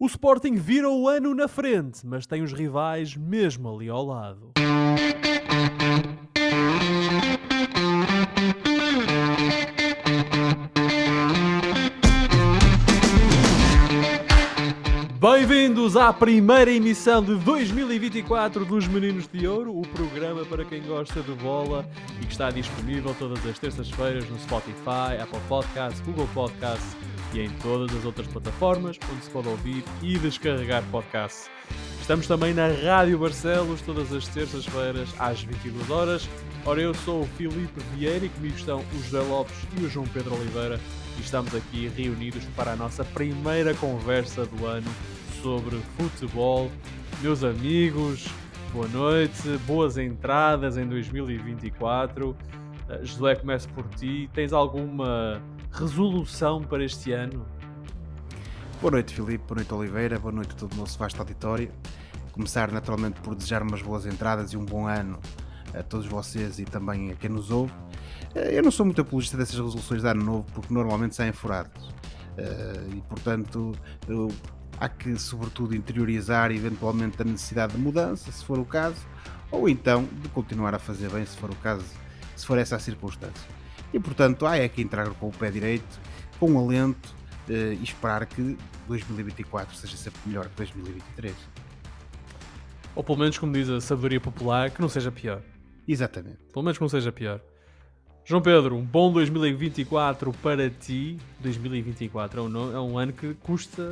O 0.00 0.06
Sporting 0.06 0.54
vira 0.54 0.88
o 0.88 1.08
ano 1.08 1.34
na 1.34 1.48
frente, 1.48 2.06
mas 2.06 2.24
tem 2.24 2.40
os 2.40 2.52
rivais 2.52 3.16
mesmo 3.16 3.68
ali 3.68 3.88
ao 3.88 4.06
lado. 4.06 4.52
Bem-vindos 15.20 15.96
à 15.96 16.12
primeira 16.12 16.70
emissão 16.70 17.20
de 17.20 17.34
2024 17.34 18.64
dos 18.64 18.86
Meninos 18.86 19.26
de 19.26 19.48
Ouro, 19.48 19.76
o 19.76 19.82
programa 19.82 20.44
para 20.44 20.64
quem 20.64 20.80
gosta 20.80 21.20
de 21.22 21.32
bola 21.32 21.84
e 22.22 22.24
que 22.24 22.30
está 22.30 22.52
disponível 22.52 23.12
todas 23.18 23.44
as 23.44 23.58
terças-feiras 23.58 24.30
no 24.30 24.38
Spotify, 24.38 25.20
Apple 25.20 25.40
Podcasts, 25.48 26.00
Google 26.02 26.28
Podcasts 26.32 26.96
e 27.32 27.40
em 27.40 27.50
todas 27.62 27.94
as 27.96 28.04
outras 28.04 28.26
plataformas 28.26 28.98
onde 29.12 29.24
se 29.24 29.30
pode 29.30 29.48
ouvir 29.48 29.84
e 30.02 30.18
descarregar 30.18 30.82
podcasts. 30.90 31.50
Estamos 32.00 32.26
também 32.26 32.54
na 32.54 32.68
Rádio 32.68 33.18
Barcelos 33.18 33.82
todas 33.82 34.12
as 34.12 34.26
terças-feiras 34.28 35.08
às 35.18 35.42
22 35.42 35.90
horas. 35.90 36.28
Ora, 36.64 36.80
eu 36.80 36.94
sou 36.94 37.22
o 37.22 37.26
Filipe 37.26 37.80
Vieira 37.94 38.24
e 38.24 38.28
comigo 38.30 38.56
estão 38.56 38.80
o 38.80 39.02
José 39.04 39.20
Lopes 39.20 39.56
e 39.78 39.84
o 39.84 39.90
João 39.90 40.06
Pedro 40.06 40.34
Oliveira 40.34 40.80
e 41.18 41.20
estamos 41.20 41.54
aqui 41.54 41.88
reunidos 41.88 42.44
para 42.56 42.72
a 42.72 42.76
nossa 42.76 43.04
primeira 43.04 43.74
conversa 43.74 44.46
do 44.46 44.64
ano 44.64 44.90
sobre 45.42 45.76
futebol. 45.96 46.70
Meus 47.20 47.44
amigos, 47.44 48.26
boa 48.72 48.88
noite, 48.88 49.42
boas 49.66 49.98
entradas 49.98 50.76
em 50.76 50.86
2024. 50.86 52.30
Uh, 52.30 52.36
José, 53.04 53.34
começo 53.34 53.68
por 53.70 53.86
ti. 53.96 54.30
Tens 54.32 54.52
alguma 54.52 55.42
resolução 55.72 56.62
para 56.62 56.84
este 56.84 57.12
ano? 57.12 57.46
Boa 58.80 58.92
noite, 58.92 59.14
Filipe. 59.14 59.44
Boa 59.46 59.56
noite, 59.56 59.74
Oliveira. 59.74 60.18
Boa 60.18 60.32
noite 60.32 60.52
a 60.52 60.54
todo 60.54 60.72
o 60.72 60.76
nosso 60.76 60.98
vasto 60.98 61.18
auditório. 61.18 61.70
Começar 62.32 62.70
naturalmente 62.70 63.20
por 63.20 63.34
desejar 63.34 63.62
umas 63.62 63.82
boas 63.82 64.06
entradas 64.06 64.52
e 64.52 64.56
um 64.56 64.64
bom 64.64 64.86
ano 64.86 65.18
a 65.74 65.82
todos 65.82 66.06
vocês 66.06 66.58
e 66.58 66.64
também 66.64 67.10
a 67.10 67.14
quem 67.14 67.30
nos 67.30 67.50
ouve. 67.50 67.72
Eu 68.34 68.62
não 68.62 68.70
sou 68.70 68.86
muito 68.86 69.00
apologista 69.00 69.36
dessas 69.36 69.54
resoluções 69.56 70.02
de 70.02 70.08
ano 70.08 70.24
novo 70.24 70.46
porque 70.52 70.72
normalmente 70.72 71.16
saem 71.16 71.32
furados. 71.32 71.92
E 72.94 73.00
portanto, 73.08 73.72
eu, 74.06 74.32
há 74.78 74.88
que 74.88 75.18
sobretudo 75.18 75.74
interiorizar 75.74 76.52
eventualmente 76.52 77.20
a 77.20 77.24
necessidade 77.24 77.72
de 77.72 77.78
mudança, 77.80 78.30
se 78.30 78.44
for 78.44 78.58
o 78.58 78.64
caso, 78.64 79.04
ou 79.50 79.68
então 79.68 80.08
de 80.22 80.28
continuar 80.28 80.74
a 80.74 80.78
fazer 80.78 81.10
bem, 81.10 81.26
se 81.26 81.36
for 81.36 81.50
o 81.50 81.56
caso, 81.56 81.84
se 82.36 82.46
for 82.46 82.58
essa 82.58 82.76
a 82.76 82.78
circunstância. 82.78 83.57
E 83.92 83.98
portanto, 83.98 84.46
há 84.46 84.56
é 84.56 84.68
que 84.68 84.82
entrar 84.82 85.08
com 85.10 85.28
o 85.28 85.32
pé 85.32 85.50
direito, 85.50 86.00
com 86.38 86.50
um 86.50 86.58
alento 86.58 87.16
e 87.48 87.82
esperar 87.82 88.26
que 88.26 88.56
2024 88.86 89.74
seja 89.76 89.96
sempre 89.96 90.20
melhor 90.26 90.48
que 90.48 90.56
2023. 90.56 91.34
Ou 92.94 93.04
pelo 93.04 93.18
menos, 93.18 93.38
como 93.38 93.52
diz 93.52 93.68
a 93.68 93.80
sabedoria 93.80 94.20
popular, 94.20 94.70
que 94.70 94.80
não 94.80 94.88
seja 94.88 95.10
pior. 95.10 95.40
Exatamente. 95.86 96.38
Pelo 96.52 96.64
menos 96.64 96.76
que 96.76 96.82
não 96.82 96.88
seja 96.88 97.12
pior. 97.12 97.40
João 98.24 98.42
Pedro, 98.42 98.76
um 98.76 98.84
bom 98.84 99.10
2024 99.10 100.32
para 100.42 100.68
ti. 100.68 101.16
2024 101.40 102.40
é 102.40 102.42
um, 102.42 102.76
é 102.76 102.80
um 102.80 102.98
ano 102.98 103.12
que 103.12 103.32
custa. 103.34 103.82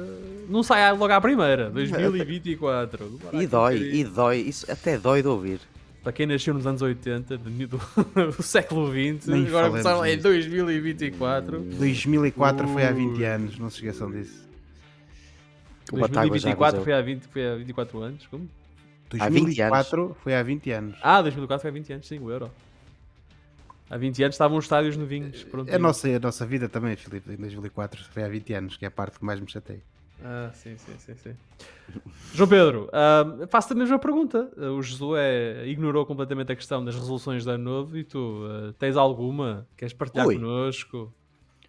Não 0.48 0.62
sai 0.62 0.92
logo 0.92 1.10
à 1.10 1.20
primeira. 1.20 1.70
2024. 1.70 3.18
e 3.32 3.46
dói, 3.46 3.78
e 3.78 4.04
dói. 4.04 4.38
Isso 4.40 4.70
até 4.70 4.98
dói 4.98 5.22
de 5.22 5.28
ouvir. 5.28 5.60
Para 6.06 6.12
quem 6.12 6.24
nasceu 6.24 6.54
nos 6.54 6.64
anos 6.64 6.82
80, 6.82 7.36
do, 7.36 7.50
do, 7.50 7.78
do 8.30 8.40
século 8.40 8.92
XX, 8.92 9.26
Nem 9.26 9.44
agora 9.48 9.70
começaram 9.70 10.06
em 10.06 10.16
2024. 10.16 11.58
2004 11.58 12.64
uh. 12.64 12.72
foi 12.72 12.86
há 12.86 12.92
20 12.92 13.24
anos, 13.24 13.58
não 13.58 13.68
se 13.68 13.78
esqueçam 13.78 14.08
disso. 14.12 14.48
2024 15.90 16.82
foi 16.82 16.92
há, 16.92 17.02
20, 17.02 17.24
foi 17.24 17.48
há 17.48 17.56
24 17.56 18.02
anos? 18.02 18.26
Como? 18.28 18.48
2004 19.10 20.16
foi 20.22 20.36
há 20.36 20.42
20 20.44 20.70
anos. 20.70 20.96
Ah, 21.02 21.20
2004 21.22 21.62
foi 21.62 21.70
há 21.70 21.74
20 21.74 21.92
anos, 21.94 22.06
sim, 22.06 22.20
o 22.20 22.30
Euro. 22.30 22.52
Há 23.90 23.96
20 23.96 24.22
anos 24.22 24.34
estavam 24.36 24.58
os 24.58 24.64
estádios 24.64 24.96
novinhos. 24.96 25.42
Pronto, 25.42 25.74
a, 25.74 25.76
nossa, 25.76 26.08
a 26.08 26.20
nossa 26.20 26.46
vida 26.46 26.68
também, 26.68 26.94
Filipe, 26.94 27.32
em 27.32 27.36
2004 27.36 28.04
foi 28.12 28.22
há 28.22 28.28
20 28.28 28.54
anos, 28.54 28.76
que 28.76 28.84
é 28.84 28.88
a 28.88 28.92
parte 28.92 29.18
que 29.18 29.24
mais 29.24 29.40
me 29.40 29.50
chateia. 29.50 29.82
Ah, 30.22 30.50
sim, 30.54 30.76
sim, 30.78 30.94
sim, 30.98 31.14
sim. 31.14 31.36
João 32.32 32.48
Pedro, 32.48 32.88
uh, 32.88 33.46
faço-te 33.48 33.72
a 33.72 33.76
mesma 33.76 33.98
pergunta. 33.98 34.50
Uh, 34.56 34.70
o 34.72 34.82
Josué 34.82 35.66
ignorou 35.66 36.04
completamente 36.06 36.52
a 36.52 36.56
questão 36.56 36.84
das 36.84 36.94
resoluções 36.94 37.44
de 37.44 37.50
ano 37.50 37.64
novo 37.64 37.96
e 37.96 38.04
tu 38.04 38.18
uh, 38.18 38.72
tens 38.74 38.96
alguma? 38.96 39.66
Queres 39.76 39.92
partilhar 39.92 40.26
Ui. 40.26 40.34
connosco? 40.34 41.12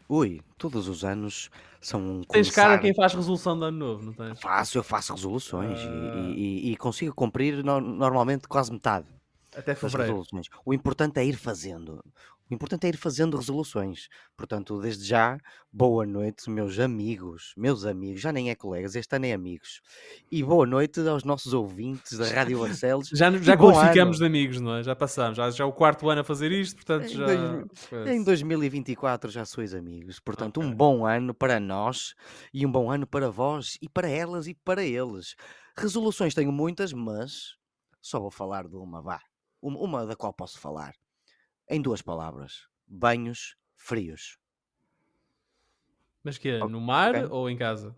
Ui, 0.10 0.42
todos 0.58 0.88
os 0.88 1.04
anos 1.04 1.50
são 1.82 2.00
um 2.00 2.22
Tens 2.22 2.48
começar... 2.48 2.64
cara 2.64 2.78
quem 2.80 2.96
faz 2.96 3.14
resolução 3.14 3.58
de 3.58 3.66
ano 3.66 3.78
novo, 3.78 4.06
não 4.06 4.14
tens? 4.14 4.40
Faço, 4.40 4.78
eu 4.78 4.84
faço 4.84 5.14
resoluções 5.14 5.80
e, 5.80 6.40
e, 6.40 6.72
e, 6.72 6.78
consigo 6.78 7.14
cumprir 7.14 7.64
no, 7.64 7.82
normalmente 7.82 8.48
quase 8.48 8.72
metade. 8.72 9.08
Até 9.56 9.76
fevereiro. 9.76 10.24
O 10.66 10.74
importante 10.74 11.20
é 11.20 11.26
ir 11.26 11.36
fazendo. 11.36 12.04
O 12.50 12.54
importante 12.54 12.86
é 12.86 12.90
ir 12.90 12.98
fazendo 12.98 13.36
resoluções. 13.36 14.08
Portanto, 14.38 14.80
desde 14.80 15.04
já, 15.04 15.38
boa 15.72 16.06
noite, 16.06 16.50
meus 16.50 16.80
amigos, 16.80 17.54
meus 17.58 17.86
amigos, 17.86 18.22
já 18.22 18.32
nem 18.32 18.50
é 18.50 18.56
colegas, 18.56 18.96
este 18.96 19.14
ano 19.18 19.26
é 19.26 19.34
amigos. 19.34 19.82
E 20.32 20.42
boa 20.42 20.66
noite 20.66 21.02
aos 21.02 21.26
nossos 21.26 21.54
ouvintes 21.54 22.18
da 22.18 22.26
Rádio 22.32 22.60
Barcelos. 22.60 23.10
já 23.10 23.30
já 23.32 23.58
qualificamos 23.58 24.20
de 24.20 24.26
amigos, 24.26 24.62
não 24.62 24.76
é? 24.76 24.84
Já 24.84 24.96
passamos, 24.96 25.36
já, 25.36 25.50
já 25.50 25.66
é 25.66 25.68
o 25.68 25.74
quarto 25.74 26.10
ano 26.10 26.22
a 26.22 26.24
fazer 26.24 26.50
isto, 26.54 26.78
portanto 26.78 27.10
já. 27.10 28.14
Em 28.14 28.24
2024 28.24 29.30
já 29.30 29.44
sois 29.44 29.74
amigos. 29.74 30.18
Portanto, 30.22 30.60
okay. 30.60 30.70
um 30.70 30.74
bom 30.74 31.06
ano 31.06 31.34
para 31.34 31.60
nós 31.60 32.16
e 32.54 32.66
um 32.66 32.72
bom 32.72 32.90
ano 32.90 33.06
para 33.06 33.30
vós 33.30 33.78
e 33.82 33.90
para 33.90 34.08
elas 34.10 34.48
e 34.48 34.54
para 34.54 34.84
eles. 34.84 35.36
Resoluções 35.78 36.34
tenho 36.34 36.52
muitas, 36.52 36.94
mas 36.94 37.58
só 38.02 38.22
vou 38.22 38.32
falar 38.32 38.70
de 38.70 38.78
uma, 38.78 39.02
vá. 39.02 39.20
Uma 39.62 40.06
da 40.06 40.16
qual 40.16 40.32
posso 40.32 40.58
falar 40.60 40.94
em 41.70 41.82
duas 41.82 42.02
palavras: 42.02 42.68
banhos 42.88 43.56
frios. 43.76 44.38
Mas 46.24 46.38
que 46.38 46.50
é? 46.50 46.60
No 46.60 46.82
mar 46.82 47.16
okay. 47.16 47.28
ou 47.30 47.50
em 47.50 47.58
casa? 47.58 47.96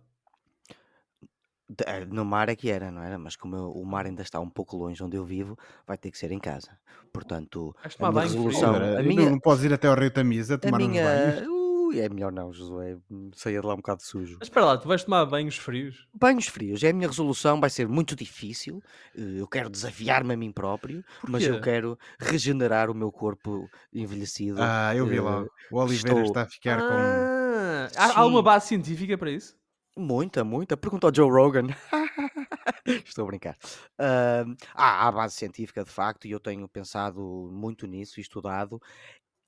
Eh, 1.86 2.06
no 2.06 2.26
mar 2.26 2.50
é 2.50 2.56
que 2.56 2.70
era, 2.70 2.92
não 2.92 3.04
era? 3.04 3.18
Mas 3.18 3.36
como 3.36 3.56
eu, 3.56 3.72
o 3.72 3.86
mar 3.86 4.06
ainda 4.06 4.22
está 4.22 4.40
um 4.40 4.50
pouco 4.50 4.76
longe 4.76 5.04
onde 5.04 5.18
eu 5.18 5.24
vivo, 5.24 5.58
vai 5.86 5.98
ter 5.98 6.12
que 6.12 6.18
ser 6.18 6.32
em 6.32 6.40
casa. 6.40 6.78
Portanto, 7.14 7.76
a 8.00 8.12
minha 8.12 8.22
resolução. 8.22 8.76
a 8.76 9.04
minha, 9.04 9.30
não 9.30 9.40
podes 9.40 9.64
ir 9.64 9.74
até 9.74 9.88
ao 9.88 9.96
Rio 9.96 10.12
Tamisa 10.12 10.58
tomar 10.58 10.78
a 10.78 10.80
minha, 10.80 11.04
uns 11.04 11.08
banhos? 11.08 11.59
É 11.98 12.10
melhor 12.10 12.32
não, 12.32 12.52
Josué. 12.52 12.98
Saia 13.34 13.62
de 13.62 13.66
lá 13.66 13.74
um 13.74 13.78
bocado 13.78 14.04
sujo. 14.04 14.38
Mas 14.40 14.48
espera 14.48 14.66
lá, 14.66 14.78
tu 14.78 14.88
vais 14.88 15.04
tomar 15.04 15.26
banhos 15.26 15.58
frios? 15.58 16.08
Banhos 16.14 16.48
frios. 16.48 16.84
É 16.84 16.90
a 16.90 16.94
minha 16.94 17.08
resolução. 17.08 17.60
Vai 17.60 17.70
ser 17.70 17.88
muito 17.88 18.16
difícil. 18.16 18.84
Eh, 19.16 19.40
eu 19.40 19.48
quero 19.48 19.70
desafiar-me 19.70 20.34
a 20.34 20.38
mim 20.38 20.52
próprio, 20.52 21.04
mas 21.28 21.44
eu 21.44 21.62
quero 21.62 21.98
regenerar 22.20 22.90
o 22.90 22.94
meu 22.94 23.12
corpo 23.12 23.70
envelhecido. 23.94 24.60
Ah, 24.62 24.96
eu 24.96 25.06
vi 25.06 25.20
lá. 25.20 25.42
Eh, 25.42 25.48
o 25.72 25.78
Oliveira 25.78 26.20
Estou... 26.20 26.24
está 26.24 26.42
a 26.42 26.48
ficar 26.48 26.78
com. 26.80 26.94
Ah, 26.94 27.88
há 27.96 28.20
alguma 28.20 28.44
base 28.44 28.68
científica 28.68 29.18
para 29.18 29.32
isso? 29.32 29.58
Muita, 29.98 30.44
muita. 30.44 30.78
Pergunta 30.78 31.08
ao 31.08 31.16
Joe 31.16 31.30
Rogan. 31.30 31.68
Estou 33.06 33.24
a 33.24 33.28
brincar. 33.28 33.58
Uh, 34.00 34.56
há, 34.74 35.08
há 35.08 35.12
base 35.12 35.36
científica, 35.36 35.84
de 35.84 35.90
facto, 35.90 36.26
e 36.26 36.32
eu 36.32 36.40
tenho 36.40 36.68
pensado 36.68 37.50
muito 37.52 37.86
nisso 37.86 38.20
e 38.20 38.22
estudado. 38.22 38.82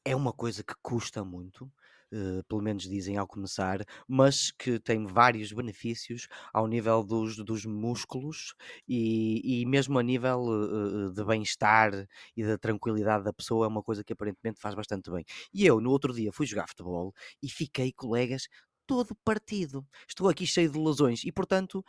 É 0.03 0.16
uma 0.16 0.34
coisa 0.34 0.63
que 0.63 0.74
custa 0.81 1.24
muito 1.24 1.72
uh, 2.14 2.44
pelo 2.48 2.62
menos 2.62 2.84
dizem 2.84 3.18
ao 3.18 3.28
começar, 3.28 3.86
mas 4.08 4.52
que 4.52 4.80
tem 4.80 5.06
vários 5.06 5.52
benefícios 5.52 6.28
ao 6.54 6.68
nível 6.68 7.04
dos, 7.04 7.38
dos 7.38 7.66
músculos 7.66 8.54
e, 8.88 9.62
e 9.62 9.66
mesmo 9.66 9.98
a 10.00 10.04
nível 10.04 10.42
uh, 10.42 11.12
de 11.12 11.24
bem-estar 11.24 12.08
e 12.36 12.44
da 12.44 12.58
tranquilidade 12.58 13.24
da 13.24 13.34
pessoa, 13.34 13.66
é 13.66 13.70
uma 13.70 13.84
coisa 13.84 14.04
que 14.04 14.14
aparentemente 14.14 14.60
faz 14.60 14.76
bastante 14.76 15.12
bem. 15.12 15.26
E 15.54 15.66
eu, 15.66 15.80
no 15.80 15.92
outro 15.92 16.14
dia, 16.14 16.32
fui 16.32 16.46
jogar 16.46 16.68
futebol 16.68 17.14
e 17.42 17.50
fiquei, 17.50 17.92
colegas, 17.92 18.48
todo 18.86 19.16
partido. 19.24 19.88
Estou 20.08 20.28
aqui 20.30 20.46
cheio 20.46 20.70
de 20.70 20.78
lesões 20.78 21.24
e, 21.24 21.32
portanto, 21.32 21.84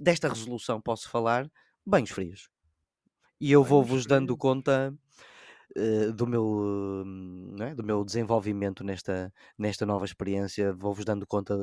desta 0.00 0.28
resolução 0.28 0.80
posso 0.80 1.08
falar 1.08 1.50
banhos 1.86 2.10
frios. 2.10 2.48
E 3.40 3.52
eu 3.52 3.62
vou-vos 3.62 4.04
dando 4.04 4.36
conta 4.36 4.92
eh, 5.76 6.10
do, 6.12 6.26
meu, 6.26 7.04
é? 7.60 7.74
do 7.74 7.84
meu 7.84 8.04
desenvolvimento 8.04 8.82
nesta, 8.82 9.32
nesta 9.56 9.84
nova 9.84 10.04
experiência. 10.04 10.72
Vou-vos 10.72 11.04
dando 11.04 11.26
conta 11.26 11.56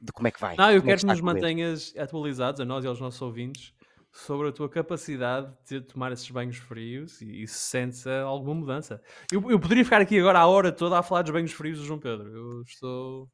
de 0.00 0.12
como 0.12 0.28
é 0.28 0.30
que 0.30 0.40
vai. 0.40 0.56
Não, 0.56 0.70
eu 0.70 0.78
é 0.78 0.82
quero 0.82 1.00
que, 1.00 1.06
que 1.06 1.12
nos 1.12 1.20
mantenhas 1.20 1.94
atualizados, 1.96 2.60
a 2.60 2.64
nós 2.64 2.84
e 2.84 2.88
aos 2.88 3.00
nossos 3.00 3.20
ouvintes, 3.20 3.72
sobre 4.12 4.48
a 4.48 4.52
tua 4.52 4.68
capacidade 4.68 5.52
de 5.68 5.80
tomar 5.80 6.12
esses 6.12 6.30
banhos 6.30 6.56
frios 6.56 7.20
e, 7.20 7.42
e 7.42 7.48
se 7.48 7.58
sentes 7.58 8.06
alguma 8.06 8.54
mudança. 8.54 9.02
Eu, 9.32 9.50
eu 9.50 9.58
poderia 9.58 9.84
ficar 9.84 10.00
aqui 10.00 10.18
agora 10.18 10.38
a 10.38 10.46
hora 10.46 10.70
toda 10.70 10.98
a 10.98 11.02
falar 11.02 11.22
dos 11.22 11.32
banhos 11.32 11.52
frios 11.52 11.78
do 11.78 11.84
João 11.84 11.98
Pedro. 11.98 12.28
Eu 12.28 12.62
estou. 12.62 13.28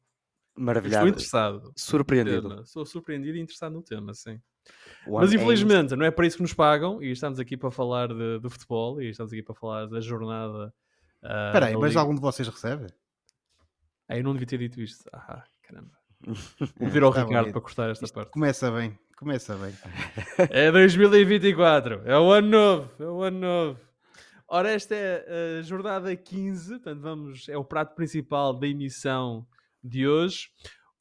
Maravilhado. 0.57 1.07
Estou 1.07 1.09
interessado. 1.09 1.73
Surpreendido. 1.77 2.61
Estou 2.61 2.85
surpreendido 2.85 3.37
e 3.37 3.41
interessado 3.41 3.73
no 3.73 3.83
tema, 3.83 4.13
sim. 4.13 4.39
Mas 5.07 5.33
infelizmente 5.33 5.95
não 5.95 6.05
é 6.05 6.11
para 6.11 6.27
isso 6.27 6.37
que 6.37 6.43
nos 6.43 6.53
pagam 6.53 7.01
e 7.01 7.11
estamos 7.11 7.39
aqui 7.39 7.57
para 7.57 7.71
falar 7.71 8.07
de, 8.09 8.39
de 8.39 8.49
futebol 8.49 9.01
e 9.01 9.09
estamos 9.09 9.33
aqui 9.33 9.41
para 9.41 9.55
falar 9.55 9.87
da 9.87 9.99
jornada. 9.99 10.73
Uh, 11.23 11.47
Espera 11.47 11.65
aí, 11.67 11.77
mas 11.77 11.89
Liga. 11.89 11.99
algum 11.99 12.13
de 12.15 12.21
vocês 12.21 12.47
recebe? 12.47 12.87
Ah, 14.07 14.17
eu 14.17 14.23
não 14.23 14.33
devia 14.33 14.47
ter 14.47 14.57
dito 14.59 14.79
isto. 14.81 15.09
Ah, 15.13 15.43
caramba. 15.63 15.91
Vou 16.25 16.87
pedir 16.87 17.01
ao 17.03 17.09
Está 17.09 17.23
Ricardo 17.23 17.29
bonito. 17.45 17.53
para 17.53 17.61
cortar 17.61 17.89
esta 17.89 18.05
Isto 18.05 18.13
parte. 18.13 18.31
começa 18.31 18.69
bem, 18.71 18.97
começa 19.17 19.55
bem. 19.55 19.73
É 20.51 20.71
2024, 20.71 22.01
é 22.05 22.17
o 22.17 22.31
ano 22.31 22.47
novo, 22.49 22.91
é 23.03 23.07
o 23.07 23.21
ano 23.23 23.39
novo. 23.39 23.79
Ora, 24.47 24.69
esta 24.69 24.93
é 24.93 25.59
a 25.59 25.61
jornada 25.61 26.13
15, 26.15 26.73
portanto, 26.75 27.01
vamos, 27.01 27.47
é 27.49 27.57
o 27.57 27.63
prato 27.63 27.95
principal 27.95 28.53
da 28.53 28.67
emissão 28.67 29.47
de 29.83 30.07
hoje. 30.07 30.49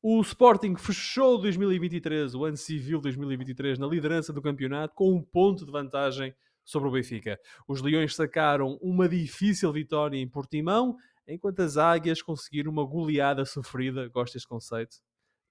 O 0.02 0.20
Sporting 0.23 0.76
fechou 0.76 1.38
2023, 1.38 2.35
o 2.35 2.44
ano 2.44 2.56
civil 2.56 3.00
2023, 3.00 3.79
na 3.79 3.87
liderança 3.87 4.32
do 4.32 4.41
campeonato, 4.41 4.94
com 4.94 5.12
um 5.12 5.23
ponto 5.23 5.64
de 5.67 5.70
vantagem 5.70 6.35
sobre 6.64 6.88
o 6.88 6.93
Benfica. 6.93 7.38
Os 7.69 7.82
Leões 7.82 8.14
sacaram 8.14 8.79
uma 8.81 9.06
difícil 9.08 9.70
vitória 9.73 10.17
em 10.17 10.26
Portimão, 10.26 10.97
enquanto 11.29 11.61
as 11.61 11.76
Águias 11.76 12.23
conseguiram 12.23 12.73
uma 12.73 12.85
goleada 12.85 13.44
sofrida, 13.44 14.08
gosto 14.08 14.35
deste 14.35 14.49
conceito, 14.49 14.97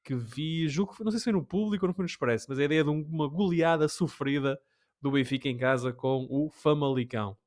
que 0.03 0.15
vi, 0.15 0.67
julgo, 0.67 0.95
não 1.01 1.11
sei 1.11 1.19
se 1.19 1.25
foi 1.25 1.33
no 1.33 1.45
público 1.45 1.85
ou 1.85 1.93
no 1.95 2.05
Expresso, 2.05 2.47
mas 2.49 2.57
a 2.57 2.63
ideia 2.63 2.83
de 2.83 2.89
um- 2.89 3.03
uma 3.03 3.27
goleada 3.27 3.87
sofrida 3.87 4.59
do 4.99 5.11
Benfica 5.11 5.47
em 5.47 5.57
casa 5.57 5.93
com 5.93 6.25
o 6.27 6.49
Famalicão. 6.49 7.37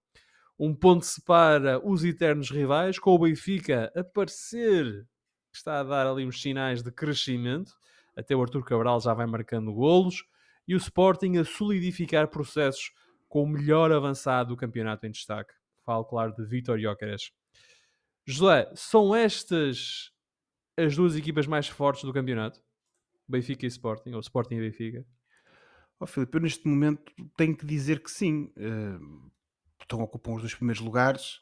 Um 0.57 0.73
ponto 0.73 1.05
separa 1.05 1.81
os 1.85 2.05
eternos 2.05 2.51
rivais, 2.51 2.99
com 2.99 3.11
o 3.11 3.19
Benfica 3.19 3.91
a 3.97 4.05
parecer 4.05 5.05
que 5.53 5.59
está 5.59 5.81
a 5.81 5.85
dar 5.85 6.07
ali 6.07 6.27
uns 6.27 6.41
sinais 6.41 6.83
de 6.83 6.91
crescimento, 6.91 7.77
até 8.17 8.35
o 8.35 8.43
Arthur 8.43 8.65
Cabral 8.65 9.01
já 9.01 9.13
vai 9.13 9.27
marcando 9.27 9.73
golos, 9.73 10.25
e 10.67 10.75
o 10.75 10.79
Sporting 10.79 11.37
a 11.37 11.45
solidificar 11.45 12.29
processos 12.29 12.93
com 13.29 13.43
o 13.43 13.47
melhor 13.47 13.93
avançado 13.93 14.51
do 14.51 14.57
campeonato 14.57 15.07
em 15.07 15.11
destaque. 15.11 15.53
Falo, 15.85 16.05
claro, 16.05 16.35
de 16.35 16.45
Vitor 16.45 16.79
Jóqueres. 16.79 17.33
José, 18.25 18.71
são 18.75 19.15
estas 19.15 20.11
as 20.77 20.97
duas 20.97 21.17
equipas 21.17 21.47
mais 21.47 21.69
fortes 21.69 22.05
do 22.05 22.13
campeonato? 22.13 22.63
Benfica 23.29 23.67
e 23.67 23.69
Sporting, 23.69 24.13
ou 24.13 24.21
Sporting 24.21 24.55
e 24.57 24.61
Benfica? 24.61 25.07
Ó 26.01 26.07
Filipe, 26.07 26.37
eu 26.37 26.41
neste 26.41 26.67
momento 26.67 27.13
tenho 27.37 27.57
que 27.57 27.67
dizer 27.67 28.03
que 28.03 28.11
sim. 28.11 28.53
eh, 28.57 28.99
estão 29.81 30.01
ocupam 30.01 30.35
os 30.35 30.43
dois 30.43 30.55
primeiros 30.55 30.83
lugares, 30.83 31.41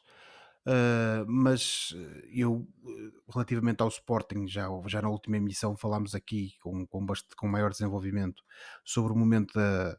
eh, 0.67 1.23
mas 1.27 1.93
eh, 1.95 2.23
eu, 2.33 2.67
eh, 2.85 3.11
relativamente 3.33 3.81
ao 3.81 3.87
Sporting, 3.89 4.47
já, 4.47 4.67
já 4.87 5.01
na 5.01 5.09
última 5.09 5.37
emissão 5.37 5.75
falámos 5.77 6.15
aqui 6.15 6.53
com, 6.61 6.85
com, 6.87 7.05
bast- 7.05 7.35
com 7.35 7.47
maior 7.47 7.71
desenvolvimento 7.71 8.43
sobre 8.85 9.13
o 9.13 9.15
momento 9.15 9.53
da- 9.53 9.97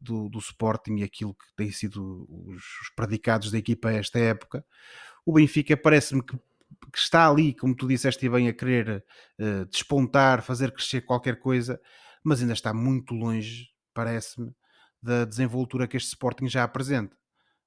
do, 0.00 0.28
do 0.28 0.38
Sporting 0.38 0.96
e 0.98 1.02
aquilo 1.04 1.34
que 1.34 1.46
têm 1.56 1.70
sido 1.72 2.26
os, 2.30 2.56
os 2.82 2.90
predicados 2.96 3.50
da 3.50 3.58
equipa 3.58 3.88
a 3.88 3.94
esta 3.94 4.18
época. 4.18 4.64
O 5.26 5.32
Benfica 5.34 5.76
parece-me 5.76 6.22
que, 6.22 6.36
que 6.36 6.98
está 6.98 7.28
ali, 7.28 7.54
como 7.54 7.74
tu 7.74 7.86
disseste 7.88 8.28
bem, 8.28 8.48
a 8.48 8.52
querer 8.54 9.04
eh, 9.38 9.64
despontar, 9.66 10.42
fazer 10.42 10.72
crescer 10.72 11.02
qualquer 11.02 11.38
coisa, 11.38 11.80
mas 12.24 12.40
ainda 12.40 12.52
está 12.54 12.72
muito 12.74 13.14
longe, 13.14 13.68
parece-me, 13.94 14.52
da 15.02 15.24
desenvoltura 15.24 15.86
que 15.88 15.96
este 15.96 16.08
Sporting 16.08 16.48
já 16.48 16.64
apresenta. 16.64 17.16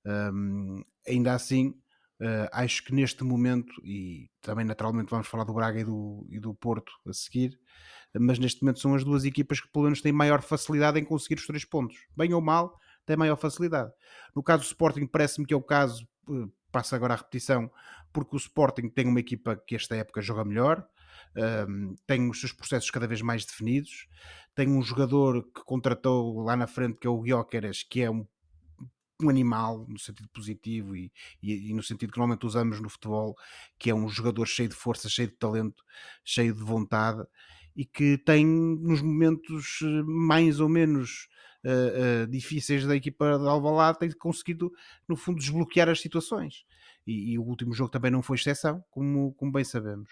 Hum, 0.06 0.84
ainda 1.08 1.34
assim, 1.34 1.76
eh, 2.24 2.48
acho 2.54 2.84
que 2.84 2.94
neste 2.94 3.24
momento, 3.24 3.74
e 3.84 4.30
também 4.42 4.64
naturalmente 4.64 5.10
vamos 5.10 5.28
falar 5.28 5.44
do 5.44 5.56
Braga 5.56 5.80
e 5.80 5.84
do, 5.84 6.28
e 6.30 6.40
do 6.40 6.54
Porto 6.54 6.92
a 7.08 7.14
seguir, 7.14 7.60
mas 8.14 8.38
neste 8.38 8.62
momento 8.62 8.80
são 8.80 8.94
as 8.94 9.04
duas 9.04 9.26
equipas 9.26 9.60
que 9.60 9.68
pelo 9.72 9.86
menos 9.86 10.02
têm 10.02 10.12
maior 10.12 10.44
facilidade 10.44 11.00
em 11.00 11.04
conseguir 11.04 11.40
os 11.40 11.48
três 11.48 11.66
pontos. 11.66 11.98
Bem 12.16 12.32
ou 12.32 12.40
mal, 12.40 12.80
têm 13.08 13.18
maior 13.18 13.38
facilidade. 13.38 13.92
No 14.36 14.44
caso 14.44 14.62
do 14.62 14.68
Sporting, 14.68 15.08
parece-me 15.08 15.48
que 15.48 15.54
é 15.54 15.58
o 15.58 15.64
caso, 15.64 16.08
eh, 16.30 16.48
passa 16.72 16.96
agora 16.96 17.16
a 17.16 17.18
repetição, 17.18 17.72
porque 18.14 18.36
o 18.36 18.38
Sporting 18.38 18.88
tem 18.90 19.08
uma 19.08 19.20
equipa 19.20 19.56
que 19.56 19.76
esta 19.76 19.96
época 19.96 20.22
joga 20.22 20.46
melhor, 20.46 20.88
tem 22.06 22.30
os 22.30 22.40
seus 22.40 22.52
processos 22.52 22.92
cada 22.92 23.08
vez 23.08 23.22
mais 23.22 23.46
definidos, 23.46 24.08
tem 24.54 24.68
um 24.70 24.82
jogador 24.82 25.44
que 25.44 25.64
contratou 25.66 26.42
lá 26.44 26.58
na 26.58 26.68
frente 26.68 27.00
que 27.00 27.08
é 27.08 27.10
o 27.10 27.22
Guióqueras, 27.22 27.84
que 27.84 28.02
é 28.02 28.12
um, 28.12 28.28
um 29.26 29.30
animal 29.30 29.86
no 29.88 30.00
sentido 30.00 30.30
positivo 30.30 30.96
e, 30.96 31.12
e- 31.42 31.70
e 31.70 31.74
no 31.74 31.84
sentido 31.84 32.12
que 32.12 32.18
normalmente 32.20 32.46
usamos 32.46 32.80
no 32.82 32.90
futebol, 32.90 33.36
que 33.80 33.90
é 33.90 33.96
um 33.96 34.08
jogador 34.10 34.46
cheio 34.48 34.70
de 34.70 34.76
força, 34.76 35.10
cheio 35.10 35.28
de 35.30 35.36
talento, 35.36 35.84
cheio 36.24 36.54
de 36.54 36.62
vontade 36.64 37.24
e 37.76 37.86
que 37.86 38.18
tem 38.18 38.46
nos 38.46 39.02
momentos 39.02 39.80
eh, 39.84 40.04
mais 40.06 40.60
ou 40.60 40.68
menos 40.68 41.28
eh, 41.64 42.24
eh, 42.24 42.26
difíceis 42.28 42.86
da 42.86 42.96
equipa 42.96 43.38
de 43.40 43.48
Alvalade 43.48 44.00
tem 44.00 44.12
conseguido 44.12 44.72
no 45.08 45.16
fundo 45.16 45.40
desbloquear 45.40 45.88
as 45.90 46.02
situações. 46.02 46.66
E, 47.08 47.32
e 47.34 47.40
o 47.40 47.44
último 47.44 47.74
jogo 47.74 47.90
também 47.90 48.12
não 48.12 48.22
foi 48.22 48.36
exceção 48.38 48.84
como, 48.92 49.34
como 49.34 49.52
bem 49.52 49.64
sabemos 49.64 50.10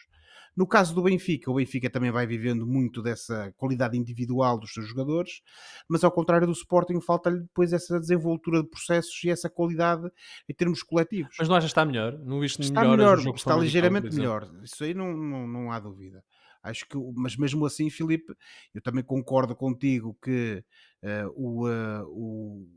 no 0.55 0.67
caso 0.67 0.93
do 0.93 1.03
Benfica, 1.03 1.49
o 1.49 1.55
Benfica 1.55 1.89
também 1.89 2.11
vai 2.11 2.27
vivendo 2.27 2.65
muito 2.65 3.01
dessa 3.01 3.53
qualidade 3.57 3.97
individual 3.97 4.59
dos 4.59 4.73
seus 4.73 4.87
jogadores, 4.87 5.41
mas 5.87 6.03
ao 6.03 6.11
contrário 6.11 6.47
do 6.47 6.53
Sporting, 6.53 6.99
falta-lhe 7.01 7.39
depois 7.41 7.73
essa 7.73 7.99
desenvoltura 7.99 8.61
de 8.61 8.69
processos 8.69 9.23
e 9.23 9.29
essa 9.29 9.49
qualidade 9.49 10.09
em 10.47 10.53
termos 10.53 10.83
coletivos. 10.83 11.35
Mas 11.39 11.47
não 11.47 11.55
achas 11.55 11.69
que 11.69 11.71
está 11.71 11.85
melhor? 11.85 12.17
Não 12.19 12.39
viste 12.39 12.61
Está 12.61 12.81
melhor, 12.81 13.17
melhor, 13.17 13.35
está 13.35 13.55
ligeiramente 13.55 14.15
melhor. 14.15 14.49
Isso 14.63 14.83
aí 14.83 14.93
não, 14.93 15.15
não, 15.15 15.47
não 15.47 15.71
há 15.71 15.79
dúvida. 15.79 16.23
Acho 16.61 16.85
que, 16.87 16.97
mas 17.15 17.37
mesmo 17.37 17.65
assim, 17.65 17.89
Filipe, 17.89 18.33
eu 18.73 18.81
também 18.81 19.03
concordo 19.03 19.55
contigo 19.55 20.17
que 20.21 20.63
eh, 21.01 21.25
o, 21.33 21.69
eh, 21.69 22.03
o, 22.07 22.67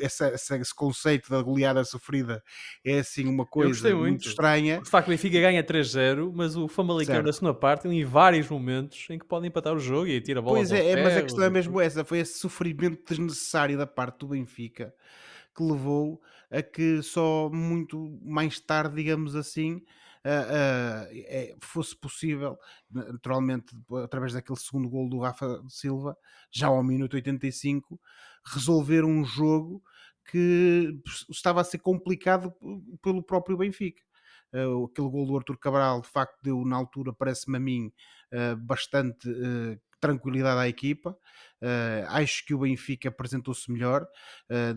essa- 0.00 0.28
esse 0.34 0.74
conceito 0.74 1.30
da 1.30 1.40
goleada 1.42 1.84
sofrida 1.84 2.42
é 2.84 2.98
assim 3.00 3.26
uma 3.26 3.44
coisa 3.46 3.88
muito, 3.90 3.98
muito. 3.98 4.28
estranha. 4.28 4.80
De 4.80 4.88
facto, 4.90 5.08
o 5.08 5.10
Benfica 5.10 5.40
ganha 5.40 5.62
3-0, 5.62 6.32
mas 6.34 6.56
o 6.56 6.68
Famalicão 6.68 7.14
Certo. 7.16 7.26
na 7.26 7.32
segunda 7.32 7.54
parte 7.54 7.82
tem 7.82 8.04
vários 8.04 8.48
momentos 8.48 9.06
em 9.10 9.18
que 9.18 9.24
podem 9.26 9.48
empatar 9.48 9.74
o 9.74 9.78
jogo 9.78 10.06
e 10.06 10.20
tira 10.20 10.40
a 10.40 10.42
bola 10.42 10.56
Pois 10.58 10.72
é, 10.72 10.90
é, 10.90 11.02
mas 11.02 11.16
a 11.16 11.22
questão 11.22 11.44
é 11.44 11.48
e 11.48 11.50
mesmo 11.50 11.80
essa, 11.80 12.04
foi 12.04 12.18
esse 12.18 12.38
sofrimento 12.38 13.02
desnecessário 13.08 13.76
da 13.76 13.86
parte 13.86 14.18
do 14.20 14.28
Benfica 14.28 14.94
que 15.56 15.62
levou 15.62 16.20
a 16.50 16.62
que 16.62 17.02
só 17.02 17.48
muito 17.52 18.18
mais 18.22 18.60
tarde, 18.60 18.94
digamos 18.96 19.34
assim, 19.34 19.76
é- 19.76 20.05
fosse 21.60 21.96
possível, 21.96 22.58
naturalmente, 22.90 23.76
através 24.02 24.32
daquele 24.32 24.58
segundo 24.58 24.88
gol 24.88 25.08
do 25.08 25.18
Rafa 25.18 25.62
Silva, 25.68 26.16
já 26.50 26.68
ao 26.68 26.82
minuto 26.82 27.14
85, 27.14 28.00
resolver 28.44 29.04
um 29.04 29.24
jogo 29.24 29.82
que 30.24 31.00
estava 31.30 31.60
a 31.60 31.64
ser 31.64 31.78
complicado 31.78 32.52
pelo 33.02 33.22
próprio 33.22 33.56
Benfica. 33.56 34.02
Ah, 34.52 34.64
aquele 34.84 35.08
gol 35.08 35.26
do 35.26 35.36
Arthur 35.36 35.58
Cabral, 35.58 36.00
de 36.00 36.08
facto, 36.08 36.36
deu 36.42 36.64
na 36.64 36.76
altura, 36.76 37.12
parece-me 37.12 37.56
a 37.56 37.60
mim, 37.60 37.92
ah, 38.32 38.56
bastante 38.56 39.28
ah, 39.28 39.78
tranquilidade 40.00 40.60
à 40.60 40.68
equipa. 40.68 41.16
Uh, 41.60 42.04
acho 42.08 42.44
que 42.44 42.54
o 42.54 42.58
Benfica 42.58 43.08
apresentou-se 43.08 43.70
melhor, 43.70 44.06
uh, 44.50 44.74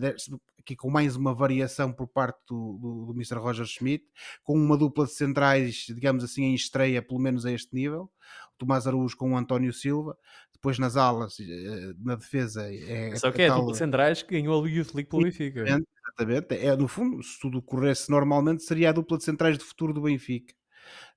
aqui 0.60 0.76
com 0.76 0.90
mais 0.90 1.16
uma 1.16 1.34
variação 1.34 1.92
por 1.92 2.06
parte 2.06 2.38
do, 2.48 2.78
do, 2.80 3.06
do 3.06 3.12
Mr. 3.12 3.36
Roger 3.36 3.66
Schmidt, 3.66 4.04
com 4.42 4.54
uma 4.54 4.76
dupla 4.76 5.06
de 5.06 5.12
centrais, 5.12 5.86
digamos 5.88 6.22
assim, 6.22 6.44
em 6.44 6.54
estreia, 6.54 7.02
pelo 7.02 7.20
menos 7.20 7.44
a 7.44 7.52
este 7.52 7.74
nível. 7.74 8.10
O 8.54 8.58
Tomás 8.58 8.86
Araújo 8.86 9.16
com 9.16 9.32
o 9.32 9.36
António 9.36 9.72
Silva, 9.72 10.16
depois 10.52 10.78
nas 10.78 10.96
alas, 10.96 11.38
uh, 11.38 11.94
na 11.98 12.14
defesa. 12.14 12.62
É, 12.72 13.16
Só 13.16 13.32
que 13.32 13.42
é 13.42 13.48
a 13.48 13.54
dupla 13.54 13.72
de 13.72 13.78
centrais 13.78 14.22
que 14.22 14.38
ganhou 14.38 14.62
a 14.62 14.68
Youth 14.68 14.94
League 14.94 15.08
pelo 15.08 15.22
Benfica. 15.22 15.60
Exatamente, 15.60 15.88
exatamente. 16.06 16.66
É, 16.66 16.76
no 16.76 16.86
fundo, 16.86 17.22
se 17.22 17.40
tudo 17.40 17.62
corresse 17.62 18.10
normalmente, 18.10 18.62
seria 18.62 18.90
a 18.90 18.92
dupla 18.92 19.18
de 19.18 19.24
centrais 19.24 19.56
de 19.56 19.64
futuro 19.64 19.92
do 19.92 20.02
Benfica. 20.02 20.54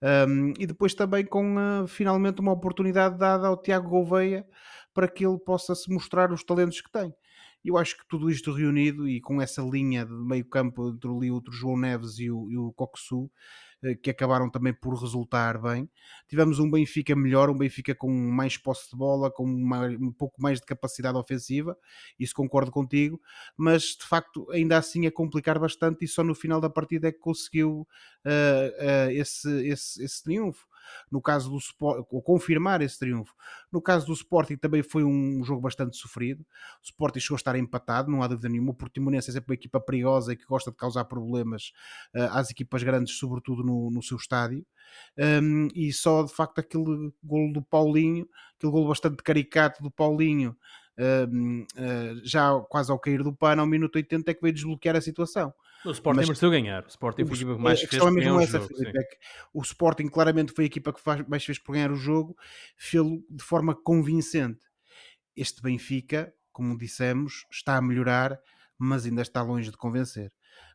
Um, 0.02 0.54
e 0.60 0.66
depois 0.66 0.94
também 0.94 1.26
com 1.26 1.56
uh, 1.56 1.88
finalmente 1.88 2.40
uma 2.40 2.52
oportunidade 2.52 3.18
dada 3.18 3.48
ao 3.48 3.62
Tiago 3.62 3.90
Gouveia 3.90 4.46
para 4.94 5.08
que 5.08 5.26
ele 5.26 5.40
possa 5.40 5.74
se 5.74 5.90
mostrar 5.92 6.32
os 6.32 6.44
talentos 6.44 6.80
que 6.82 6.92
tem. 6.92 7.14
Eu 7.63 7.77
acho 7.77 7.98
que 7.98 8.08
tudo 8.08 8.29
isto 8.29 8.51
reunido 8.51 9.08
e 9.08 9.22
com 9.22 9.41
essa 9.41 9.62
linha 9.62 10.05
de 10.05 10.13
meio 10.13 10.46
campo 10.46 10.89
entre 10.89 11.10
ali 11.10 11.32
o 11.32 11.41
João 11.51 11.77
Neves 11.77 12.20
e 12.20 12.29
o, 12.29 12.50
e 12.51 12.58
o 12.58 12.74
Coxu, 12.74 13.32
que 14.02 14.10
acabaram 14.10 14.50
também 14.50 14.74
por 14.74 14.94
resultar 14.96 15.60
bem. 15.62 15.90
Tivemos 16.28 16.60
um 16.60 16.70
Benfica 16.70 17.16
melhor, 17.16 17.50
um 17.50 17.58
Benfica 17.58 17.94
com 17.96 18.10
mais 18.12 18.58
posse 18.58 18.90
de 18.90 18.96
bola, 18.98 19.32
com 19.32 19.44
uma- 19.44 19.88
um 19.88 20.12
pouco 20.12 20.42
mais 20.42 20.60
de 20.60 20.66
capacidade 20.66 21.18
ofensiva, 21.18 21.78
isso 22.20 22.34
concordo 22.34 22.72
contigo, 22.72 23.20
mas 23.58 23.84
de 24.00 24.06
facto 24.06 24.50
ainda 24.52 24.78
assim 24.78 25.06
é 25.06 25.12
complicar 25.12 25.60
bastante 25.60 26.06
e 26.06 26.08
só 26.08 26.24
no 26.24 26.36
final 26.36 26.60
da 26.62 26.70
partida 26.70 27.08
é 27.08 27.12
que 27.12 27.20
conseguiu 27.20 27.88
eh, 28.25 28.75
eh, 29.10 29.13
esse, 29.16 29.50
esse, 29.68 30.04
esse 30.04 30.24
triunfo. 30.24 30.66
No 31.10 31.22
caso 31.22 31.50
do 31.50 31.58
Sport, 31.58 32.06
ou 32.12 32.22
confirmar 32.22 32.82
esse 32.82 33.00
triunfo. 33.00 33.34
No 33.72 33.82
caso 33.82 34.06
do 34.06 34.13
Sporting 34.13 34.58
também 34.58 34.84
foi 34.84 35.04
um 35.04 35.42
jogo 35.44 35.62
bastante 35.62 35.96
sofrido. 35.96 36.42
O 36.82 36.84
Sporting 36.84 37.20
chegou 37.22 37.36
a 37.36 37.38
estar 37.38 37.56
empatado, 37.56 38.12
não 38.12 38.22
há 38.22 38.28
dúvida 38.28 38.50
nenhuma. 38.50 38.72
O 38.72 38.75
Portimonense 38.75 39.30
é 39.30 39.34
sempre 39.34 39.52
uma 39.52 39.56
equipa 39.56 39.80
perigosa 39.80 40.34
e 40.34 40.36
que 40.36 40.46
gosta 40.46 40.72
de 40.72 40.78
causar 40.78 41.06
problemas 41.06 41.72
eh, 42.13 42.28
às 42.32 42.50
equipas 42.50 42.84
grandes, 42.84 43.18
sobretudo 43.18 43.63
no, 43.63 43.73
no 43.92 44.01
seu 44.01 44.18
estádio. 44.18 44.65
Um, 45.18 45.68
e 45.74 45.92
só 45.92 46.24
de 46.24 46.34
facto 46.34 46.60
aquele 46.60 47.12
golo 47.24 47.53
do 47.53 47.62
Paulinho, 47.62 48.27
aquele 48.58 48.72
golo 48.72 48.88
bastante 48.88 49.22
caricato 49.24 49.82
do 49.82 49.89
Paulinho, 49.89 50.56
um, 50.98 51.62
uh, 51.62 52.22
já 52.24 52.60
quase 52.70 52.92
ao 52.92 53.00
cair 53.00 53.24
do 53.24 53.34
pano, 53.34 53.62
ao 53.62 53.68
minuto 53.68 53.96
80, 53.96 54.30
é 54.30 54.34
que 54.34 54.42
veio 54.42 54.53
desbloquear 54.53 54.96
a 54.96 55.01
situação. 55.01 55.53
O 55.86 55.92
Sporting 55.92 56.20
Mas- 56.20 56.27
mereceu 56.30 56.50
ganhar. 56.50 56.84
O 56.84 56.88
Sporting 56.88 57.25
foi 57.25 57.34
a 57.34 57.36
equipa 57.36 57.56
que 57.56 57.62
mais 57.62 57.80
a 57.80 57.88
fez 57.88 57.94
é 57.96 58.00
por 58.00 58.12
mesmo 58.12 58.38
ganhar 58.38 58.44
o 58.44 58.48
jogo. 58.48 58.98
É 58.98 59.03
que 59.03 59.18
o 59.53 59.62
Sporting 59.62 60.08
claramente 60.08 60.53
foi 60.53 60.63
a 60.65 60.68
equipa 60.68 60.94
que 60.94 61.01
faz, 61.01 61.27
mais 61.27 61.44
fez 61.44 61.60
por 61.60 61.74
ganhar 61.74 61.92
o 61.92 61.96
jogo, 61.96 62.38
fê-lo 62.77 63.24
de 63.30 63.44
forma 63.44 63.75
convincente. 63.75 64.62
Este 65.36 65.62
Benfica, 65.62 66.34
como 66.51 66.77
dissemos, 66.77 67.46
está 67.51 67.75
a 67.75 67.82
melhorar, 67.82 68.39
mas 68.77 69.06
ainda 69.06 69.22
está 69.22 69.42
longe 69.42 69.72
de 69.72 69.77
convencer. 69.77 70.32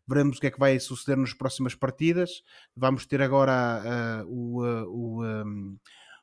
Veremos 0.09 0.39
o 0.39 0.41
que 0.41 0.47
é 0.47 0.51
que 0.51 0.59
vai 0.59 0.81
suceder 0.81 1.19
nas 1.19 1.35
próximas 1.35 1.75
partidas. 1.75 2.43
Vamos 2.75 3.05
ter 3.05 3.21
agora 3.21 3.53
ah, 3.53 4.25
o, 4.27 4.65
ah, 4.65 4.85
o, 4.89 5.23
ah, 5.23 5.45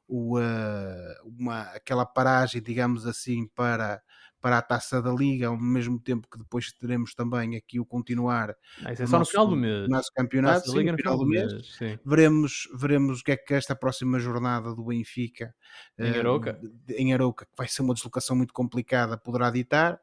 o, 0.08 0.38
ah, 0.38 1.22
uma, 1.24 1.62
aquela 1.74 2.06
paragem, 2.06 2.62
digamos 2.62 3.06
assim, 3.06 3.48
para, 3.50 4.02
para 4.46 4.60
a 4.60 4.62
taça 4.62 5.02
da 5.02 5.12
Liga, 5.12 5.48
ao 5.48 5.58
mesmo 5.60 6.00
tempo 6.00 6.28
que 6.32 6.38
depois 6.38 6.72
teremos 6.74 7.16
também 7.16 7.56
aqui 7.56 7.80
o 7.80 7.86
continuar 7.86 8.56
Ah, 8.84 8.94
isso 8.94 9.02
é 9.02 9.08
só 9.08 9.14
no 9.14 9.18
nosso- 9.20 9.32
final 9.32 9.48
do 9.48 9.56
mês. 9.56 9.90
nosso 9.90 10.12
campeonato, 10.16 10.70
sim, 10.70 10.78
Liga 10.78 10.92
no 10.92 10.98
final 11.00 11.18
do 11.18 11.26
mês. 11.26 11.76
sim. 11.76 11.98
Veremos, 12.06 12.70
veremos 12.80 13.22
o 13.22 13.24
que 13.24 13.32
é 13.32 13.38
que 13.38 13.56
esta 13.56 13.76
próxima 13.76 14.20
jornada 14.20 14.76
do 14.76 14.84
Benfica 14.86 15.56
Em 15.98 16.10
eh, 16.12 16.20
Arouca. 16.20 16.62
em 16.96 17.12
Arouca, 17.12 17.46
que 17.46 17.54
vai 17.58 17.68
ser 17.68 17.82
uma 17.82 17.96
deslocação 17.96 18.36
muito 18.36 18.54
complicada, 18.54 19.18
poderá 19.18 19.50
ditar. 19.50 20.00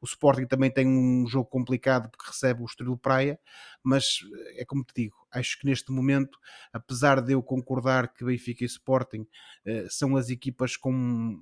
O 0.00 0.06
Sporting 0.06 0.46
também 0.46 0.72
tem 0.72 0.88
um 0.88 1.24
jogo 1.28 1.48
complicado 1.48 2.10
porque 2.10 2.26
recebe 2.26 2.62
o 2.62 2.66
Estoril 2.66 2.96
Praia, 2.98 3.38
mas 3.84 4.20
eh, 4.56 4.62
é 4.62 4.64
como 4.64 4.84
te 4.84 4.92
digo, 5.02 5.16
acho 5.30 5.58
que 5.58 5.66
neste 5.66 5.92
momento, 5.92 6.38
apesar 6.72 7.20
de 7.20 7.32
eu 7.32 7.42
concordar 7.42 8.12
que 8.12 8.24
Benfica 8.24 8.64
e 8.64 8.66
Sporting 8.66 9.26
eh, 9.64 9.86
são 9.90 10.16
as 10.16 10.30
equipas 10.30 10.76
com, 10.76 11.38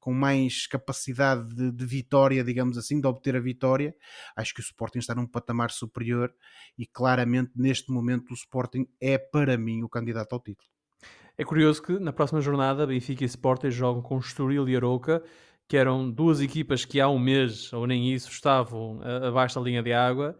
com 0.00 0.12
mais 0.12 0.66
capacidade 0.66 1.48
de, 1.54 1.70
de 1.72 1.86
vitória, 1.86 2.44
digamos 2.44 2.76
assim, 2.78 3.00
de 3.00 3.06
obter 3.06 3.36
a 3.36 3.40
vitória, 3.40 3.94
acho 4.36 4.54
que 4.54 4.60
o 4.60 4.62
Sporting 4.62 4.98
está 4.98 5.14
num 5.14 5.26
patamar 5.26 5.70
superior 5.70 6.34
e 6.78 6.86
claramente 6.86 7.52
neste 7.56 7.90
momento 7.92 8.30
o 8.30 8.34
Sporting 8.34 8.86
é 9.00 9.18
para 9.18 9.56
mim 9.56 9.82
o 9.82 9.88
candidato 9.88 10.32
ao 10.34 10.40
título. 10.40 10.68
É 11.38 11.44
curioso 11.44 11.82
que 11.82 11.98
na 11.98 12.12
próxima 12.12 12.40
jornada 12.40 12.86
Benfica 12.86 13.22
e 13.24 13.26
Sporting 13.26 13.70
jogam 13.70 14.02
com 14.02 14.18
Estoril 14.18 14.68
e 14.68 14.76
Arouca, 14.76 15.22
que 15.68 15.76
eram 15.76 16.10
duas 16.10 16.40
equipas 16.40 16.84
que 16.84 17.00
há 17.00 17.08
um 17.08 17.18
mês, 17.18 17.72
ou 17.72 17.86
nem 17.86 18.12
isso, 18.12 18.30
estavam 18.30 19.00
a- 19.02 19.28
abaixo 19.28 19.56
da 19.58 19.64
linha 19.64 19.82
de 19.82 19.92
água, 19.92 20.38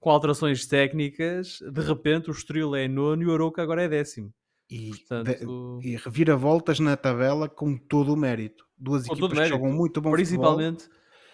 com 0.00 0.10
alterações 0.10 0.66
técnicas, 0.66 1.58
de 1.60 1.80
repente 1.80 2.30
o 2.30 2.32
Estoril 2.32 2.74
é 2.74 2.86
nono 2.86 3.22
e 3.22 3.26
o 3.26 3.32
Arouca 3.34 3.62
agora 3.62 3.82
é 3.82 3.88
décimo. 3.88 4.32
E, 4.70 4.90
Portanto, 4.90 5.78
de, 5.80 5.88
e 5.88 5.96
reviravoltas 5.96 6.78
na 6.78 6.96
tabela 6.96 7.48
com 7.48 7.76
todo 7.76 8.12
o 8.12 8.16
mérito. 8.16 8.66
Duas 8.76 9.06
Com 9.06 9.14
equipas 9.14 9.38
que 9.38 9.46
jogam 9.46 9.72
muito 9.72 10.00
bom 10.00 10.10
futebol. 10.10 10.14
principalmente, 10.14 10.88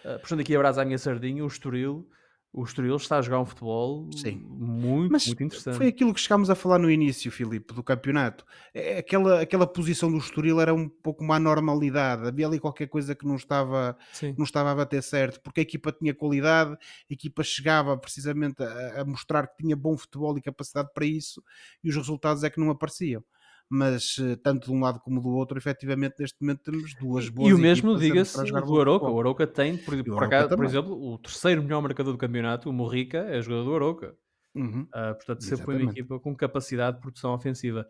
uh, 0.05 0.21
puxando 0.21 0.41
aqui 0.41 0.55
a 0.55 0.59
brasa 0.59 0.83
à 0.83 0.85
minha 0.85 0.99
sardinha, 0.99 1.45
o 1.45 1.49
Estoril, 1.49 2.09
o 2.57 2.63
Estoril 2.63 2.95
está 2.95 3.19
a 3.19 3.23
jogar 3.23 3.41
um 3.41 3.45
futebol 3.45 4.09
Sim. 4.13 4.41
muito, 4.49 5.11
Mas 5.11 5.27
muito 5.27 5.43
interessante. 5.43 5.77
foi 5.77 5.89
aquilo 5.89 6.15
que 6.15 6.21
chegámos 6.21 6.49
a 6.49 6.55
falar 6.55 6.79
no 6.79 6.89
início, 6.89 7.29
Filipe, 7.33 7.75
do 7.75 7.83
campeonato. 7.83 8.45
É, 8.73 8.99
Aquela, 8.99 9.41
aquela 9.41 9.67
posição 9.67 10.09
do 10.09 10.19
Estoril 10.19 10.61
era 10.61 10.73
um 10.73 10.89
pouco 10.89 11.25
uma 11.25 11.35
anormalidade. 11.35 12.29
Havia 12.29 12.47
ali 12.47 12.61
qualquer 12.61 12.87
coisa 12.87 13.13
que 13.13 13.27
não 13.27 13.35
estava, 13.35 13.99
Sim. 14.13 14.37
não 14.39 14.45
estava 14.45 14.71
a 14.71 14.75
bater 14.77 15.03
certo, 15.03 15.41
porque 15.41 15.61
a 15.61 15.63
equipa 15.65 15.91
tinha 15.91 16.15
qualidade, 16.15 16.75
a 16.75 17.13
equipa 17.13 17.43
chegava 17.43 17.99
precisamente 17.99 18.63
a, 18.63 19.01
a 19.01 19.05
mostrar 19.05 19.49
que 19.49 19.57
tinha 19.61 19.75
bom 19.75 19.97
futebol 19.99 20.39
e 20.39 20.41
capacidade 20.41 20.91
para 20.95 21.05
isso, 21.05 21.43
e 21.83 21.91
os 21.91 21.97
resultados 21.97 22.45
é 22.45 22.51
que 22.51 22.61
não 22.61 22.71
apareciam. 22.71 23.25
Mas 23.69 24.17
eh, 24.21 24.37
tanto 24.37 24.67
de 24.67 24.73
um 24.73 24.81
lado 24.81 25.01
como 25.01 25.21
do 25.21 25.31
outro, 25.31 25.57
efetivamente, 25.57 26.17
neste 26.19 26.37
momento 26.41 26.63
temos 26.63 26.95
duas 26.95 27.29
boas 27.29 27.49
E 27.49 27.55
o 27.55 27.59
mesmo, 27.59 27.99
diga-se, 27.99 28.37
do 28.37 28.47
futebol. 28.47 29.15
O 29.15 29.21
Arouca 29.21 29.47
tem, 29.47 29.77
por, 29.77 29.97
por, 30.05 30.17
Arouca 30.17 30.27
acaso- 30.27 30.57
por 30.57 30.65
exemplo, 30.65 31.13
o 31.13 31.19
terceiro 31.19 31.63
melhor 31.63 31.81
marcador 31.81 32.13
do 32.13 32.19
campeonato, 32.19 32.69
o 32.69 32.73
Morrica, 32.73 33.19
é 33.19 33.41
jogador 33.41 33.65
do 33.65 33.75
Arouca. 33.75 34.15
Uhum. 34.55 34.83
Uh, 34.83 35.15
portanto, 35.17 35.43
sempre 35.43 35.65
foi 35.65 35.75
uma 35.75 35.81
Exatamente. 35.81 36.01
equipa 36.01 36.21
com 36.21 36.37
capacidade 36.37 36.97
de 36.97 37.03
produção 37.03 37.35
ofensiva. 37.35 37.87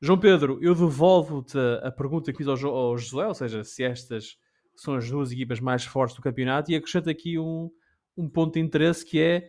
João 0.00 0.18
Pedro, 0.18 0.58
eu 0.60 0.74
devolvo-te 0.74 1.58
a 1.82 1.90
pergunta 1.90 2.30
que 2.30 2.38
fiz 2.38 2.46
ao, 2.46 2.56
ao 2.68 2.98
Josué, 2.98 3.26
ou 3.26 3.34
seja, 3.34 3.64
se 3.64 3.82
estas 3.82 4.36
são 4.76 4.94
as 4.94 5.08
duas 5.08 5.32
equipas 5.32 5.58
mais 5.58 5.84
fortes 5.84 6.14
do 6.14 6.22
campeonato, 6.22 6.70
e 6.70 6.76
acrescento 6.76 7.08
aqui 7.08 7.38
um, 7.38 7.70
um 8.16 8.28
ponto 8.28 8.54
de 8.54 8.60
interesse 8.60 9.04
que 9.04 9.20
é 9.20 9.48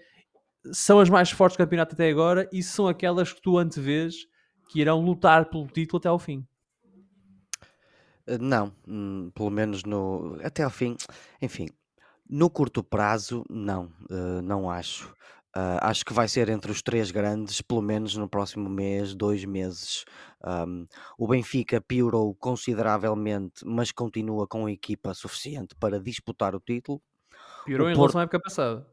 são 0.71 0.99
as 0.99 1.09
mais 1.09 1.29
fortes 1.29 1.55
do 1.57 1.59
campeonato 1.59 1.93
até 1.93 2.09
agora 2.09 2.49
e 2.51 2.63
são 2.63 2.87
aquelas 2.87 3.31
que 3.31 3.41
tu 3.41 3.57
antevês 3.57 4.15
que 4.69 4.79
irão 4.81 5.01
lutar 5.01 5.49
pelo 5.49 5.67
título 5.67 5.97
até 5.99 6.09
ao 6.09 6.19
fim. 6.19 6.45
Eh, 8.27 8.37
Não, 8.39 8.71
hum, 8.87 9.31
pelo 9.33 9.49
menos 9.51 9.83
no 9.83 10.37
até 10.43 10.63
ao 10.63 10.69
fim, 10.69 10.95
enfim, 11.41 11.67
no 12.29 12.49
curto 12.49 12.83
prazo, 12.83 13.43
não, 13.49 13.91
eh, 14.09 14.41
não 14.41 14.69
acho. 14.69 15.13
Ah, 15.57 15.89
acho 15.89 16.03
que 16.03 16.11
vai 16.11 16.27
ser 16.27 16.49
entre 16.49 16.69
os 16.69 16.81
três 16.81 17.11
grandes, 17.11 17.61
pelo 17.61 17.81
menos 17.81 18.17
no 18.17 18.27
próximo 18.27 18.67
mês, 18.69 19.15
dois 19.15 19.45
meses. 19.45 20.03
Ahm, 20.43 20.85
o 21.17 21.27
Benfica 21.27 21.79
piorou 21.79 22.35
consideravelmente, 22.35 23.63
mas 23.65 23.89
continua 23.91 24.45
com 24.47 24.65
a 24.65 24.71
equipa 24.71 25.13
suficiente 25.13 25.73
para 25.79 25.97
disputar 25.97 26.55
o 26.55 26.59
título. 26.59 27.01
Piorou 27.65 27.87
O 27.87 27.89
em 27.89 27.93
Porto- 27.95 27.99
relação 28.15 28.19
à 28.19 28.23
época 28.23 28.39
passada. 28.41 28.85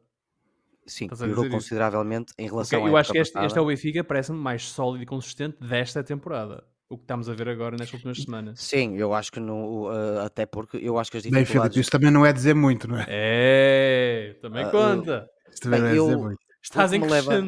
Sim, 0.87 1.09
piorou 1.09 1.35
dizer 1.35 1.47
isso? 1.47 1.51
consideravelmente 1.57 2.33
em 2.39 2.47
relação 2.47 2.85
à 2.85 2.89
eu 2.89 2.97
acho 2.97 3.12
que 3.12 3.19
este, 3.19 3.39
este 3.39 3.59
é 3.59 3.61
o 3.61 3.67
Benfica, 3.67 4.03
parece-me 4.05 4.39
mais 4.39 4.69
sólido 4.69 5.03
e 5.03 5.07
consistente 5.07 5.57
desta 5.61 6.03
temporada. 6.03 6.65
O 6.89 6.97
que 6.99 7.05
estamos 7.05 7.29
a 7.29 7.35
ver 7.35 7.49
agora 7.49 7.77
nestas 7.77 7.95
últimas 7.95 8.19
semanas. 8.23 8.61
Sim, 8.61 8.97
eu 8.99 9.15
acho 9.15 9.33
que 9.33 9.41
no, 9.41 9.89
ah, 9.89 10.27
até 10.27 10.45
porque 10.45 10.77
eu 10.77 10.99
acho 10.99 11.11
que 11.11 11.17
as 11.17 11.23
Bem, 11.23 11.31
Filipe, 11.33 11.45
dificuldades. 11.47 11.79
isso 11.79 11.91
também 11.91 12.11
não 12.11 12.27
é 12.27 12.33
dizer 12.33 12.55
muito, 12.55 12.87
não 12.87 12.99
é? 12.99 13.07
É, 13.09 14.37
também 14.43 14.65
Ah, 14.65 14.71
conta. 14.71 15.31
Isso 15.51 15.62
também 15.62 15.81
Bem, 15.81 15.89
não 15.89 15.97
é 15.97 16.01
dizer 16.01 16.12
eu- 16.12 16.21
muito. 16.21 16.39
Estás 16.65 16.93
em 16.93 17.01
leva-. 17.01 17.43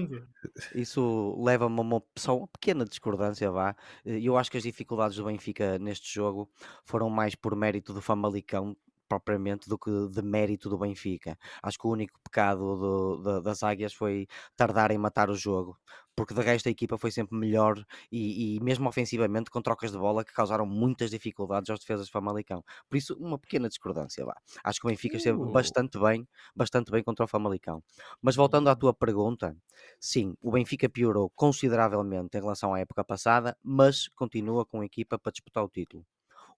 Isso 0.75 1.37
leva-me 1.41 1.79
a 1.79 1.83
uma, 1.83 2.03
só 2.17 2.37
uma 2.37 2.49
pequena 2.49 2.85
discordância, 2.85 3.49
vá. 3.51 3.77
Eh, 4.05 4.19
Eu 4.21 4.37
acho 4.37 4.51
que 4.51 4.57
as 4.57 4.63
dificuldades 4.65 5.17
do 5.17 5.25
Benfica 5.25 5.79
neste 5.79 6.13
jogo 6.13 6.51
foram 6.85 7.09
mais 7.09 7.35
por 7.37 7.55
mérito 7.55 7.93
do 7.93 8.01
Famalicão 8.03 8.77
propriamente 9.09 9.69
do 9.69 9.79
que 9.79 9.91
de 10.09 10.23
mérito 10.23 10.69
do 10.69 10.79
Benfica. 10.79 11.37
Acho 11.63 11.79
que 11.79 11.87
o 11.87 11.91
único 11.91 12.19
pecado 12.23 12.77
do- 12.77 13.23
da- 13.23 13.41
das 13.41 13.63
águias 13.63 13.95
foi 13.95 14.27
tardar 14.57 14.91
em 14.91 14.99
matar 14.99 15.31
o 15.31 15.35
jogo, 15.37 15.79
porque 16.17 16.35
de 16.35 16.41
resto 16.41 16.69
a 16.69 16.71
equipa 16.71 16.97
foi 16.99 17.11
sempre 17.11 17.37
melhor 17.37 17.85
e, 18.11 18.57
e 18.57 18.61
mesmo 18.61 18.89
ofensivamente 18.89 19.51
com 19.51 19.61
trocas 19.63 19.93
de 19.93 19.99
bola 19.99 20.25
que 20.25 20.33
causaram 20.33 20.67
muitas 20.67 21.11
dificuldades 21.11 21.71
aos 21.71 21.81
defesas 21.81 22.07
do 22.07 22.13
Famalicão. 22.13 22.65
Por 22.89 22.97
isso, 22.97 23.17
uma 23.19 23.39
pequena 23.39 23.69
discordância, 23.69 24.25
vá. 24.25 24.35
Acho 24.63 24.81
que 24.81 24.87
o 24.87 24.91
Benfica 24.91 25.17
esteve 25.17 25.39
Uh. 25.39 25.41
bastante 25.41 25.99
bem, 25.99 26.27
bastante 26.55 26.91
bem 26.91 27.03
contra 27.03 27.25
o 27.25 27.29
Famalicão. 27.29 27.83
Mas 28.23 28.37
voltando 28.37 28.69
à 28.69 28.77
tua 28.77 28.95
pergunta, 28.95 29.57
Sim, 29.99 30.35
o 30.41 30.53
Benfica 30.53 30.89
piorou 30.89 31.31
consideravelmente 31.31 32.37
em 32.37 32.41
relação 32.41 32.75
à 32.75 32.81
época 32.81 33.05
passada, 33.05 33.57
mas 33.63 34.09
continua 34.09 34.65
com 34.65 34.81
a 34.81 34.85
equipa 34.87 35.19
para 35.19 35.33
disputar 35.33 35.65
o 35.65 35.69
título. 35.69 36.07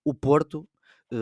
O 0.04 0.14
Porto, 0.14 0.68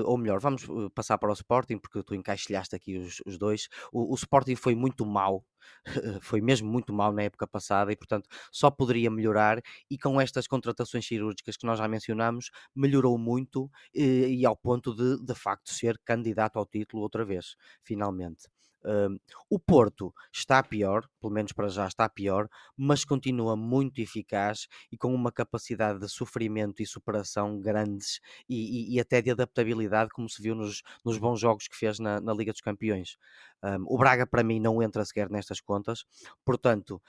ou 0.04 0.16
melhor, 0.18 0.40
vamos 0.40 0.64
eh, 0.64 0.88
passar 0.94 1.18
para 1.18 1.30
o 1.30 1.32
Sporting, 1.32 1.78
porque 1.78 2.02
tu 2.02 2.14
encaixilhaste 2.14 2.74
aqui 2.74 2.96
os, 2.98 3.20
os 3.26 3.38
dois. 3.38 3.68
O, 3.92 4.12
o 4.12 4.14
Sporting 4.14 4.56
foi 4.56 4.74
muito 4.74 5.04
mau, 5.06 5.44
foi 6.22 6.40
mesmo 6.40 6.70
muito 6.70 6.92
mau 6.92 7.12
na 7.12 7.22
época 7.22 7.46
passada 7.46 7.92
e, 7.92 7.96
portanto, 7.96 8.28
só 8.52 8.70
poderia 8.70 9.10
melhorar. 9.10 9.60
E 9.90 9.98
com 9.98 10.20
estas 10.20 10.46
contratações 10.46 11.06
cirúrgicas 11.06 11.56
que 11.56 11.66
nós 11.66 11.78
já 11.78 11.88
mencionamos, 11.88 12.50
melhorou 12.74 13.18
muito 13.18 13.70
eh, 13.94 14.28
e 14.28 14.46
ao 14.46 14.56
ponto 14.56 14.94
de, 14.94 15.22
de 15.24 15.34
facto, 15.34 15.70
ser 15.72 15.98
candidato 16.04 16.58
ao 16.58 16.66
título 16.66 17.02
outra 17.02 17.24
vez, 17.24 17.56
finalmente. 17.82 18.53
Um, 18.86 19.18
o 19.48 19.58
Porto 19.58 20.12
está 20.32 20.62
pior, 20.62 21.06
pelo 21.20 21.32
menos 21.32 21.52
para 21.52 21.68
já 21.68 21.86
está 21.86 22.08
pior, 22.08 22.48
mas 22.76 23.04
continua 23.04 23.56
muito 23.56 24.00
eficaz 24.00 24.66
e 24.92 24.96
com 24.98 25.14
uma 25.14 25.32
capacidade 25.32 25.98
de 26.00 26.08
sofrimento 26.08 26.82
e 26.82 26.86
superação 26.86 27.60
grandes 27.60 28.20
e, 28.48 28.92
e- 28.92 28.96
e 28.96 29.00
até 29.00 29.22
de 29.22 29.30
adaptabilidade, 29.30 30.10
como 30.10 30.28
se 30.28 30.42
viu 30.42 30.54
nos, 30.54 30.82
nos 31.04 31.18
bons 31.18 31.40
jogos 31.40 31.66
que 31.68 31.76
fez 31.76 31.98
na, 31.98 32.20
na 32.20 32.32
Liga 32.34 32.52
dos 32.52 32.60
Campeões. 32.60 33.16
Um, 33.62 33.84
o 33.88 33.96
Braga, 33.96 34.26
para 34.26 34.42
mim, 34.42 34.60
não 34.60 34.82
entra 34.82 35.04
sequer 35.04 35.30
nestas 35.30 35.60
contas, 35.60 36.04
portanto, 36.44 37.00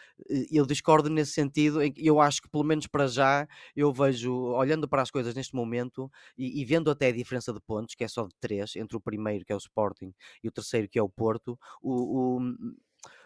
eu 0.52 0.66
discordo 0.66 1.10
nesse 1.10 1.32
sentido. 1.34 1.80
Eu 1.98 2.20
acho 2.22 2.42
que, 2.42 2.50
pelo 2.50 2.64
menos 2.64 2.88
para 2.88 3.08
já, 3.08 3.48
eu 3.76 3.92
vejo, 3.92 4.34
olhando 4.34 4.88
para 4.88 5.02
as 5.02 5.12
coisas 5.12 5.36
neste 5.36 5.54
momento 5.56 6.10
e, 6.38 6.62
e 6.62 6.66
vendo 6.66 6.90
até 6.90 7.08
a 7.08 7.12
diferença 7.12 7.52
de 7.54 7.60
pontos, 7.62 7.96
que 7.96 8.04
é 8.04 8.08
só 8.08 8.26
de 8.26 8.34
3 8.40 8.76
entre 8.76 8.96
o 8.96 9.02
primeiro, 9.02 9.44
que 9.46 9.52
é 9.52 9.56
o 9.56 9.58
Sporting, 9.60 10.14
e 10.44 10.48
o 10.48 10.52
terceiro, 10.52 10.88
que 10.88 10.98
é 11.00 11.04
o 11.04 11.10
Porto, 11.10 11.60
o- 11.82 12.38
o- 12.38 12.56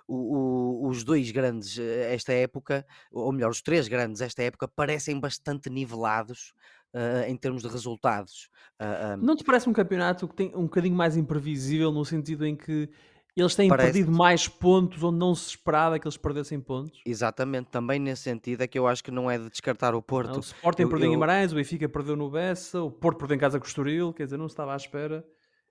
o- 0.08 0.86
o- 0.86 0.90
os 0.90 1.04
dois 1.04 1.30
grandes 1.32 1.78
eh, 1.78 2.14
esta 2.14 2.34
época, 2.34 2.86
ou 3.12 3.32
melhor, 3.32 3.52
os 3.52 3.62
três 3.62 3.88
grandes 3.88 4.22
esta 4.22 4.42
época, 4.44 4.68
parecem 4.68 5.20
bastante 5.20 5.70
nivelados 5.70 6.54
eh, 6.94 7.26
em 7.30 7.36
termos 7.38 7.62
de 7.62 7.68
resultados. 7.68 8.50
Ah, 8.80 9.14
ah, 9.14 9.18
Não 9.18 9.36
te 9.36 9.44
parece 9.44 9.70
um 9.70 9.74
campeonato 9.74 10.28
que 10.28 10.36
tem 10.36 10.52
um 10.56 10.64
bocadinho 10.64 10.96
mais 10.96 11.16
imprevisível 11.18 11.92
no 11.92 12.04
sentido 12.06 12.46
em 12.46 12.56
que 12.56 12.90
eles 13.36 13.56
têm 13.56 13.70
Parece. 13.70 13.94
perdido 13.94 14.12
mais 14.12 14.48
pontos 14.48 15.02
onde 15.04 15.18
não 15.18 15.34
se 15.34 15.50
esperava 15.50 15.98
que 16.00 16.06
eles 16.08 16.18
perdessem 16.18 16.60
pontos? 16.60 17.00
exatamente, 17.06 17.68
também 17.70 17.98
nesse 18.00 18.24
sentido 18.24 18.62
é 18.62 18.68
que 18.68 18.78
eu 18.78 18.86
acho 18.88 19.04
que 19.04 19.12
não 19.12 19.30
é 19.32 19.38
de 19.38 19.50
descartar 19.50 19.94
o 19.94 19.98
Não, 19.98 20.02
Porto. 20.02 20.38
o 20.38 20.40
Sporting 20.40 20.82
eu- 20.84 20.90
perdeu 20.90 21.06
em 21.06 21.10
eu- 21.10 21.14
Guimarães, 21.14 21.52
o 21.52 21.56
Benfica 21.56 21.88
perdeu 21.88 22.16
no 22.18 22.30
Bessa, 22.30 22.82
o 22.82 22.92
Porto 22.92 23.18
perdeu 23.20 23.36
em 23.38 23.40
casa 23.40 23.60
com 23.60 23.66
o 23.66 23.68
Estoril, 23.68 24.12
quer 24.14 24.26
dizer, 24.26 24.38
não 24.38 24.50
se 24.50 24.54
estava 24.54 24.74
à 24.74 24.76
espera. 24.76 25.26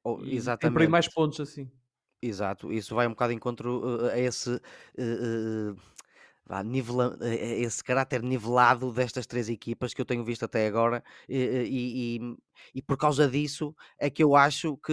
tem 0.05 0.35
exatamente. 0.35 0.73
perdido 0.75 0.91
mais 0.93 1.09
pontos 1.13 1.41
assim. 1.41 1.71
Exato, 2.23 2.73
isso 2.73 2.95
vai 2.95 3.07
um 3.07 3.11
bocado 3.11 3.33
encontro 3.33 3.81
uh, 3.81 4.07
a 4.07 4.19
esse 4.19 4.51
uh, 4.51 4.61
uh, 5.73 5.77
vá, 6.49 6.63
nivela- 6.65 7.17
a- 7.21 7.25
a 7.25 7.29
esse 7.35 7.83
caráter 7.85 8.23
nivelado 8.23 8.93
destas 8.93 9.27
três 9.27 9.49
equipas 9.49 9.95
que 9.95 10.01
eu 10.01 10.07
tenho 10.07 10.25
visto 10.25 10.45
até 10.45 10.67
agora, 10.67 11.03
e, 11.29 11.37
e- 11.39 12.17
e- 12.19 12.37
e 12.77 12.83
por 12.83 12.97
causa 12.97 13.29
disso 13.29 13.75
é 13.99 14.11
que 14.11 14.23
eu 14.23 14.35
acho 14.37 14.77
que 14.79 14.93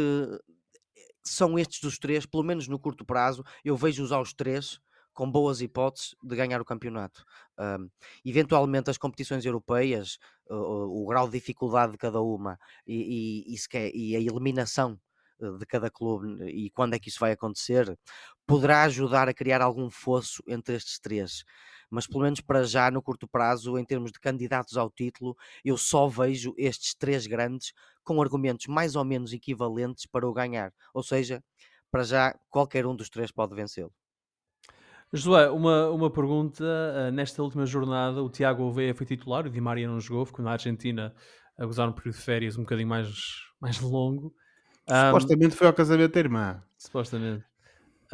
são 1.23 1.57
estes 1.57 1.79
dos 1.81 1.97
três, 1.97 2.25
pelo 2.25 2.43
menos 2.43 2.67
no 2.67 2.79
curto 2.79 3.05
prazo, 3.05 3.43
eu 3.63 3.75
vejo-os 3.75 4.11
aos 4.11 4.33
três 4.33 4.79
com 5.13 5.31
boas 5.31 5.61
hipóteses 5.61 6.13
de 6.21 6.35
ganhar 6.35 6.59
o 6.61 6.65
campeonato. 6.65 7.23
Um, 7.57 7.89
eventualmente 8.25 8.89
as 8.89 8.97
competições 8.97 9.45
europeias, 9.45 10.17
o, 10.49 11.03
o- 11.03 11.07
grau 11.07 11.25
de 11.27 11.33
dificuldade 11.39 11.93
de 11.93 11.97
cada 11.97 12.21
uma 12.21 12.59
e, 12.85 13.45
e, 13.53 14.11
e 14.11 14.15
a 14.15 14.19
eliminação 14.19 14.99
eh, 15.41 15.51
de 15.57 15.65
cada 15.65 15.89
clube 15.89 16.43
e 16.49 16.69
quando 16.71 16.93
é 16.95 16.99
que 16.99 17.09
isso 17.09 17.19
vai 17.19 17.31
acontecer, 17.31 17.97
poderá 18.45 18.83
ajudar 18.83 19.27
a 19.27 19.33
criar 19.33 19.61
algum 19.61 19.89
fosso 19.89 20.43
entre 20.47 20.75
estes 20.75 20.99
três. 20.99 21.43
Mas 21.89 22.07
pelo 22.07 22.23
menos 22.23 22.41
para 22.41 22.63
já, 22.63 22.89
no 22.89 23.01
curto 23.01 23.27
prazo, 23.27 23.77
em 23.77 23.85
termos 23.85 24.11
de 24.11 24.19
candidatos 24.19 24.77
ao 24.77 24.89
título, 24.89 25.35
eu 25.63 25.77
só 25.77 26.07
vejo 26.07 26.53
estes 26.57 26.95
três 26.95 27.27
grandes 27.27 27.73
com 28.03 28.21
argumentos 28.21 28.67
mais 28.67 28.95
ou 28.95 29.05
menos 29.05 29.33
equivalentes 29.33 30.05
para 30.05 30.27
o 30.27 30.33
ganhar. 30.33 30.73
Ou 30.93 31.03
seja, 31.03 31.43
para 31.91 32.03
já, 32.03 32.35
qualquer 32.49 32.85
um 32.85 32.95
dos 32.95 33.09
três 33.09 33.31
pode 33.31 33.55
vencê-lo. 33.55 33.93
Josué, 35.13 35.49
uma, 35.49 35.89
uma 35.91 36.09
pergunta. 36.09 36.63
ah, 36.63 37.11
nesta 37.11 37.41
última 37.41 37.65
jornada, 37.65 38.21
o 38.21 38.29
Tiago 38.29 38.63
Oveia 38.63 38.93
foi 38.93 39.05
titular, 39.05 39.45
o 39.45 39.49
Di 39.49 39.61
Maria 39.61 39.87
não 39.87 39.99
jogou, 39.99 40.25
ficou 40.25 40.43
na 40.43 40.51
Argentina 40.51 41.15
a 41.57 41.65
gozar 41.65 41.87
um 41.87 41.93
período 41.93 42.15
de 42.15 42.21
férias 42.21 42.57
um 42.57 42.63
bocadinho 42.63 42.89
mais, 42.89 43.07
mais 43.61 43.79
longo. 43.79 44.33
Supostamente 44.87 45.55
foi 45.55 45.67
ao 45.67 45.73
casamento 45.73 46.13
da 46.13 46.19
irmã. 46.19 46.63
supostamente. 46.77 47.45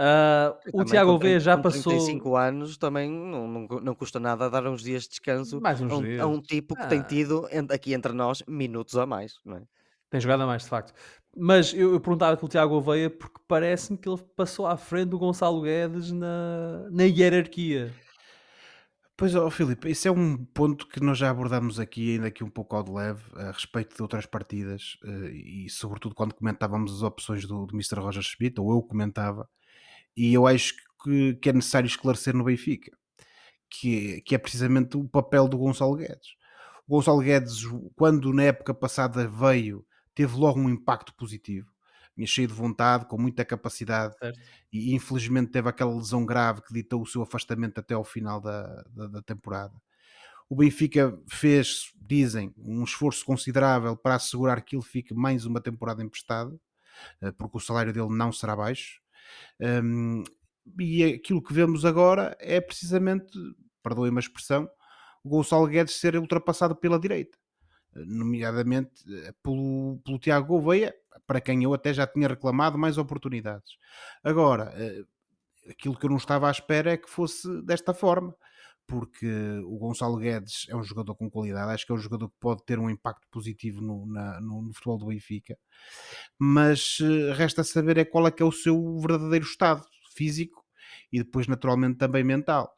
Ah, 0.04 0.58
o 0.68 0.72
Também 0.72 0.86
Tiago 0.88 1.20
30 1.20 1.40
já 1.40 1.56
com 1.58 1.62
passou. 1.62 1.92
35 1.94 2.36
anos 2.36 2.76
também 2.78 3.12
não, 3.12 3.48
não, 3.48 3.68
não 3.82 3.94
custa 3.96 4.20
nada 4.20 4.50
dar 4.50 4.66
uns 4.68 4.82
dias 4.82 5.04
de 5.04 5.10
descanso 5.10 5.62
Mais 5.62 5.80
a 5.80 5.86
uns 5.86 5.92
um, 5.94 6.22
a 6.22 6.26
um 6.26 6.34
dias. 6.34 6.48
tipo 6.48 6.76
que 6.76 6.88
tem 6.88 7.00
Ah. 7.02 7.04
tido 7.04 7.48
en- 7.52 7.68
aqui 7.72 7.94
entre 7.94 8.12
nós 8.14 8.42
minutos 8.48 8.98
a 8.98 9.06
mais, 9.06 9.34
não 9.46 9.58
é? 9.58 9.62
Tem 10.10 10.20
jogado 10.20 10.42
a 10.42 10.48
mais, 10.48 10.64
de 10.64 10.70
facto. 10.70 10.92
Mas 11.38 11.74
eu, 11.74 11.94
eu 11.94 12.00
perguntava 12.02 12.36
pelo 12.36 12.50
Tiago 12.50 12.76
Oveia 12.76 13.10
porque 13.10 13.40
parece-me 13.48 13.98
que 13.98 14.10
ele 14.10 14.22
passou 14.36 14.66
à 14.66 14.76
frente 14.76 15.10
do 15.10 15.20
Gonçalo 15.20 15.62
Guedes 15.62 16.12
na, 16.12 16.88
na 16.90 17.04
hierarquia. 17.04 17.94
Pois, 19.16 19.36
ó 19.36 19.50
Filipe, 19.52 19.90
isso 19.90 20.08
é 20.08 20.12
um 20.12 20.36
ponto 20.36 20.88
que 20.88 21.00
nós 21.00 21.16
já 21.18 21.30
abordamos 21.30 21.80
aqui, 21.80 22.16
ainda 22.16 22.28
aqui 22.28 22.44
um 22.44 22.50
pouco 22.50 22.76
ao 22.76 22.82
de 22.84 22.92
leve, 22.92 23.22
a 23.36 23.52
respeito 23.52 23.96
de 23.96 24.02
outras 24.02 24.26
partidas 24.26 24.98
eh, 25.06 25.30
e, 25.66 25.70
sobretudo, 25.70 26.16
quando 26.16 26.34
comentávamos 26.34 26.92
as 26.96 27.04
opções 27.04 27.46
do, 27.46 27.68
do 27.68 27.76
Mr. 27.76 28.00
Roger 28.00 28.24
Schmidt, 28.24 28.60
ou 28.60 28.72
eu 28.72 28.82
comentava, 28.82 29.48
e 30.16 30.34
eu 30.34 30.48
acho 30.48 30.74
que, 31.04 31.36
que 31.36 31.50
é 31.50 31.54
necessário 31.54 31.88
esclarecer 31.88 32.36
no 32.36 32.44
Benfica, 32.44 32.92
que, 33.70 34.16
é- 34.18 34.22
que 34.22 34.36
é 34.36 34.38
precisamente 34.38 34.98
o 34.98 35.08
papel 35.08 35.48
do 35.48 35.58
Gonçalo 35.58 35.96
Guedes. 35.96 36.30
O 36.88 36.96
Gonçalo 36.96 37.22
Guedes, 37.22 37.62
quando 37.96 38.34
na 38.34 38.44
época 38.44 38.74
passada 38.74 39.28
veio, 39.28 39.86
teve 40.14 40.36
logo 40.38 40.60
um 40.60 40.70
impacto 40.70 41.14
positivo, 41.16 41.68
cheio 42.26 42.48
de 42.48 42.54
vontade, 42.54 43.08
com 43.08 43.18
muita 43.20 43.44
capacidade, 43.44 44.16
Certo? 44.20 44.40
e 44.72 44.94
infelizmente 44.94 45.52
teve 45.52 45.70
aquela 45.70 45.96
lesão 45.96 46.26
grave 46.26 46.62
que 46.62 46.74
ditou 46.74 47.02
o 47.02 47.06
seu 47.08 47.24
afastamento 47.24 47.80
até 47.80 47.96
ao 47.96 48.04
final 48.04 48.40
da, 48.40 48.84
da, 48.92 49.08
da 49.08 49.22
temporada. 49.24 49.74
O 50.50 50.56
Benfica 50.56 51.18
fez, 51.30 51.92
dizem, 51.96 52.54
um 52.58 52.84
esforço 52.84 53.24
considerável 53.26 53.96
para 53.96 54.16
assegurar 54.16 54.62
que 54.64 54.76
ele 54.76 54.84
fique 54.84 55.14
mais 55.14 55.46
uma 55.46 55.62
temporada 55.62 56.04
emprestado, 56.04 56.60
eh, 57.22 57.32
porque 57.34 57.58
o 57.58 57.62
salário 57.62 57.94
dele 57.94 58.10
não 58.10 58.32
será 58.32 58.56
baixo. 58.56 59.02
Um, 59.60 60.24
e 60.80 61.04
aquilo 61.04 61.42
que 61.42 61.54
vemos 61.54 61.86
agora 61.86 62.36
é 62.40 62.62
precisamente, 62.62 63.32
perdoem-me 63.84 64.18
a 64.18 64.20
expressão, 64.20 64.70
o 65.24 65.30
Gonçalo 65.30 65.68
Guedes 65.68 65.96
ser 65.96 66.16
ultrapassado 66.16 66.76
pela 66.76 67.00
direita, 67.00 67.38
nomeadamente 67.94 69.04
eh, 69.08 69.34
pelo, 69.44 70.00
pelo 70.04 70.20
Tiago 70.20 70.48
Gouveia, 70.48 70.96
para 71.28 71.42
quem 71.42 71.64
eu 71.64 71.74
até 71.74 71.94
já 71.94 72.08
tinha 72.08 72.28
reclamado 72.28 72.78
mais 72.78 72.98
oportunidades. 72.98 73.74
Agora, 74.24 74.74
eh, 74.76 75.04
aquilo 75.70 75.98
que 75.98 76.06
eu 76.06 76.10
não 76.10 76.18
estava 76.18 76.48
à 76.48 76.52
espera 76.52 76.92
é 76.94 76.98
que 76.98 77.10
fosse 77.10 77.62
desta 77.64 77.94
forma, 77.94 78.36
porque 78.92 79.26
o 79.66 79.78
Gonçalo 79.78 80.18
Guedes 80.18 80.66
é 80.70 80.76
um 80.76 80.84
jogador 80.84 81.16
com 81.16 81.30
qualidade, 81.32 81.72
acho 81.72 81.86
que 81.86 81.94
é 81.94 81.96
um 81.96 81.98
jogador 82.00 82.28
que 82.30 82.36
pode 82.42 82.66
ter 82.66 82.78
um 82.78 82.90
impacto 82.90 83.26
positivo 83.32 83.82
no, 83.82 84.06
na- 84.06 84.42
no- 84.42 84.62
no 84.64 84.74
futebol 84.74 84.98
do 84.98 85.06
Benfica, 85.08 85.58
mas 86.38 86.98
eh, 87.02 87.34
resta 87.34 87.64
saber 87.64 87.98
é 87.98 88.06
qual 88.06 88.28
é 88.28 88.32
que 88.32 88.44
é 88.44 88.46
o 88.46 88.52
seu 88.52 89.00
verdadeiro 89.00 89.46
estado 89.46 89.86
físico 90.16 90.62
e 91.12 91.20
depois 91.20 91.48
naturalmente 91.48 91.98
também 91.98 92.24
mental. 92.24 92.74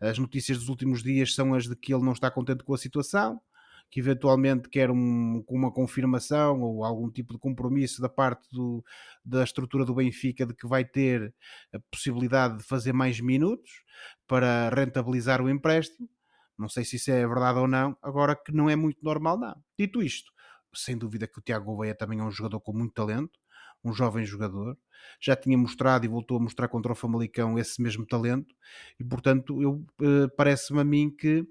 As 0.00 0.18
notícias 0.18 0.58
dos 0.58 0.68
últimos 0.68 1.02
dias 1.02 1.34
são 1.34 1.54
as 1.54 1.64
de 1.64 1.76
que 1.76 1.94
ele 1.94 2.04
não 2.04 2.12
está 2.12 2.30
contente 2.30 2.64
com 2.64 2.74
a 2.74 2.78
situação, 2.78 3.40
que 3.90 4.00
eventualmente 4.00 4.68
quer 4.68 4.90
um- 4.90 5.44
uma 5.48 5.70
confirmação 5.72 6.60
ou 6.62 6.84
algum 6.84 7.10
tipo 7.10 7.32
de 7.32 7.38
compromisso 7.38 8.00
da 8.02 8.08
parte 8.08 8.48
do- 8.52 8.84
da 9.24 9.44
estrutura 9.44 9.84
do 9.84 9.94
Benfica 9.94 10.44
de 10.46 10.54
que 10.54 10.66
vai 10.66 10.84
ter 10.84 11.32
a 11.72 11.78
possibilidade 11.90 12.58
de 12.58 12.64
fazer 12.64 12.92
mais 12.92 13.20
minutos 13.20 13.82
para 14.26 14.68
rentabilizar 14.70 15.40
o 15.40 15.48
empréstimo. 15.48 16.08
Não 16.58 16.68
sei 16.68 16.84
se 16.84 16.96
isso 16.96 17.10
é 17.10 17.26
verdade 17.26 17.58
ou 17.58 17.66
não, 17.68 17.96
agora 18.02 18.36
que 18.36 18.52
não 18.52 18.70
é 18.70 18.76
muito 18.76 18.98
normal, 19.02 19.38
não. 19.38 19.54
Dito 19.78 20.02
isto, 20.02 20.32
sem 20.74 20.96
dúvida 20.96 21.26
que 21.26 21.38
o 21.38 21.42
Tiago 21.42 21.66
Gouveia 21.66 21.94
também 21.94 22.20
é 22.20 22.22
um 22.22 22.30
jogador 22.30 22.60
com 22.60 22.72
muito 22.72 22.94
talento, 22.94 23.38
um 23.82 23.92
jovem 23.92 24.24
jogador, 24.24 24.76
já 25.20 25.36
tinha 25.36 25.58
mostrado 25.58 26.04
e 26.06 26.08
voltou 26.08 26.38
a 26.38 26.40
mostrar 26.40 26.68
contra 26.68 26.92
o 26.92 26.94
Famalicão 26.94 27.58
esse 27.58 27.82
mesmo 27.82 28.06
talento, 28.06 28.54
e 28.98 29.04
portanto 29.04 29.60
eu 29.62 29.84
eh, 30.00 30.28
parece-me 30.36 30.80
a 30.80 30.84
mim 30.84 31.10
que 31.10 31.46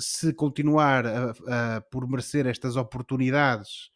se 0.00 0.32
continuar 0.34 1.06
a, 1.06 1.30
a- 1.76 1.80
por 1.82 2.08
merecer 2.08 2.46
estas 2.46 2.76
oportunidades 2.76 3.90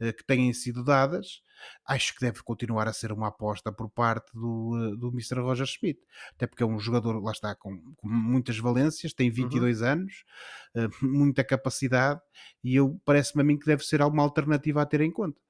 eh, 0.00 0.12
que 0.12 0.24
têm 0.24 0.52
sido 0.52 0.84
dadas, 0.84 1.42
acho 1.86 2.14
que 2.14 2.20
deve 2.20 2.42
continuar 2.42 2.88
a 2.88 2.92
ser 2.92 3.12
uma 3.12 3.28
aposta 3.28 3.72
por 3.72 3.88
parte 3.90 4.32
do, 4.34 4.92
eh, 4.94 4.96
do 4.96 5.08
Mr. 5.08 5.40
Roger 5.40 5.66
Schmidt, 5.66 6.00
até 6.34 6.46
porque 6.46 6.62
é 6.62 6.66
um 6.66 6.78
jogador, 6.78 7.22
lá 7.22 7.32
está, 7.32 7.54
com, 7.54 7.80
com 7.96 8.08
muitas 8.08 8.58
valências, 8.58 9.12
tem 9.14 9.30
22 9.30 9.82
anos, 9.82 10.24
eh, 10.74 10.88
muita 11.02 11.44
capacidade, 11.44 12.20
e 12.64 12.74
eu 12.76 13.00
parece-me 13.04 13.42
a 13.42 13.44
mim 13.44 13.58
que 13.58 13.66
deve 13.66 13.84
ser 13.84 14.02
alguma 14.02 14.22
alternativa 14.22 14.82
a 14.82 14.86
ter 14.86 15.00
em 15.00 15.10
conta. 15.12 15.40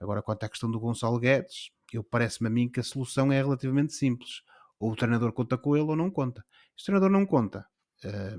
Agora, 0.00 0.22
quanto 0.22 0.44
à 0.44 0.48
questão 0.48 0.70
do 0.70 0.78
Gonçalo 0.80 1.18
Guedes, 1.18 1.70
eu 1.92 2.04
parece-me 2.04 2.46
a 2.48 2.50
mim 2.50 2.68
que 2.68 2.80
a 2.80 2.84
solução 2.84 3.32
é 3.32 3.36
relativamente 3.42 3.92
simples. 3.94 4.42
Ou 4.78 4.92
o 4.92 4.96
treinador 4.96 5.32
conta 5.32 5.58
com 5.58 5.76
ele 5.76 5.86
ou 5.86 5.96
não 5.96 6.08
conta. 6.10 6.44
Se 6.76 6.82
o 6.82 6.86
treinador 6.86 7.10
não 7.10 7.26
conta, 7.26 7.66
eh, 8.04 8.38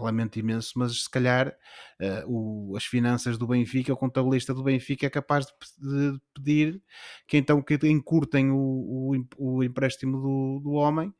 lamento 0.00 0.38
imenso, 0.38 0.72
mas 0.76 1.04
se 1.04 1.10
calhar 1.10 1.54
eh, 2.00 2.24
o- 2.26 2.74
as 2.76 2.84
finanças 2.84 3.36
do 3.38 3.46
Benfica, 3.46 3.92
o 3.92 3.96
contabilista 3.96 4.54
do 4.54 4.62
Benfica 4.62 5.06
é 5.06 5.10
capaz 5.10 5.46
de, 5.46 6.12
de 6.12 6.20
pedir 6.34 6.82
que 7.26 7.36
então 7.36 7.62
que 7.62 7.78
encurtem 7.86 8.50
o, 8.50 8.56
o, 8.58 9.24
o 9.38 9.64
empréstimo 9.64 10.16
do, 10.20 10.60
do 10.62 10.70
homem 10.72 11.12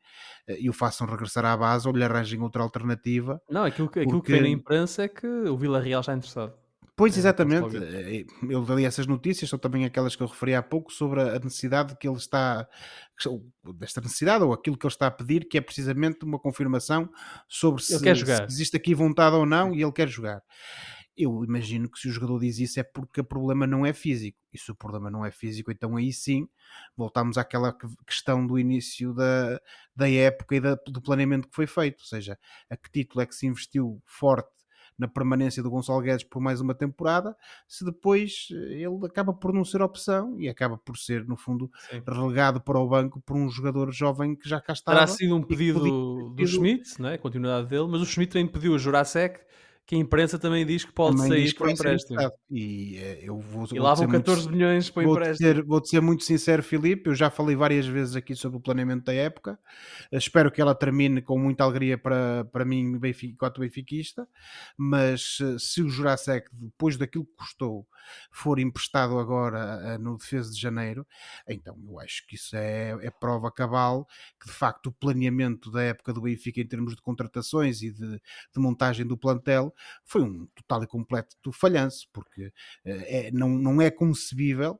eh, 0.47 0.57
e 0.59 0.69
o 0.69 0.73
façam 0.73 1.07
regressar 1.07 1.45
à 1.45 1.55
base 1.55 1.87
ou 1.87 1.93
lhe 1.95 2.03
arranjem 2.03 2.41
outra 2.41 2.63
alternativa 2.63 3.41
Não, 3.49 3.63
aquilo 3.63 3.89
que, 3.89 3.99
aquilo 3.99 4.21
que 4.21 4.31
vem 4.31 4.41
na 4.41 4.49
imprensa 4.49 5.03
é 5.03 5.07
que 5.07 5.27
o 5.27 5.57
Vila 5.57 5.79
Real 5.79 6.01
está 6.01 6.13
interessado. 6.13 6.53
Pois, 6.99 7.15
É, 7.15 7.19
exatamente. 7.19 7.61
Gonçalo 7.61 7.83
Eh, 7.85 8.25
Eu 8.49 8.65
dali 8.65 8.83
essas 8.85 9.07
notícias, 9.07 9.49
são 9.49 9.57
também 9.57 9.85
aquelas 9.85 10.15
que 10.15 10.21
eu 10.21 10.27
referi 10.27 10.53
há 10.53 10.61
pouco 10.61 10.91
sobre 10.91 11.21
a 11.21 11.39
necessidade 11.39 11.95
que 11.97 12.07
ele 12.07 12.17
está, 12.17 12.67
desta 13.75 14.01
necessidade, 14.01 14.43
ou 14.43 14.53
aquilo 14.53 14.77
que 14.77 14.85
ele 14.85 14.93
está 14.93 15.07
a 15.07 15.11
pedir, 15.11 15.47
que 15.47 15.57
é 15.57 15.61
precisamente 15.61 16.23
uma 16.25 16.37
confirmação 16.37 17.09
sobre 17.47 17.81
se, 17.81 17.93
se 18.47 18.53
existe 18.53 18.75
aqui 18.77 18.93
vontade 18.93 19.35
ou 19.35 19.45
não 19.45 19.73
e 19.73 19.81
ele 19.81 19.91
quer 19.93 20.07
jogar. 20.09 20.41
Eu 21.17 21.43
imagino 21.43 21.89
que 21.89 21.99
se 21.99 22.07
o 22.07 22.11
jogador 22.11 22.39
diz 22.39 22.59
isso 22.59 22.79
é 22.79 22.83
porque 22.83 23.19
o 23.19 23.25
problema 23.25 23.67
não 23.67 23.85
é 23.85 23.91
físico. 23.91 24.37
E 24.53 24.57
se 24.57 24.71
o 24.71 24.75
problema 24.75 25.09
não 25.11 25.25
é 25.25 25.31
físico, 25.31 25.69
então 25.71 25.97
aí 25.97 26.13
sim 26.13 26.47
voltamos 26.95 27.37
àquela 27.37 27.73
que- 27.73 27.87
questão 28.07 28.45
do 28.47 28.57
início 28.57 29.13
da, 29.13 29.59
da 29.95 30.09
época 30.09 30.55
e 30.55 30.61
da- 30.61 30.77
do 30.87 31.01
planeamento 31.01 31.49
que 31.49 31.55
foi 31.55 31.67
feito. 31.67 31.99
Ou 31.99 32.05
seja, 32.05 32.39
a 32.69 32.77
que 32.77 32.89
título 32.89 33.21
é 33.21 33.25
que 33.25 33.35
se 33.35 33.45
investiu 33.47 34.01
forte 34.05 34.49
na 34.99 35.07
permanência 35.07 35.63
do 35.63 35.69
Gonçalo 35.69 36.01
Guedes 36.01 36.25
por 36.25 36.41
mais 36.41 36.59
uma 36.59 36.75
temporada, 36.75 37.35
se 37.67 37.85
depois 37.85 38.49
eh, 38.51 38.83
ele 38.83 39.05
acaba 39.05 39.33
por 39.33 39.53
não 39.53 39.63
ser 39.63 39.81
opção 39.81 40.39
e 40.39 40.49
acaba 40.49 40.77
por 40.77 40.97
ser, 40.97 41.25
no 41.25 41.37
fundo, 41.37 41.71
Sim. 41.89 42.03
relegado 42.05 42.59
para 42.59 42.77
o 42.77 42.87
banco 42.87 43.21
por 43.21 43.37
um 43.37 43.49
jogador 43.49 43.91
jovem 43.91 44.35
que 44.35 44.47
já 44.47 44.59
cá 44.59 44.73
estava. 44.73 44.97
Terá 44.97 45.07
sido 45.07 45.35
um 45.35 45.41
pedido 45.41 45.79
podia 45.79 46.45
do 46.45 46.47
Schmidt, 46.47 47.01
não 47.01 47.09
é? 47.09 47.15
a 47.15 47.17
continuidade 47.17 47.67
dele, 47.67 47.87
mas 47.87 48.01
o 48.01 48.05
Schmidt 48.05 48.33
também 48.33 48.47
pediu 48.47 48.75
a 48.75 48.77
Jurasek, 48.77 49.39
que 49.89 49.95
a 49.95 49.97
imprensa 49.97 50.37
também 50.37 50.63
diz 50.67 50.85
que 50.85 50.91
pode 50.91 51.17
também 51.17 51.31
sair 51.31 51.55
para 51.55 51.71
empréstimo. 51.71 52.19
E 52.51 52.95
eh, 52.97 53.21
eu 53.23 53.39
vou, 53.39 53.65
E 53.65 53.69
vou 53.69 53.79
lá 53.79 53.95
vão 53.95 54.07
muito 54.07 54.23
14 54.23 54.47
milhões 54.47 54.87
para 54.87 55.01
o 55.01 55.05
Vou-te 55.07 55.21
empréstimo. 55.21 55.49
ser, 55.55 55.63
vou 55.63 55.83
ser 55.83 55.99
muito 55.99 56.23
sincero, 56.23 56.61
Filipe. 56.61 57.09
Eu 57.09 57.15
já 57.15 57.31
falei 57.31 57.55
várias 57.55 57.87
vezes 57.87 58.15
aqui 58.15 58.35
sobre 58.35 58.59
o 58.59 58.61
planeamento 58.61 59.05
da 59.05 59.13
época. 59.15 59.57
Espero 60.11 60.51
que 60.51 60.61
ela 60.61 60.75
termine 60.75 61.23
com 61.23 61.39
muita 61.39 61.63
alegria 61.63 61.97
para, 61.97 62.45
para 62.51 62.63
mim, 62.63 62.99
enquanto 63.23 63.61
benfiquista. 63.61 64.27
Mas 64.77 65.39
eh, 65.41 65.55
se 65.57 65.81
o 65.81 65.89
Jurasek, 65.89 66.47
depois 66.53 66.95
daquilo 66.95 67.25
que 67.25 67.35
custou, 67.35 67.87
for 68.31 68.59
emprestado 68.59 69.17
agora 69.19 69.97
no 69.97 70.17
defesa 70.17 70.51
de 70.51 70.59
janeiro, 70.59 71.05
então 71.47 71.77
eu 71.87 71.99
acho 71.99 72.25
que 72.27 72.35
isso 72.35 72.55
é, 72.55 72.97
é 73.01 73.11
prova 73.11 73.51
cabal 73.51 74.07
que 74.39 74.47
de 74.47 74.53
facto 74.53 74.87
o 74.87 74.91
planeamento 74.91 75.71
da 75.71 75.83
época 75.83 76.13
do 76.13 76.21
Benfica 76.21 76.61
em 76.61 76.67
termos 76.67 76.95
de 76.95 77.01
contratações 77.01 77.81
e 77.81 77.91
de, 77.91 78.17
de 78.17 78.59
montagem 78.59 79.05
do 79.05 79.17
plantel 79.17 79.73
foi 80.03 80.21
um 80.21 80.47
total 80.55 80.83
e 80.83 80.87
completo 80.87 81.51
falhanço, 81.51 82.07
porque 82.13 82.51
é, 82.85 83.31
não, 83.31 83.49
não 83.49 83.81
é 83.81 83.89
concebível 83.91 84.79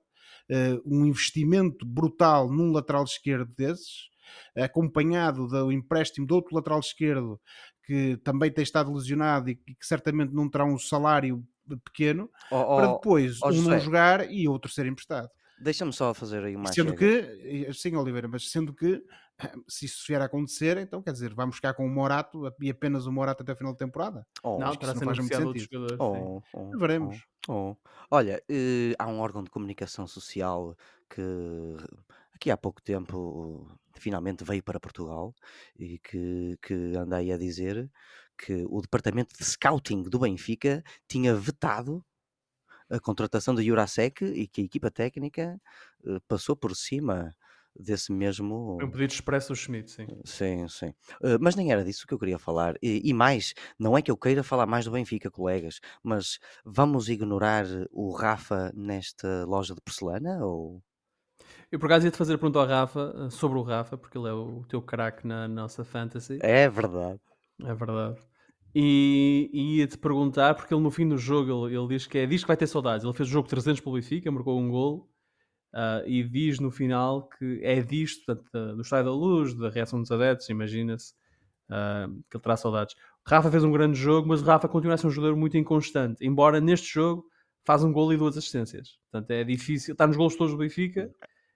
uh, 0.49 0.81
um 0.85 1.05
investimento 1.05 1.85
brutal 1.85 2.49
num 2.49 2.71
lateral 2.71 3.03
esquerdo 3.03 3.53
desses, 3.55 4.09
acompanhado 4.55 5.47
do 5.47 5.71
empréstimo 5.71 6.27
do 6.27 6.35
outro 6.35 6.55
lateral 6.55 6.79
esquerdo 6.79 7.39
que 7.83 8.17
também 8.17 8.51
tem 8.51 8.63
estado 8.63 8.93
lesionado 8.93 9.49
e 9.49 9.55
que 9.55 9.75
certamente 9.81 10.31
não 10.31 10.47
terá 10.47 10.63
um 10.63 10.77
salário 10.77 11.43
pequeno, 11.77 12.29
oh, 12.51 12.75
para 12.75 12.93
depois 12.93 13.39
oh, 13.41 13.49
um 13.49 13.61
não 13.61 13.79
jogar 13.79 14.31
e 14.31 14.47
outro 14.47 14.71
ser 14.71 14.85
emprestado. 14.85 15.29
Deixa-me 15.59 15.91
só 15.91 16.13
fazer 16.13 16.43
aí 16.43 16.55
uma 16.55 16.71
Sendo 16.71 16.97
chega. 16.97 17.35
que, 17.35 17.73
sim, 17.73 17.95
Oliveira, 17.95 18.27
mas 18.29 18.49
sendo 18.49 18.73
que 18.73 19.03
se 19.67 19.85
isso 19.85 20.05
vier 20.07 20.21
a 20.21 20.25
acontecer, 20.25 20.77
então 20.77 21.01
quer 21.01 21.11
dizer, 21.11 21.33
vamos 21.33 21.55
ficar 21.55 21.73
com 21.73 21.85
o 21.85 21.89
Morato 21.89 22.53
e 22.61 22.69
apenas 22.69 23.05
o 23.05 23.11
Morato 23.11 23.43
até 23.43 23.53
o 23.53 23.55
final 23.55 23.73
da 23.73 23.77
temporada. 23.77 24.25
Oh, 24.43 24.57
não, 24.57 24.75
para 24.75 24.93
não 24.93 25.01
faz 25.01 25.19
muito 25.19 25.35
sentido. 25.35 25.87
Oh, 25.99 26.41
oh, 26.53 26.77
Veremos. 26.77 27.25
Oh, 27.47 27.53
oh. 27.53 27.77
Olha, 28.11 28.41
uh, 28.49 28.95
há 28.97 29.07
um 29.07 29.19
órgão 29.19 29.43
de 29.43 29.49
comunicação 29.49 30.07
social 30.07 30.75
que 31.09 31.21
aqui 32.33 32.51
há 32.51 32.57
pouco 32.57 32.81
tempo 32.81 33.67
finalmente 33.95 34.43
veio 34.43 34.63
para 34.63 34.79
Portugal 34.79 35.33
e 35.77 35.99
que, 35.99 36.57
que 36.61 36.95
andei 36.95 37.31
a 37.31 37.37
dizer 37.37 37.89
que 38.39 38.65
o 38.69 38.81
departamento 38.81 39.35
de 39.37 39.43
scouting 39.43 40.03
do 40.03 40.19
Benfica 40.19 40.81
tinha 41.07 41.35
vetado 41.35 42.03
a 42.89 42.99
contratação 42.99 43.53
do 43.53 43.61
Jurasek 43.61 44.23
e 44.25 44.47
que 44.47 44.61
a 44.61 44.63
equipa 44.63 44.89
técnica 44.89 45.61
uh, 46.05 46.19
passou 46.27 46.55
por 46.55 46.75
cima 46.75 47.35
desse 47.77 48.11
mesmo. 48.11 48.77
Um 48.81 48.89
pedido 48.89 49.11
expresso 49.11 49.49
do 49.49 49.55
Schmidt, 49.55 49.91
sim. 49.91 50.07
Sim, 50.23 50.67
sim. 50.67 50.89
Uh, 51.21 51.37
mas 51.39 51.55
nem 51.55 51.71
era 51.71 51.83
disso 51.83 52.07
que 52.07 52.13
eu 52.13 52.19
queria 52.19 52.39
falar. 52.39 52.75
E, 52.81 53.01
e, 53.07 53.13
mais, 53.13 53.53
não 53.77 53.97
é 53.97 54.01
que 54.01 54.09
eu 54.09 54.17
queira 54.17 54.41
falar 54.41 54.65
mais 54.65 54.85
do 54.85 54.91
Benfica, 54.91 55.29
colegas, 55.29 55.79
mas 56.01 56.39
vamos 56.65 57.09
ignorar 57.09 57.65
o 57.91 58.11
Rafa 58.11 58.71
nesta 58.73 59.45
loja 59.45 59.75
de 59.75 59.81
porcelana? 59.81 60.43
Ou... 60.43 60.81
Eu 61.71 61.77
por 61.77 61.85
acaso 61.85 62.07
ia-te 62.07 62.17
fazer 62.17 62.33
a 62.33 62.37
pergunta 62.37 62.59
ao 62.59 62.65
Rafa 62.65 63.13
eh, 63.15 63.29
sobre 63.29 63.59
o 63.59 63.61
Rafa, 63.61 63.97
porque 63.97 64.17
ele 64.17 64.27
é 64.27 64.33
o 64.33 64.63
teu 64.67 64.81
craque 64.81 65.27
na 65.27 65.47
nossa 65.47 65.85
fantasy. 65.85 66.39
É 66.41 66.67
verdade. 66.67 67.21
É 67.63 67.73
verdade. 67.73 68.19
E, 68.73 69.49
e 69.51 69.77
ia-te 69.77 69.97
perguntar, 69.97 70.53
porque 70.53 70.73
ele 70.73 70.83
no 70.83 70.91
fim 70.91 71.07
do 71.07 71.17
jogo 71.17 71.67
ele, 71.67 71.75
ele, 71.75 71.87
diz, 71.87 72.05
que 72.05 72.19
é, 72.19 72.25
diz 72.25 72.41
que 72.41 72.47
vai 72.47 72.57
ter 72.57 72.67
saudades. 72.67 73.03
Ele 73.03 73.13
fez 73.13 73.27
o 73.27 73.31
jogo 73.31 73.47
300 73.47 73.81
pelo 73.81 73.95
Benfica, 73.95 74.31
marcou 74.31 74.59
um 74.59 74.69
gol 74.69 75.09
uh, 75.73 76.07
e 76.07 76.23
diz 76.23 76.59
no 76.59 76.69
final 76.69 77.27
que 77.29 77.59
é 77.63 77.81
disto, 77.81 78.25
portanto, 78.25 78.75
do 78.75 78.81
estado 78.81 79.05
da 79.05 79.11
luz, 79.11 79.53
da 79.55 79.69
reação 79.69 79.99
dos 79.99 80.11
adeptos, 80.11 80.49
imagina-se 80.49 81.13
uh, 81.69 82.13
que 82.29 82.37
ele 82.37 82.43
terá 82.43 82.55
saudades. 82.55 82.95
O 83.25 83.29
Rafa 83.29 83.49
fez 83.49 83.63
um 83.63 83.71
grande 83.71 83.97
jogo, 83.97 84.27
mas 84.27 84.41
o 84.41 84.45
Rafa 84.45 84.67
continua 84.67 84.95
a 84.95 84.97
ser 84.97 85.07
um 85.07 85.11
jogador 85.11 85.35
muito 85.35 85.57
inconstante, 85.57 86.25
embora 86.25 86.61
neste 86.61 86.93
jogo 86.93 87.25
faz 87.65 87.83
um 87.83 87.91
gol 87.91 88.13
e 88.13 88.17
duas 88.17 88.37
assistências. 88.37 88.97
Portanto, 89.11 89.31
é 89.31 89.43
difícil, 89.43 89.93
está 89.93 90.05
nos 90.05 90.15
gols 90.15 90.35
todos 90.35 90.53
do 90.53 90.59
Benfica 90.59 91.11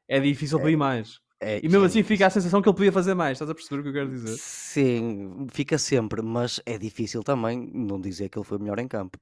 é 0.08 0.19
difícil 0.19 0.60
pedir 0.60 0.73
é, 0.73 0.78
mais. 0.78 1.19
É, 1.43 1.60
e 1.62 1.67
mesmo 1.67 1.86
assim 1.86 2.01
fica 2.03 2.25
a 2.25 2.29
sensação 2.29 2.62
que 2.62 2.69
ele 2.69 2.75
podia 2.75 2.91
fazer 2.91 3.13
mais. 3.13 3.34
Estás 3.34 3.49
a 3.49 3.53
perceber 3.53 3.82
o 3.82 3.84
que 3.84 3.89
eu 3.89 3.93
quero 3.93 4.10
dizer? 4.10 4.38
Sim, 4.38 5.47
fica 5.51 5.77
sempre, 5.77 6.21
mas 6.21 6.62
é 6.65 6.77
difícil 6.77 7.21
também 7.21 7.69
não 7.73 7.99
dizer 7.99 8.29
que 8.29 8.38
ele 8.38 8.45
foi 8.45 8.58
o 8.58 8.62
melhor 8.62 8.79
em 8.79 8.88
campo. 8.88 9.17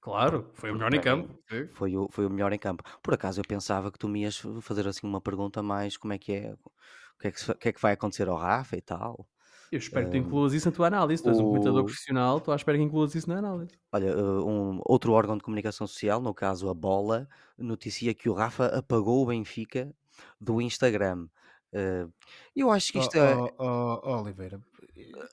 Claro, 0.00 0.50
foi 0.54 0.70
o 0.70 0.74
melhor 0.74 0.94
em 0.94 1.00
campo. 1.00 1.34
Foi 1.72 1.96
o, 1.96 2.08
foi 2.10 2.26
o 2.26 2.30
melhor 2.30 2.52
em 2.52 2.58
campo. 2.58 2.82
Por 3.02 3.14
acaso 3.14 3.40
eu 3.40 3.44
pensava 3.44 3.90
que 3.90 3.98
tu 3.98 4.08
me 4.08 4.22
ias 4.22 4.42
fazer 4.60 4.86
assim 4.86 5.06
uma 5.06 5.20
pergunta 5.20 5.62
mais 5.62 5.96
como 5.96 6.12
é 6.12 6.18
que 6.18 6.32
é, 6.32 6.52
o 6.52 7.18
que 7.20 7.28
é 7.28 7.30
que, 7.30 7.54
que, 7.54 7.68
é 7.68 7.72
que 7.72 7.80
vai 7.80 7.92
acontecer 7.92 8.28
ao 8.28 8.36
Rafa 8.36 8.76
e 8.76 8.80
tal. 8.82 9.26
Eu 9.70 9.78
espero 9.78 10.06
que 10.06 10.12
tu 10.12 10.16
incluas 10.16 10.52
isso 10.52 10.68
na 10.68 10.74
tua 10.74 10.88
análise. 10.88 11.22
Tu 11.22 11.28
és 11.28 11.38
um 11.38 11.44
comentador 11.44 11.84
profissional, 11.84 12.38
estou 12.38 12.52
à 12.52 12.56
espera 12.56 12.76
que 12.76 12.82
incluas 12.82 13.14
isso 13.14 13.28
na 13.28 13.38
análise. 13.38 13.78
Olha, 13.92 14.06
eh, 14.06 14.16
um, 14.16 14.80
outro 14.84 15.12
órgão 15.12 15.36
de 15.36 15.44
comunicação 15.44 15.86
social, 15.86 16.20
no 16.20 16.34
caso 16.34 16.68
a 16.68 16.74
Bola, 16.74 17.28
noticia 17.56 18.12
que 18.12 18.28
o 18.28 18.32
Rafa 18.32 18.66
apagou 18.66 19.22
o 19.22 19.26
Benfica 19.26 19.94
do 20.40 20.60
Instagram. 20.60 21.26
Uh, 21.72 22.12
eu 22.54 22.70
acho 22.70 22.92
que 22.92 22.98
isto 22.98 23.16
oh, 23.16 23.22
é. 23.22 23.54
Oh, 23.58 24.00
oh, 24.02 24.22
Oliveira. 24.22 24.60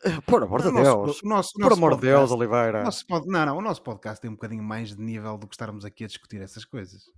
Eh, 0.04 0.22
por 0.26 0.44
amor 0.44 0.62
de 0.62 0.72
Deus. 0.72 1.22
Nosso, 1.24 1.54
Por 1.54 1.74
amor 1.74 1.96
de 1.96 2.02
Deus, 2.02 2.32
Oliveira. 2.32 2.84
Nosso, 2.84 3.06
não, 3.26 3.46
não, 3.46 3.58
o 3.58 3.62
nosso 3.62 3.82
podcast 3.82 4.22
tem 4.22 4.30
um 4.30 4.36
bocadinho 4.36 4.64
mais 4.64 4.96
de 4.96 5.02
nível 5.02 5.38
do 5.38 5.48
que 5.48 5.56
estarmos 5.56 5.84
aqui 5.84 6.04
a 6.04 6.08
discutir 6.08 6.42
essas 6.42 6.64
coisas. 6.64 7.12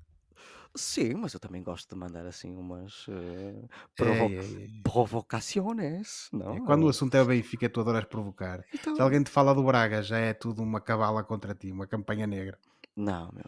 Sim, 0.75 1.15
mas 1.15 1.34
eu 1.34 1.39
também 1.39 1.63
gosto 1.63 1.89
de 1.89 1.99
mandar 1.99 2.25
assim 2.27 2.55
umas 2.55 3.08
uh, 3.08 3.69
provo 3.95 4.12
é, 4.12 4.36
é, 4.36 4.39
é. 4.39 4.67
provocações, 4.84 6.29
não? 6.32 6.63
quando 6.63 6.84
o 6.84 6.89
assunto 6.89 7.15
é 7.15 7.21
o 7.21 7.25
Benfica, 7.25 7.67
tu 7.67 7.82
adoras 7.82 8.05
provocar. 8.05 8.63
Então... 8.73 8.95
Se 8.95 9.01
alguém 9.01 9.23
te 9.23 9.32
fala 9.32 9.55
do 9.55 9.63
Braga, 9.63 10.03
já 10.03 10.19
é 10.19 10.32
tudo 10.32 10.62
uma 10.62 10.79
cabala 10.79 11.23
contra 11.23 11.55
ti, 11.55 11.71
uma 11.71 11.88
campanha 11.88 12.27
negra. 12.27 12.58
Não, 12.99 13.29
meu, 13.31 13.45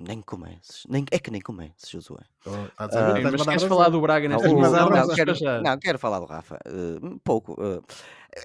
nem 0.00 0.20
comeces. 0.20 0.84
Nem, 0.88 1.04
é 1.12 1.18
que 1.20 1.30
nem 1.30 1.40
comeces, 1.40 1.88
Josué. 1.88 2.24
Oh, 2.44 2.50
ah, 2.76 2.86
uh, 2.86 3.30
mas 3.30 3.42
queres 3.44 3.62
falar 3.62 3.88
do 3.90 4.00
Braga 4.00 4.28
nesta 4.28 4.48
não, 4.48 4.56
não, 4.60 4.90
não, 4.90 5.14
quero, 5.14 5.32
não, 5.62 5.78
quero 5.78 6.00
falar 6.00 6.18
do 6.18 6.26
Rafa. 6.26 6.58
Uh, 6.66 7.16
pouco. 7.20 7.52
Uh, 7.52 7.80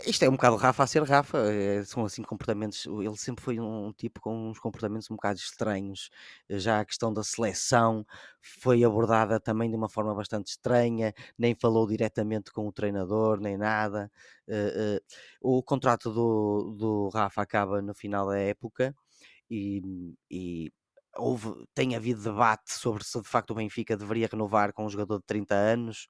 isto 0.06 0.22
é 0.24 0.30
um 0.30 0.34
bocado 0.34 0.56
Rafa 0.56 0.84
a 0.84 0.86
ser 0.86 1.02
Rafa. 1.02 1.40
É, 1.52 1.84
são 1.86 2.06
assim 2.06 2.22
comportamentos. 2.22 2.86
Ele 2.86 3.18
sempre 3.18 3.44
foi 3.44 3.60
um, 3.60 3.92
tipo 3.94 4.22
com 4.22 4.52
uns 4.52 4.60
comportamentos 4.60 5.10
um 5.10 5.16
bocado 5.16 5.40
estranhos. 5.40 6.12
Já 6.48 6.82
a 6.82 6.86
questão 6.86 7.12
da 7.12 7.24
seleção 7.24 8.06
foi 8.40 8.84
abordada 8.84 9.40
também 9.40 9.72
de 9.72 9.76
uma 9.76 9.90
forma 9.90 10.14
bastante 10.14 10.50
estranha. 10.50 11.16
Nem 11.36 11.56
falou 11.56 11.88
diretamente 11.88 12.52
com 12.52 12.68
o 12.68 12.72
treinador, 12.72 13.40
nem 13.40 13.58
nada. 13.58 14.12
o 15.42 15.64
contrato 15.64 16.12
do, 16.12 16.76
do 16.78 17.10
Rafa 17.10 17.42
acaba 17.42 17.82
no 17.82 17.96
final 17.96 18.28
da 18.28 18.38
época 18.38 18.96
e, 19.50 20.14
e 20.30 20.72
houve, 21.18 21.66
tem 21.74 21.96
havido 21.96 22.22
debate 22.22 22.74
sobre 22.74 23.04
se 23.04 23.20
de 23.22 23.28
facto 23.28 23.52
o 23.52 23.56
Benfica 23.56 23.98
deveria 23.98 24.28
renovar 24.32 24.74
com 24.74 24.86
um 24.86 24.90
jogador 24.90 25.20
de 25.20 25.26
30 25.26 25.56
anos, 25.56 26.10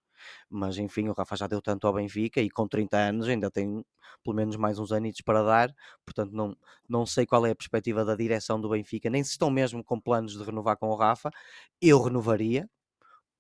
mas 0.50 0.78
enfim, 0.78 1.08
o 1.10 1.14
Rafa 1.14 1.36
já 1.36 1.48
deu 1.48 1.62
tanto 1.62 1.88
ao 1.88 1.94
Benfica 1.94 2.42
e 2.42 2.50
com 2.50 2.68
30 2.68 2.98
anos 2.98 3.28
ainda 3.28 3.50
tem 3.52 3.84
pelo 4.24 4.36
menos 4.36 4.56
mais 4.56 4.80
uns 4.80 4.92
anitos 4.92 5.22
para 5.22 5.44
dar, 5.44 5.74
portanto 6.06 6.32
não, 6.34 6.56
não 6.90 7.06
sei 7.06 7.26
qual 7.26 7.46
é 7.46 7.52
a 7.52 7.56
perspectiva 7.56 8.04
da 8.04 8.16
direção 8.16 8.60
do 8.60 8.70
Benfica, 8.70 9.10
nem 9.10 9.24
se 9.24 9.32
estão 9.32 9.50
mesmo 9.50 9.84
com 9.84 10.00
planos 10.00 10.38
de 10.38 10.44
renovar 10.44 10.78
com 10.78 10.90
o 10.90 10.96
Rafa, 10.96 11.30
eu 11.82 12.02
renovaria, 12.02 12.70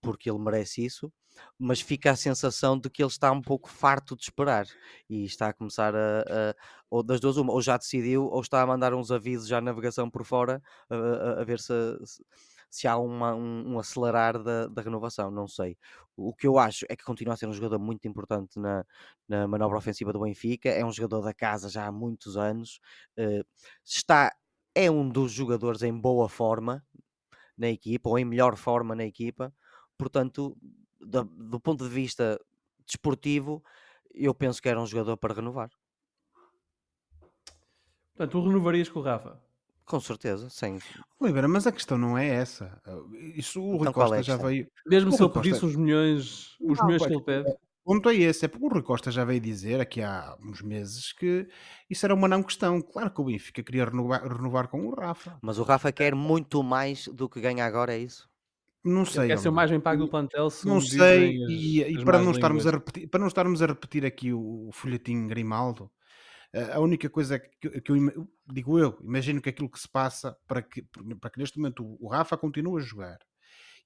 porque 0.02 0.30
ele 0.30 0.40
merece 0.40 0.86
isso, 0.86 1.12
mas 1.58 1.82
fica 1.82 2.12
a 2.12 2.16
sensação 2.16 2.80
de 2.80 2.90
que 2.90 3.02
ele 3.02 3.10
está 3.10 3.32
um 3.32 3.42
pouco 3.42 3.70
farto 3.70 4.16
de 4.16 4.24
esperar 4.24 4.68
e 5.10 5.24
está 5.26 5.50
a 5.50 5.54
começar 5.54 5.96
a, 5.96 6.22
a 6.22 6.56
ou 6.90 7.04
das 7.04 7.20
duas 7.20 7.38
uma, 7.38 7.52
ou 7.54 7.62
já 7.62 7.78
decidiu, 7.78 8.26
ou 8.26 8.42
está 8.42 8.62
a 8.62 8.66
mandar 8.66 8.94
uns 8.94 9.12
avisos 9.12 9.48
já 9.48 9.60
navegação 9.60 10.10
por 10.10 10.24
fora 10.24 10.62
a, 10.90 10.96
a, 10.96 11.42
a 11.42 11.44
ver 11.44 11.60
se, 11.60 11.74
se 12.70 12.88
há 12.88 12.98
uma, 12.98 13.34
um, 13.36 13.74
um, 13.74 13.80
acelerar 13.80 14.42
da, 14.42 14.68
da 14.68 14.82
renovação, 14.82 15.32
não 15.32 15.48
sei. 15.48 15.78
O 16.16 16.34
que 16.34 16.48
eu 16.48 16.58
acho 16.58 16.86
é 16.90 16.96
que 16.96 17.04
continua 17.04 17.34
a 17.34 17.38
ser 17.38 17.48
um 17.48 17.54
jogador 17.54 17.80
muito 17.80 18.08
importante 18.08 18.60
na, 18.60 18.86
na 19.28 19.48
manobra 19.48 19.78
ofensiva 19.78 20.12
do 20.14 20.22
Benfica, 20.22 20.70
é 20.70 20.84
um 20.86 20.92
jogador 20.92 21.22
da 21.22 21.34
casa 21.34 21.70
já 21.70 21.86
há 21.88 21.92
muitos 21.92 22.38
anos, 22.38 22.80
uh, 23.18 23.46
está, 23.86 24.36
é 24.76 24.90
um 24.92 25.10
dos 25.10 25.32
jogadores 25.32 25.82
em 25.84 25.94
boa 25.98 26.30
forma 26.30 26.84
na 27.58 27.70
equipa, 27.70 28.10
ou 28.10 28.20
em 28.20 28.26
melhor 28.26 28.56
forma 28.56 28.96
na 28.96 29.06
equipa, 29.06 29.54
portanto, 29.98 30.58
do, 31.00 31.24
do 31.24 31.60
ponto 31.60 31.84
de 31.84 31.90
vista 31.90 32.40
desportivo, 32.86 33.64
eu 34.14 34.34
penso 34.34 34.62
que 34.62 34.70
era 34.70 34.82
um 34.82 34.86
jogador 34.86 35.18
para 35.18 35.34
renovar. 35.34 35.70
Portanto, 38.16 38.32
tu 38.32 38.48
renovarias 38.48 38.90
com 38.90 39.00
o 39.00 39.04
Rafa? 39.04 39.40
Com 39.86 40.00
certeza, 40.02 40.50
sem. 40.50 40.80
Oliveira, 41.20 41.48
mas 41.48 41.66
a 41.66 41.72
questão 41.72 41.98
não 41.98 42.18
é 42.18 42.28
essa. 42.28 42.82
Isso 43.36 43.62
o 43.62 43.78
Rui 43.78 43.82
então, 43.82 43.94
Costa 43.94 44.18
é 44.18 44.24
já 44.24 44.36
veio. 44.36 44.68
Mesmo 44.86 45.12
o 45.12 45.14
se 45.14 45.24
ele 45.24 45.32
pedisse 45.32 45.66
os 45.66 45.76
milhões, 45.78 46.58
os 46.60 46.78
não, 46.78 46.88
milhões 46.88 47.06
que 47.06 47.14
ele 47.14 47.22
pede. 47.22 47.50
O 47.50 47.94
ponto 47.94 48.10
é 48.10 48.16
esse, 48.16 48.44
é 48.44 48.48
porque 48.50 48.66
o 48.66 48.70
Rui 48.70 48.82
Costa 48.82 49.10
já 49.12 49.24
veio 49.24 49.40
dizer 49.40 49.80
aqui 49.80 50.02
há 50.02 50.36
uns 50.44 50.62
meses 50.62 51.14
que 51.14 51.48
isso 51.90 52.06
era 52.06 52.14
uma 52.14 52.28
não 52.28 52.44
questão. 52.44 52.82
Claro 52.82 53.10
que 53.12 53.22
o 53.22 53.24
Benfica 53.24 53.64
queria 53.64 53.86
renovar, 53.86 54.28
renovar 54.28 54.68
com 54.68 54.86
o 54.86 54.94
Rafa. 54.94 55.38
Mas 55.42 55.58
o 55.58 55.64
Rafa 55.64 55.90
quer 55.94 56.14
muito 56.14 56.62
mais 56.62 57.08
do 57.08 57.30
que 57.30 57.40
ganha 57.40 57.66
agora, 57.66 57.94
é 57.94 58.00
isso? 58.00 58.30
Não 58.88 59.06
sei. 59.06 59.28
Quer 59.28 59.38
ser 59.38 59.50
o 59.50 59.54
mais 59.54 59.70
bem 59.70 59.80
pago 59.80 60.04
do 60.04 60.10
plantel, 60.10 60.48
Não 60.66 60.82
sei, 60.82 61.38
e, 61.48 61.84
as 61.84 62.02
e 62.02 62.06
para, 62.06 62.20
não 62.20 62.32
estarmos 62.32 62.66
a 62.66 62.72
repetir, 62.72 63.08
para 63.08 63.20
não 63.20 63.28
estarmos 63.28 63.62
a 63.62 63.66
repetir 63.68 64.06
aqui 64.06 64.34
o, 64.34 64.68
o 64.68 64.72
folhetim 64.72 65.28
Grimaldo, 65.28 65.92
a 66.74 66.80
única 66.80 67.10
coisa 67.10 67.40
que, 67.40 67.82
que 67.82 67.92
eu 67.92 68.28
digo 68.52 68.80
eu, 68.80 68.98
imagino 69.04 69.42
que 69.42 69.50
aquilo 69.50 69.70
que 69.70 69.80
se 69.80 69.88
passa 69.88 70.36
para 70.48 70.62
que, 70.62 70.82
para 71.20 71.30
que 71.30 71.40
neste 71.40 71.58
momento 71.60 71.84
o, 71.84 71.98
o 72.02 72.08
Rafa 72.08 72.38
continue 72.38 72.82
a 72.82 72.86
jogar 72.86 73.20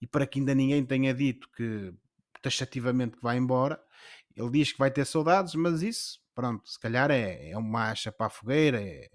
e 0.01 0.07
para 0.07 0.25
que 0.25 0.39
ainda 0.39 0.55
ninguém 0.55 0.85
tenha 0.85 1.13
dito 1.13 1.49
que 1.55 1.93
taxativamente 2.41 3.17
que 3.17 3.23
vai 3.23 3.37
embora, 3.37 3.79
ele 4.35 4.49
diz 4.49 4.71
que 4.71 4.79
vai 4.79 4.89
ter 4.89 5.05
saudades, 5.05 5.53
mas 5.55 5.81
isso, 5.81 6.19
pronto, 6.33 6.67
se 6.67 6.79
calhar 6.79 7.11
é, 7.11 7.51
é 7.51 7.57
uma 7.57 7.91
acha 7.91 8.11
para 8.11 8.27
a 8.27 8.29
fogueira, 8.29 8.81
é, 8.81 9.09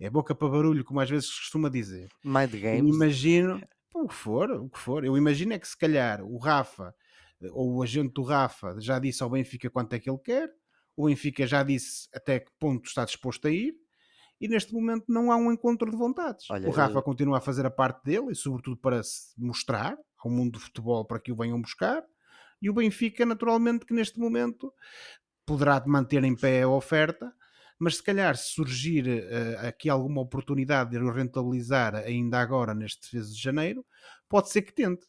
é 0.00 0.10
boca 0.10 0.34
para 0.34 0.48
barulho, 0.48 0.84
como 0.84 1.00
às 1.00 1.10
vezes 1.10 1.28
se 1.28 1.38
costuma 1.38 1.68
dizer. 1.68 2.08
Mind 2.24 2.52
games. 2.52 2.94
imagino, 2.94 3.60
o 3.94 4.08
que 4.08 4.14
for, 4.14 4.50
o 4.50 4.68
que 4.68 4.78
for. 4.78 5.04
Eu 5.04 5.16
imagino 5.16 5.52
é 5.52 5.58
que 5.58 5.68
se 5.68 5.76
calhar 5.76 6.22
o 6.22 6.38
Rafa 6.38 6.94
eh, 7.40 7.48
ou 7.52 7.76
o 7.76 7.82
agente 7.82 8.12
do 8.14 8.22
Rafa 8.22 8.76
já 8.80 8.98
disse 8.98 9.22
ao 9.22 9.30
Benfica 9.30 9.70
quanto 9.70 9.92
é 9.94 9.98
que 10.00 10.08
ele 10.10 10.18
quer, 10.18 10.50
o 10.96 11.06
Benfica 11.06 11.46
já 11.46 11.62
disse 11.62 12.08
até 12.14 12.40
que 12.40 12.50
ponto 12.58 12.86
está 12.86 13.04
disposto 13.04 13.46
a 13.48 13.50
ir, 13.50 13.74
e 14.40 14.48
neste 14.48 14.72
momento 14.74 15.04
não 15.08 15.30
há 15.32 15.36
um 15.36 15.52
encontro 15.52 15.90
de 15.90 15.96
vontades. 15.96 16.46
Olha, 16.48 16.68
o 16.68 16.70
Rafa 16.70 17.00
eu- 17.00 17.02
continua 17.02 17.38
a 17.38 17.40
fazer 17.40 17.66
a 17.66 17.70
parte 17.70 18.04
dele 18.04 18.32
e, 18.32 18.34
sobretudo, 18.34 18.76
para 18.76 19.02
se 19.02 19.32
mostrar 19.38 19.96
ao 20.18 20.30
mundo 20.30 20.52
do 20.52 20.60
futebol 20.60 21.04
para 21.04 21.20
que 21.20 21.32
o 21.32 21.36
venham 21.36 21.60
buscar, 21.60 22.04
e 22.60 22.70
o 22.70 22.74
Benfica, 22.74 23.26
naturalmente, 23.26 23.86
que 23.86 23.94
neste 23.94 24.18
momento 24.18 24.72
poderá 25.46 25.82
manter 25.86 26.22
em 26.24 26.36
pé 26.36 26.62
a 26.62 26.68
oferta, 26.68 27.32
mas 27.82 27.96
se 27.96 28.02
calhar 28.02 28.36
se 28.36 28.52
surgir 28.54 29.08
eh, 29.08 29.56
aqui 29.66 29.88
alguma 29.90 30.20
oportunidade 30.20 30.90
de 30.90 30.98
o 30.98 31.10
rentabilizar 31.12 31.94
ainda 31.96 32.38
agora 32.38 32.74
neste 32.74 33.14
mês 33.14 33.34
de 33.34 33.42
janeiro, 33.42 33.84
pode 34.28 34.48
ser 34.50 34.62
que 34.62 34.72
tente. 34.72 35.04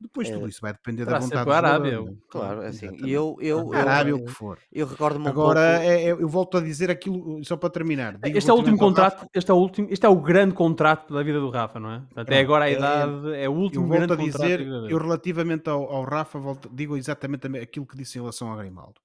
Depois 0.00 0.30
tudo 0.30 0.46
Eh, 0.46 0.48
isso 0.50 0.60
vai 0.60 0.72
depender 0.72 1.04
da 1.04 1.18
vontade 1.18 1.40
a 1.40 1.44
do 1.44 1.50
Arábia, 1.52 1.98
é? 2.00 2.14
Claro, 2.30 2.60
assim, 2.60 2.86
Exatamente. 2.86 3.04
e 3.08 3.12
eu, 3.12 3.36
eu, 3.40 3.72
A 3.72 3.78
Arábia, 3.78 4.10
eu, 4.12 4.16
o 4.18 4.24
que 4.24 4.30
for. 4.30 4.56
eu 4.72 4.86
recordo-me 4.86 5.26
um 5.26 5.28
Agora, 5.28 5.60
pouco... 5.60 5.82
é- 5.90 6.02
é- 6.04 6.10
eu 6.12 6.28
volto 6.28 6.56
a 6.56 6.60
dizer 6.60 6.88
aquilo, 6.88 7.44
só 7.44 7.56
para 7.56 7.68
terminar. 7.70 8.16
digo 8.16 8.38
Este 8.38 8.48
é 8.48 8.52
o 8.52 8.56
último 8.56 8.76
ao 8.80 8.90
Rafa, 8.90 9.10
contrato, 9.16 9.30
este 9.34 9.50
é 9.50 9.54
o 9.54 9.56
último, 9.56 9.88
este 9.90 10.06
é 10.06 10.08
o 10.08 10.20
grande 10.20 10.54
contrato 10.54 11.12
da 11.12 11.20
vida 11.24 11.40
do 11.40 11.50
Rafa, 11.50 11.80
não 11.80 11.90
é? 11.90 11.98
Portanto, 12.00 12.30
é 12.30 12.38
agora 12.38 12.64
a 12.66 12.70
é- 12.70 12.74
idade, 12.74 13.12
é 13.34 13.48
o 13.48 13.52
Eu 13.52 13.54
último 13.54 13.86
volto 13.88 13.98
grande 13.98 14.12
a 14.12 14.16
contrato 14.16 14.40
dizer, 14.42 14.58
da 14.58 14.64
vida 14.64 14.80
dele. 14.82 14.92
eu 14.94 14.98
relativamente 14.98 15.68
ao, 15.68 15.82
ao 15.92 16.04
Rafa, 16.04 16.38
volto- 16.38 16.70
digo 16.72 16.96
exatamente 16.96 17.40
também 17.40 17.60
aquilo 17.60 17.84
que 17.86 17.96
disse 17.96 18.18
em 18.18 18.20
relação 18.20 18.50
ao 18.52 18.56
Grimaldo. 18.56 19.00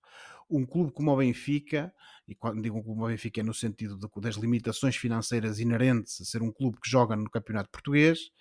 Um 0.47 0.63
clube 0.63 0.91
como 0.91 1.11
o 1.11 1.17
Benfica, 1.17 1.91
e 2.27 2.35
quando 2.35 2.61
digo 2.61 2.77
um 2.77 2.81
clube 2.83 2.95
como 2.97 3.05
o 3.05 3.09
Benfica 3.09 3.41
é 3.41 3.43
no 3.43 3.53
sentido 3.53 3.97
de- 3.97 4.21
das 4.21 4.35
limitações 4.35 4.95
financeiras 4.95 5.59
inerentes 5.59 6.21
a 6.21 6.25
ser 6.25 6.41
um 6.41 6.51
clube 6.51 6.77
que 6.81 6.89
joga 6.89 7.15
no 7.15 7.29
Campeonato 7.29 7.69
Português 7.69 8.31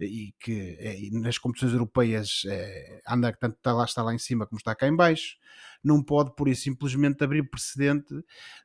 e 0.00 0.34
que 0.40 0.76
é, 0.80 0.96
nas 1.12 1.38
competições 1.38 1.72
europeias 1.72 2.42
é, 2.46 3.00
anda 3.08 3.32
tanto 3.32 3.56
está 3.56 3.72
lá, 3.72 3.84
está 3.84 4.02
lá 4.02 4.12
em 4.14 4.18
cima 4.18 4.46
como 4.46 4.58
está 4.58 4.74
cá 4.74 4.88
em 4.88 4.94
baixo, 4.96 5.36
não 5.82 6.02
pode 6.02 6.34
por 6.34 6.48
isso 6.48 6.62
simplesmente 6.62 7.22
abrir 7.22 7.48
precedente 7.48 8.12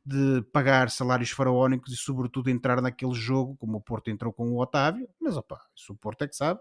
de 0.06 0.42
pagar 0.52 0.90
salários 0.90 1.30
faraónicos 1.32 1.94
e 1.94 1.98
sobretudo 1.98 2.50
entrar 2.50 2.82
naquele 2.82 3.14
jogo, 3.14 3.56
como 3.58 3.78
o 3.78 3.82
Porto 3.82 4.10
entrou 4.10 4.34
com 4.34 4.50
o 4.52 4.62
Otávio, 4.62 5.08
mas 5.22 5.38
opa, 5.38 5.60
isso 5.76 5.94
o 5.94 5.98
Porto 5.98 6.24
é 6.24 6.28
que 6.28 6.36
sabe, 6.36 6.60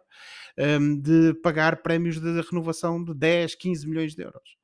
hum, 0.81 1.01
de 1.01 1.35
pagar 1.43 1.83
prémios 1.83 2.21
de 2.21 2.41
renovação 2.43 3.03
de 3.03 3.15
10, 3.15 3.55
15 3.55 3.87
milhões 3.89 4.15
de 4.15 4.23
euros. 4.23 4.57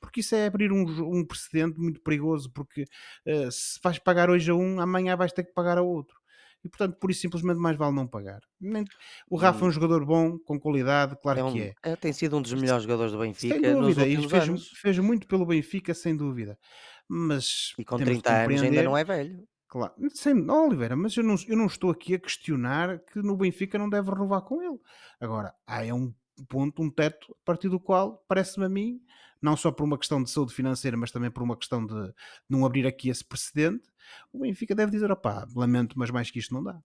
Porque 0.00 0.20
isso 0.20 0.34
é 0.34 0.46
abrir 0.46 0.72
um, 0.72 0.82
um 1.18 1.24
precedente 1.24 1.78
muito 1.78 2.00
perigoso, 2.00 2.50
porque 2.52 2.84
eh, 3.26 3.48
se 3.50 3.78
vais 3.82 3.98
pagar 3.98 4.30
hoje 4.30 4.50
a 4.50 4.54
um, 4.54 4.80
amanhã 4.80 5.16
vais 5.16 5.32
ter 5.32 5.44
que 5.44 5.52
pagar 5.52 5.78
a 5.78 5.82
outro. 5.82 6.16
E 6.64 6.68
portanto, 6.68 6.96
por 6.98 7.10
isso 7.10 7.20
simplesmente 7.20 7.58
mais 7.58 7.76
vale 7.76 7.94
não 7.94 8.06
pagar. 8.06 8.40
O 9.30 9.36
Rafa 9.36 9.64
é 9.64 9.68
um 9.68 9.70
jogador 9.70 10.04
bom, 10.04 10.38
com 10.38 10.58
qualidade, 10.58 11.16
claro 11.22 11.38
É 11.38 11.44
um- 11.44 11.52
que 11.52 11.60
é. 11.62 11.74
é, 11.82 11.96
tem 11.96 12.12
sido 12.12 12.36
um 12.36 12.42
dos 12.42 12.52
melhores 12.52 12.82
jogadores 12.82 13.12
do 13.12 13.18
Benfica 13.18 13.54
Sem 13.54 13.74
dúvida, 13.80 14.06
e 14.06 14.28
fez, 14.28 14.68
fez 14.70 14.98
muito 14.98 15.26
pelo 15.28 15.46
Benfica, 15.46 15.94
sem 15.94 16.16
dúvida. 16.16 16.58
Mas 17.08 17.72
E 17.78 17.84
com 17.84 17.96
temos 17.96 18.16
de 18.16 18.22
30 18.22 18.44
anos 18.44 18.62
ainda 18.62 18.82
não 18.82 18.96
é 18.96 19.04
velho. 19.04 19.46
Claro, 19.68 19.92
sem, 20.14 20.34
oh, 20.50 20.66
Oliveira, 20.66 20.96
mas 20.96 21.14
eu 21.16 21.22
não, 21.22 21.34
eu 21.46 21.56
não 21.56 21.66
estou 21.66 21.90
aqui 21.90 22.14
a 22.14 22.18
questionar 22.18 23.00
que 23.00 23.20
no 23.20 23.36
Benfica 23.36 23.78
não 23.78 23.88
deve 23.88 24.10
renovar 24.10 24.40
com 24.42 24.62
ele. 24.62 24.78
Agora, 25.20 25.54
há 25.66 25.84
é 25.84 25.92
um 25.92 26.12
ponto, 26.46 26.82
um 26.82 26.90
teto, 26.90 27.26
a 27.32 27.44
partir 27.44 27.68
do 27.68 27.78
qual, 27.80 28.24
parece-me 28.28 28.66
a 28.66 28.68
mim, 28.68 29.00
não 29.40 29.56
só 29.56 29.70
por 29.70 29.84
uma 29.84 29.96
questão 29.98 30.22
de 30.22 30.30
saúde 30.30 30.52
financeira, 30.52 30.96
mas 30.96 31.10
também 31.10 31.30
por 31.30 31.42
uma 31.42 31.56
questão 31.56 31.84
de 31.84 32.12
não 32.48 32.64
abrir 32.66 32.86
aqui 32.86 33.08
esse 33.08 33.24
precedente, 33.24 33.88
o 34.32 34.40
Benfica 34.40 34.74
deve 34.74 34.90
dizer, 34.92 35.10
opá, 35.12 35.46
lamento, 35.54 35.98
mas 35.98 36.10
mais 36.10 36.30
que 36.30 36.38
isto 36.38 36.52
não 36.54 36.62
dá. 36.62 36.78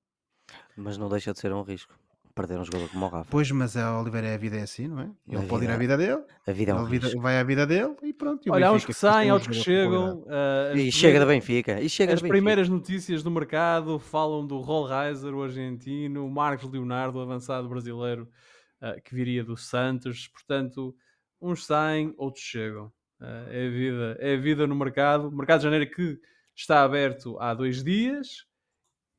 Mas 0.78 0.98
não 0.98 1.10
deixa 1.10 1.34
de 1.34 1.40
ser 1.40 1.52
um 1.54 1.62
risco. 1.62 1.94
Perder 2.36 2.58
um 2.58 2.66
jogador 2.66 2.90
como 2.90 3.06
o 3.06 3.10
Rafa. 3.10 3.30
Pois, 3.30 3.52
mas 3.52 3.78
a 3.78 4.02
Oliveira, 4.02 4.34
a 4.34 4.38
vida 4.38 4.58
é 4.58 4.64
assim, 4.64 4.88
não 4.88 5.00
é? 5.00 5.12
Ele 5.28 5.46
A 5.46 5.48
pode 5.48 5.66
ir 5.66 5.70
à 5.70 5.78
vida- 5.78 5.96
vida 5.96 5.98
dele, 6.18 6.24
A 6.48 6.52
vida 6.52 6.72
é 6.72 6.74
um 6.76 6.86
vida- 6.86 7.06
risco. 7.06 7.22
vai 7.22 7.40
à 7.40 7.44
vida 7.44 7.68
dele 7.68 7.94
e 8.02 8.12
pronto. 8.12 8.44
e 8.44 8.50
o 8.50 8.54
Olha, 8.54 8.68
há 8.68 8.72
uns 8.72 8.78
Benfica 8.82 8.94
que 8.94 9.00
saem, 9.00 9.30
há 9.30 9.34
outros 9.36 9.56
que 9.56 9.64
chegam. 9.64 10.26
ah, 10.28 10.72
as 10.74 10.80
E 10.80 10.92
chega 10.92 11.20
da 11.20 11.28
Benfica. 11.28 11.80
E 11.80 11.88
chega 11.88 12.12
As 12.12 12.24
primeiras 12.24 12.68
notícias 12.68 13.22
do 13.22 13.30
mercado 13.30 14.00
falam 14.00 14.48
do 14.48 14.58
Rollreiser, 14.62 15.32
o 15.36 15.44
argentino, 15.44 16.26
o 16.26 16.32
Marcos 16.32 16.68
Leonardo, 16.72 17.20
o 17.20 17.22
avançado 17.22 17.70
brasileiro 17.70 18.28
ah, 18.84 19.00
que 19.00 19.16
viria 19.16 19.46
do 19.46 19.56
Santos. 19.56 20.28
Portanto, 20.28 20.94
uns 21.42 21.66
saem, 21.66 22.14
outros 22.18 22.44
chegam. 22.44 22.92
Ah, 23.18 23.46
é, 23.50 23.68
a 23.68 23.70
vida, 23.70 24.18
é 24.20 24.34
a 24.34 24.38
vida 24.38 24.68
no 24.68 24.76
mercado. 24.76 25.30
O 25.30 25.32
mercado 25.32 25.60
de 25.60 25.64
janeiro 25.64 25.90
que 25.90 26.20
está 26.54 26.84
aberto 26.84 27.40
há 27.40 27.54
dois 27.54 27.82
dias 27.82 28.46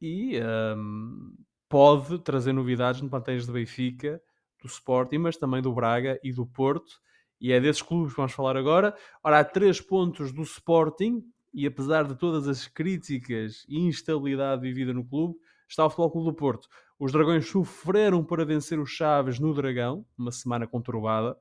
e 0.03 0.37
ahm, 0.37 1.33
pode 1.67 2.19
trazer 2.19 2.53
novidades 2.53 3.01
no 3.01 3.09
plantéis 3.09 3.47
do 3.47 3.55
Benfica, 3.55 4.21
do 4.61 4.69
Sporting, 4.69 5.17
mas 5.17 5.39
também 5.39 5.63
do 5.63 5.73
Braga 5.73 6.21
e 6.23 6.31
do 6.31 6.47
Porto. 6.47 7.01
E 7.41 7.51
é 7.51 7.59
desses 7.59 7.81
clubes 7.81 8.13
que 8.13 8.19
vamos 8.19 8.33
falar 8.33 8.59
agora. 8.59 8.95
Ora, 9.23 9.41
há 9.41 9.45
três 9.45 9.81
pontos 9.81 10.31
do 10.31 10.43
Sporting, 10.43 11.25
e 11.55 11.67
apesar 11.67 12.05
de 12.05 12.17
todas 12.17 12.49
as 12.49 12.67
críticas 12.67 13.65
e 13.67 13.79
instabilidade 13.79 14.61
vivida 14.61 14.93
no 14.93 15.07
clube, 15.07 15.37
está 15.67 15.87
o 15.87 15.89
Futebol 15.89 16.11
Clube 16.11 16.31
do 16.31 16.37
Porto. 16.37 16.69
Os 16.99 17.11
Dragões 17.11 17.49
sofreram 17.49 18.25
para 18.25 18.45
vencer 18.45 18.79
os 18.79 18.91
Chaves 18.91 19.41
no 19.41 19.53
Dragão, 19.53 20.07
uma 20.17 20.31
semana 20.31 20.67
conturbada, 20.67 21.37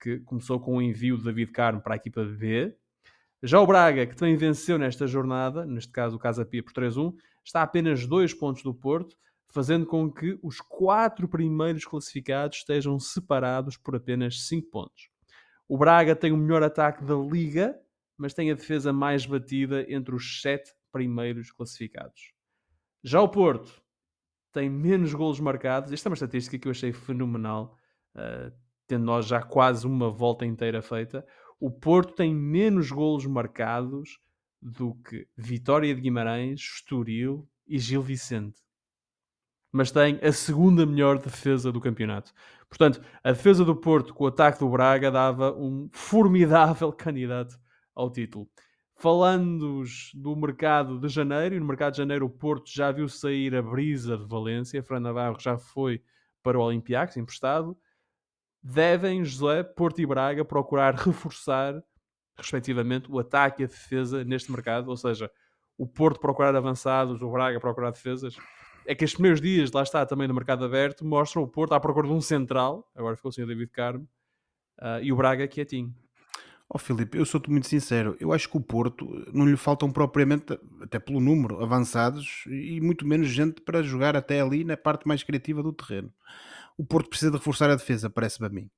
que 0.00 0.20
começou 0.20 0.60
com 0.60 0.76
o 0.76 0.82
envio 0.82 1.18
de 1.18 1.24
David 1.24 1.50
Carmo 1.50 1.80
para 1.80 1.94
a 1.94 1.96
equipa 1.96 2.24
B. 2.24 2.76
Já 3.42 3.60
o 3.60 3.66
Braga, 3.66 4.06
que 4.06 4.16
também 4.16 4.36
venceu 4.36 4.78
nesta 4.78 5.06
jornada, 5.06 5.66
neste 5.66 5.90
caso 5.90 6.16
o 6.16 6.18
Casa 6.18 6.46
Pia 6.46 6.62
por 6.62 6.72
3-1, 6.72 7.12
está 7.44 7.60
a 7.60 7.64
apenas 7.64 8.06
dois 8.06 8.32
pontos 8.32 8.62
do 8.62 8.72
Porto, 8.72 9.16
fazendo 9.48 9.84
com 9.84 10.10
que 10.10 10.38
os 10.42 10.60
quatro 10.60 11.28
primeiros 11.28 11.84
classificados 11.84 12.58
estejam 12.58 12.98
separados 12.98 13.76
por 13.76 13.96
apenas 13.96 14.46
5 14.46 14.70
pontos. 14.70 15.10
O 15.68 15.76
Braga 15.76 16.14
tem 16.14 16.30
o 16.30 16.36
melhor 16.36 16.62
ataque 16.62 17.04
da 17.04 17.14
liga, 17.14 17.76
mas 18.16 18.32
tem 18.32 18.50
a 18.50 18.54
defesa 18.54 18.92
mais 18.92 19.26
batida 19.26 19.84
entre 19.92 20.14
os 20.14 20.40
sete 20.40 20.72
primeiros 20.92 21.50
classificados. 21.50 22.32
Já 23.02 23.20
o 23.20 23.28
Porto 23.28 23.83
tem 24.54 24.70
menos 24.70 25.12
golos 25.12 25.40
marcados. 25.40 25.92
Esta 25.92 26.08
é 26.08 26.10
uma 26.10 26.14
estatística 26.14 26.56
que 26.56 26.68
eu 26.68 26.70
achei 26.70 26.92
fenomenal, 26.92 27.76
uh, 28.14 28.52
tendo 28.86 29.04
nós 29.04 29.26
já 29.26 29.42
quase 29.42 29.86
uma 29.86 30.08
volta 30.08 30.46
inteira 30.46 30.80
feita. 30.80 31.26
O 31.60 31.70
Porto 31.70 32.14
tem 32.14 32.32
menos 32.32 32.90
golos 32.90 33.26
marcados 33.26 34.18
do 34.62 34.94
que 34.94 35.26
Vitória 35.36 35.92
de 35.94 36.00
Guimarães, 36.00 36.60
Estoril 36.60 37.48
e 37.66 37.78
Gil 37.78 38.00
Vicente. 38.00 38.62
Mas 39.72 39.90
tem 39.90 40.20
a 40.22 40.32
segunda 40.32 40.86
melhor 40.86 41.18
defesa 41.18 41.72
do 41.72 41.80
campeonato. 41.80 42.32
Portanto, 42.68 43.02
a 43.24 43.32
defesa 43.32 43.64
do 43.64 43.74
Porto 43.74 44.14
com 44.14 44.24
o 44.24 44.28
ataque 44.28 44.60
do 44.60 44.70
Braga 44.70 45.10
dava 45.10 45.52
um 45.52 45.88
formidável 45.92 46.92
candidato 46.94 47.58
ao 47.92 48.10
título. 48.10 48.48
Falando 49.04 49.84
do 50.14 50.34
mercado 50.34 50.98
de 50.98 51.08
janeiro, 51.08 51.54
e 51.54 51.60
no 51.60 51.66
mercado 51.66 51.92
de 51.92 51.98
janeiro 51.98 52.24
o 52.24 52.30
Porto 52.30 52.70
já 52.72 52.90
viu 52.90 53.06
sair 53.06 53.54
a 53.54 53.60
brisa 53.60 54.16
de 54.16 54.24
Valência, 54.24 54.82
Fran 54.82 55.00
Navarro 55.00 55.38
já 55.38 55.58
foi 55.58 56.02
para 56.42 56.58
o 56.58 56.62
Olympiacos, 56.62 57.18
emprestado. 57.18 57.76
Devem, 58.62 59.22
José, 59.22 59.62
Porto 59.62 60.00
e 60.00 60.06
Braga 60.06 60.42
procurar 60.42 60.94
reforçar, 60.96 61.84
respectivamente, 62.34 63.12
o 63.12 63.18
ataque 63.18 63.60
e 63.60 63.64
a 63.66 63.68
defesa 63.68 64.24
neste 64.24 64.50
mercado, 64.50 64.88
ou 64.88 64.96
seja, 64.96 65.30
o 65.76 65.86
Porto 65.86 66.18
procurar 66.18 66.56
avançados, 66.56 67.20
o 67.20 67.30
Braga 67.30 67.60
procurar 67.60 67.90
defesas. 67.90 68.34
É 68.86 68.94
que 68.94 69.04
estes 69.04 69.18
primeiros 69.18 69.42
dias, 69.42 69.70
lá 69.70 69.82
está 69.82 70.06
também 70.06 70.28
no 70.28 70.32
mercado 70.32 70.64
aberto, 70.64 71.04
mostram 71.04 71.42
o 71.42 71.46
Porto 71.46 71.74
à 71.74 71.78
procura 71.78 72.08
de 72.08 72.14
um 72.14 72.22
central, 72.22 72.90
agora 72.94 73.16
ficou 73.16 73.28
o 73.28 73.32
senhor 73.32 73.46
David 73.48 73.70
Carmo, 73.70 74.08
uh, 74.80 75.02
e 75.02 75.12
o 75.12 75.16
Braga 75.16 75.46
quietinho. 75.46 75.94
Ó 76.68 76.76
oh, 76.76 76.78
Filipe, 76.78 77.18
eu 77.18 77.26
sou-te 77.26 77.50
muito 77.50 77.68
sincero, 77.68 78.16
eu 78.18 78.32
acho 78.32 78.48
que 78.48 78.56
o 78.56 78.60
Porto 78.60 79.06
não 79.32 79.46
lhe 79.46 79.56
faltam 79.56 79.90
propriamente, 79.90 80.58
até 80.80 80.98
pelo 80.98 81.20
número, 81.20 81.62
avançados 81.62 82.44
e 82.46 82.80
muito 82.80 83.06
menos 83.06 83.28
gente 83.28 83.60
para 83.60 83.82
jogar 83.82 84.16
até 84.16 84.40
ali 84.40 84.64
na 84.64 84.76
parte 84.76 85.06
mais 85.06 85.22
criativa 85.22 85.62
do 85.62 85.72
terreno. 85.72 86.10
O 86.76 86.84
Porto 86.84 87.10
precisa 87.10 87.30
de 87.30 87.36
reforçar 87.36 87.70
a 87.70 87.76
defesa, 87.76 88.08
parece-me 88.08 88.46
a 88.46 88.50
mim. 88.50 88.70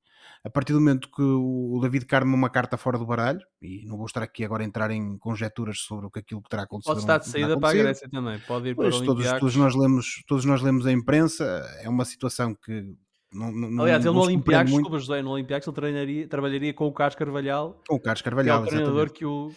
A 0.43 0.49
partir 0.49 0.73
do 0.73 0.79
momento 0.79 1.09
que 1.09 1.21
o 1.21 1.79
David 1.81 2.05
Carmo 2.05 2.35
uma 2.35 2.49
carta 2.49 2.77
fora 2.77 2.97
do 2.97 3.05
baralho, 3.05 3.39
e 3.61 3.85
não 3.85 3.97
vou 3.97 4.05
estar 4.05 4.21
aqui 4.21 4.43
agora 4.43 4.63
a 4.63 4.65
entrar 4.65 4.91
em 4.91 5.17
conjecturas 5.17 5.79
sobre 5.79 6.05
o 6.05 6.11
que 6.11 6.19
aquilo 6.19 6.41
que 6.41 6.49
terá 6.49 6.63
acontecido. 6.63 6.93
Pode 6.93 6.99
estar 7.01 7.17
de 7.17 7.29
saída 7.29 7.59
para 7.59 7.69
a 7.69 7.73
Grécia 7.73 8.09
também, 8.09 8.39
pode 8.41 8.69
ir 8.69 8.75
pois, 8.75 8.95
para 8.95 9.03
o 9.03 9.05
todos, 9.05 9.31
todos, 9.39 9.55
nós 9.55 9.75
lemos, 9.75 10.23
todos 10.27 10.45
nós 10.45 10.61
lemos 10.61 10.85
a 10.85 10.91
imprensa, 10.91 11.43
é 11.81 11.89
uma 11.89 12.05
situação 12.05 12.53
que 12.53 12.95
não, 13.31 13.51
não, 13.51 13.83
Aliás, 13.83 14.05
ele 14.05 14.13
não 14.13 14.21
no 14.21 14.25
Olympiacos, 14.25 14.71
muito. 14.71 14.83
desculpa 14.83 14.99
José, 15.05 15.21
no 15.21 15.31
Olympiacos 15.31 15.67
ele 15.67 15.75
treinaria, 15.75 16.27
trabalharia 16.27 16.73
com 16.73 16.87
o 16.87 16.93
Carlos 16.93 17.15
Carvalhal, 17.15 17.81
com 17.87 17.95
o 17.95 17.99
Carlos 17.99 18.21
Carvalhal, 18.21 18.63
que 18.63 18.69
é 18.69 18.71
o 18.71 18.75
treinador 18.75 19.11
que 19.11 19.25
o, 19.25 19.51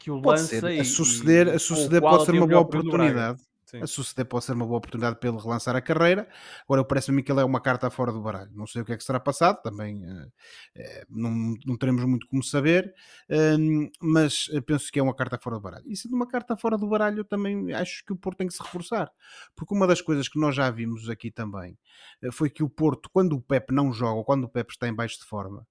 que 0.00 0.10
o 0.10 0.20
pode 0.20 0.40
lança 0.40 0.60
ser. 0.60 0.80
a 0.80 0.84
suceder, 0.84 1.46
e, 1.46 1.50
a 1.50 1.58
suceder 1.58 2.00
pode 2.00 2.24
ser 2.24 2.32
uma 2.32 2.46
boa 2.46 2.60
oportunidade. 2.60 3.40
Sim. 3.66 3.82
A 3.82 3.86
suceder 3.86 4.26
pode 4.26 4.44
ser 4.44 4.52
uma 4.52 4.66
boa 4.66 4.78
oportunidade 4.78 5.16
para 5.16 5.28
ele 5.28 5.38
relançar 5.38 5.74
a 5.74 5.80
carreira. 5.80 6.28
Agora, 6.64 6.84
parece-me 6.84 7.22
que 7.22 7.32
ele 7.32 7.40
é 7.40 7.44
uma 7.44 7.60
carta 7.60 7.90
fora 7.90 8.12
do 8.12 8.20
baralho. 8.20 8.50
Não 8.54 8.66
sei 8.66 8.82
o 8.82 8.84
que 8.84 8.92
é 8.92 8.96
que 8.96 9.04
será 9.04 9.18
passado, 9.18 9.62
também 9.62 10.04
uh, 10.04 10.26
uh, 10.26 11.04
não, 11.08 11.54
não 11.64 11.76
teremos 11.76 12.04
muito 12.04 12.26
como 12.26 12.42
saber, 12.42 12.94
uh, 13.30 13.90
mas 14.00 14.48
penso 14.66 14.92
que 14.92 14.98
é 14.98 15.02
uma 15.02 15.14
carta 15.14 15.38
fora 15.38 15.56
do 15.56 15.62
baralho. 15.62 15.84
E 15.86 15.96
sendo 15.96 16.14
uma 16.14 16.28
carta 16.28 16.56
fora 16.56 16.76
do 16.76 16.86
baralho, 16.86 17.20
eu 17.20 17.24
também 17.24 17.72
acho 17.72 18.04
que 18.04 18.12
o 18.12 18.16
Porto 18.16 18.38
tem 18.38 18.46
que 18.46 18.54
se 18.54 18.62
reforçar, 18.62 19.10
porque 19.56 19.74
uma 19.74 19.86
das 19.86 20.00
coisas 20.00 20.28
que 20.28 20.38
nós 20.38 20.54
já 20.54 20.70
vimos 20.70 21.08
aqui 21.08 21.30
também 21.30 21.78
eh, 22.22 22.30
foi 22.32 22.50
que 22.50 22.62
o 22.62 22.68
Porto, 22.68 23.08
quando 23.12 23.34
o 23.34 23.40
Pep 23.40 23.72
não 23.72 23.92
joga, 23.92 24.14
ou 24.14 24.24
quando 24.24 24.44
o 24.44 24.48
Pep 24.48 24.70
está 24.70 24.88
em 24.88 24.94
baixo 24.94 25.18
de 25.18 25.24
forma, 25.24 25.66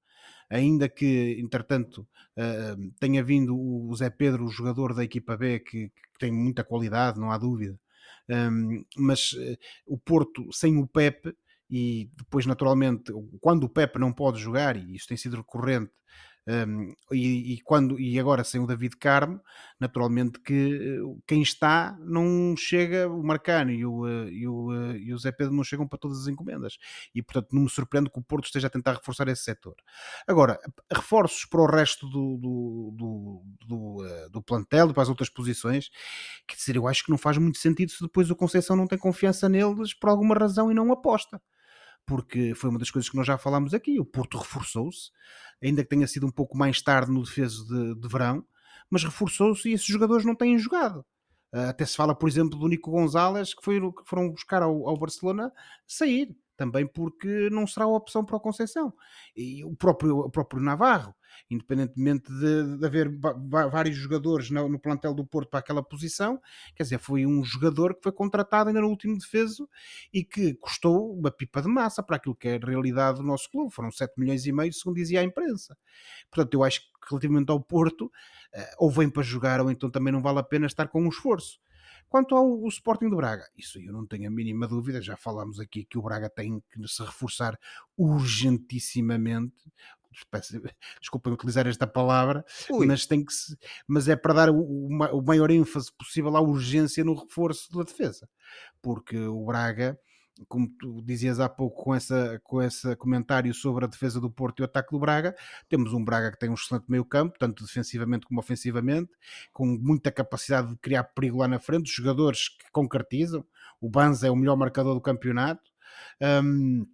ainda 0.49 0.88
que, 0.89 1.38
entretanto, 1.39 2.08
tenha 2.99 3.23
vindo 3.23 3.58
o 3.58 3.95
Zé 3.95 4.10
Pedro, 4.10 4.45
o 4.45 4.49
jogador 4.49 4.93
da 4.93 5.03
equipa 5.03 5.36
B, 5.38 5.60
que, 5.60 5.89
que 5.89 6.19
tem 6.19 6.32
muita 6.32 6.63
qualidade, 6.63 7.19
não 7.19 7.32
há 7.32 7.38
dúvida, 7.38 7.79
um, 8.29 8.83
mas 8.97 9.33
uh, 9.33 9.57
o 9.86 9.97
Porto 9.97 10.51
sem 10.51 10.77
o 10.77 10.88
Pepe 10.88 11.36
e 11.69 12.09
depois 12.15 12.45
naturalmente 12.45 13.12
quando 13.41 13.63
o 13.65 13.69
Pepe 13.69 13.99
não 13.99 14.13
pode 14.13 14.39
jogar 14.39 14.77
e 14.77 14.95
isso 14.95 15.07
tem 15.07 15.17
sido 15.17 15.38
recorrente 15.38 15.91
um, 16.45 16.93
e, 17.12 17.53
e, 17.53 17.62
quando, 17.62 17.97
e 17.97 18.19
agora 18.19 18.43
sem 18.43 18.60
o 18.60 18.67
David 18.67 18.97
Carmo, 18.97 19.39
naturalmente 19.79 20.41
que 20.41 20.99
uh, 20.99 21.21
quem 21.25 21.41
está 21.41 21.97
não 22.01 22.53
chega, 22.58 23.08
o 23.08 23.23
Marcano 23.23 23.71
e 23.71 23.86
o, 23.86 24.01
uh, 24.01 24.29
e, 24.29 24.45
o, 24.45 24.67
uh, 24.71 24.95
e 24.97 25.13
o 25.13 25.17
Zé 25.17 25.32
Pedro 25.32 25.53
não 25.53 25.63
chegam 25.63 25.88
para 25.88 25.97
todas 25.97 26.19
as 26.19 26.27
encomendas. 26.27 26.77
E 27.15 27.21
portanto 27.23 27.53
não 27.53 27.63
me 27.63 27.69
surpreende 27.69 28.10
que 28.10 28.19
o 28.19 28.23
Porto 28.23 28.45
esteja 28.45 28.67
a 28.67 28.69
tentar 28.69 28.93
reforçar 28.93 29.27
esse 29.29 29.43
setor. 29.43 29.75
Agora, 30.27 30.60
reforços 30.91 31.45
para 31.45 31.62
o 31.62 31.65
resto 31.65 32.10
do, 32.10 32.38
do, 32.38 32.91
do, 32.93 33.43
do, 33.65 34.29
do 34.29 34.41
plantel 34.41 34.93
para 34.93 35.03
as 35.03 35.10
outras 35.10 35.29
posições, 35.29 35.89
quer 36.45 36.56
dizer, 36.56 36.75
eu 36.75 36.88
acho 36.88 37.06
que 37.06 37.12
não 37.12 37.17
faz 37.17 37.38
muito 37.38 37.58
sentido 37.58 37.91
se 37.91 38.01
depois 38.01 38.29
o 38.29 38.36
Conceição 38.36 38.75
não 38.75 38.88
tem 38.88 38.97
confiança 38.97 39.47
neles 39.47 39.93
por 39.93 40.10
alguma 40.10 40.36
razão 40.36 40.69
e 40.69 40.73
não 40.73 40.91
aposta 40.91 41.41
porque 42.05 42.53
foi 42.55 42.69
uma 42.69 42.79
das 42.79 42.91
coisas 42.91 43.09
que 43.09 43.15
nós 43.15 43.27
já 43.27 43.37
falámos 43.37 43.73
aqui. 43.73 43.99
O 43.99 44.05
Porto 44.05 44.37
reforçou-se, 44.37 45.11
ainda 45.61 45.83
que 45.83 45.89
tenha 45.89 46.07
sido 46.07 46.27
um 46.27 46.31
pouco 46.31 46.57
mais 46.57 46.81
tarde 46.81 47.11
no 47.11 47.23
defeso 47.23 47.67
de, 47.67 47.99
de 47.99 48.07
verão, 48.07 48.45
mas 48.89 49.03
reforçou-se 49.03 49.69
e 49.69 49.73
esses 49.73 49.85
jogadores 49.85 50.25
não 50.25 50.35
têm 50.35 50.57
jogado. 50.57 51.05
Uh, 51.53 51.69
até 51.69 51.85
se 51.85 51.95
fala, 51.95 52.15
por 52.15 52.27
exemplo, 52.27 52.57
do 52.57 52.67
Nico 52.67 52.91
Gonzalez, 52.91 53.53
que, 53.53 53.63
foi, 53.63 53.79
que 53.79 54.03
foram 54.05 54.29
buscar 54.29 54.63
ao, 54.63 54.87
ao 54.87 54.97
Barcelona 54.97 55.51
sair 55.85 56.35
também 56.55 56.85
porque 56.85 57.49
não 57.49 57.65
será 57.65 57.85
a 57.85 57.89
opção 57.89 58.23
para 58.23 58.35
o 58.35 58.39
Conceição. 58.39 58.93
E 59.35 59.63
o 59.63 59.75
próprio, 59.75 60.19
o 60.19 60.29
próprio 60.29 60.61
Navarro, 60.61 61.13
independentemente 61.49 62.31
de, 62.31 62.77
de 62.77 62.85
haver 62.85 63.11
vários 63.71 63.95
jogadores 63.95 64.49
no, 64.49 64.69
no, 64.69 64.79
plantel 64.79 65.13
do 65.13 65.25
Porto 65.25 65.49
para 65.49 65.59
aquela 65.59 65.83
posição, 65.83 66.39
quer 66.75 66.83
dizer, 66.83 66.99
foi 66.99 67.25
um 67.25 67.43
jogador 67.43 67.95
que 67.95 68.03
foi 68.03 68.11
contratado 68.11 68.69
ainda 68.69 68.81
no 68.81 68.87
último 68.87 69.17
defeso 69.17 69.67
e 70.13 70.23
que 70.23 70.53
custou 70.55 71.13
uma 71.17 71.31
pipa 71.31 71.61
de 71.61 71.67
massa 71.67 72.03
para 72.03 72.17
aquilo 72.17 72.35
que 72.35 72.47
é 72.47 72.55
a 72.55 72.65
realidade 72.65 73.17
do 73.17 73.23
nosso 73.23 73.49
clube. 73.49 73.73
Foram 73.73 73.91
7 73.91 74.13
milhões 74.17 74.45
e 74.45 74.51
meio, 74.51 74.71
segundo 74.73 74.95
dizia 74.95 75.21
a 75.21 75.23
imprensa. 75.23 75.77
Portanto, 76.29 76.53
eu 76.53 76.63
acho 76.63 76.81
que 76.81 77.09
relativamente 77.09 77.51
ao 77.51 77.59
Porto, 77.59 78.11
eh, 78.53 78.75
ou 78.77 78.89
vem 78.89 79.09
para 79.09 79.23
jogar, 79.23 79.59
ou 79.59 79.69
então 79.69 79.89
também 79.89 80.13
não 80.13 80.21
vale 80.21 80.39
a 80.39 80.43
pena 80.43 80.65
estar 80.65 80.87
com 80.87 81.01
um 81.01 81.09
esforço. 81.09 81.59
Quanto 82.13 82.36
ao 82.36 82.67
Sporting 82.67 83.10
do 83.10 83.15
Braga, 83.15 83.49
isso 83.58 83.80
eu 83.80 83.91
não 83.91 84.06
tenho 84.06 84.28
a 84.28 84.32
mínima 84.32 84.67
dúvida, 84.67 85.02
já 85.02 85.17
falámos 85.17 85.60
aqui 85.60 85.84
que 85.84 85.97
o 85.97 86.02
Braga 86.04 86.30
tem 86.30 86.62
que 86.69 86.88
se 86.88 87.02
reforçar 87.02 87.60
urgentissimamente. 87.97 89.56
Desculpem 91.02 91.34
utilizar 91.34 91.65
esta 91.65 91.88
palavra, 91.88 92.45
Ui. 92.69 92.86
mas 92.86 93.08
tem 93.08 93.26
que 93.26 93.34
se, 93.34 93.58
mas 93.88 94.08
é 94.08 94.15
para 94.15 94.32
dar 94.32 94.52
o, 94.52 94.62
o 94.62 95.23
maior 95.23 95.49
ênfase 95.49 95.91
possível 95.91 96.38
à 96.38 96.39
urgência 96.39 97.04
no 97.04 97.15
reforço 97.15 97.76
da 97.76 97.82
defesa, 97.82 98.30
porque 98.80 99.17
o 99.17 99.43
Braga 99.43 99.99
como 100.48 100.67
tu 100.67 101.02
dizias 101.02 101.39
há 101.39 101.48
pouco 101.48 101.84
com, 101.84 101.96
essa, 101.96 102.39
com 102.43 102.62
esse 102.62 102.96
comentário 102.96 103.54
sobre 103.54 103.86
a 103.86 103.88
defesa 103.88 104.19
do 104.19 104.30
Porto 104.30 104.60
e 104.60 104.62
o 104.63 104.65
ataque 104.65 104.91
do 104.91 105.00
Braga, 105.00 105.36
temos 105.69 105.93
um 105.93 106.04
Braga 106.04 106.32
que 106.32 106.39
tem 106.39 106.50
um 106.50 106.56
excelente 106.56 106.86
meio 106.88 107.06
campo, 107.06 107.38
tanto 107.38 107.63
defensivamente 107.63 108.26
como 108.26 108.39
ofensivamente, 108.39 109.12
com 109.52 109.65
muita 109.65 110.12
capacidade 110.12 110.69
de 110.69 110.78
criar 110.78 111.04
perigo 111.04 111.38
lá 111.38 111.48
na 111.48 111.60
frente, 111.60 111.91
jogadores 111.91 112.50
que 112.50 112.72
concretizam, 112.72 113.46
o 113.80 113.89
Banza 113.89 114.28
é 114.28 114.32
o 114.32 114.36
melhor 114.36 114.56
marcador 114.56 114.93
do 114.93 115.02
campeonato, 115.02 115.72
um, 116.43 116.88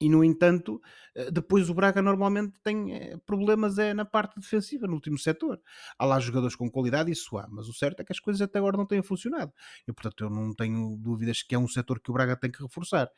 e 0.00 0.08
no 0.08 0.22
entanto, 0.22 0.80
eh, 1.14 1.30
depois 1.30 1.68
o 1.68 1.74
Braga 1.74 2.00
normalmente 2.00 2.54
tem 2.62 2.94
eh, 2.94 3.16
problemas 3.26 3.78
é 3.78 3.92
na 3.92 4.04
parte 4.04 4.38
defensiva, 4.38 4.86
no 4.86 4.94
último 4.94 5.18
setor. 5.18 5.60
Há 5.98 6.04
lá 6.04 6.20
jogadores 6.20 6.54
com 6.54 6.70
qualidade, 6.70 7.10
isso 7.10 7.36
há, 7.36 7.48
mas 7.50 7.68
o 7.68 7.72
certo 7.72 8.00
é 8.00 8.04
que 8.04 8.12
as 8.12 8.20
coisas 8.20 8.40
até 8.40 8.58
agora 8.58 8.76
não 8.76 8.86
têm 8.86 9.02
funcionado. 9.02 9.52
E 9.86 9.92
portanto 9.92 10.24
eu 10.24 10.30
não 10.30 10.54
tenho 10.54 10.96
dúvidas 10.96 11.42
que 11.42 11.54
é 11.54 11.58
um 11.58 11.66
setor 11.66 12.00
que 12.00 12.10
o 12.10 12.14
Braga 12.14 12.36
tem 12.36 12.50
que 12.50 12.62
reforçar. 12.62 13.10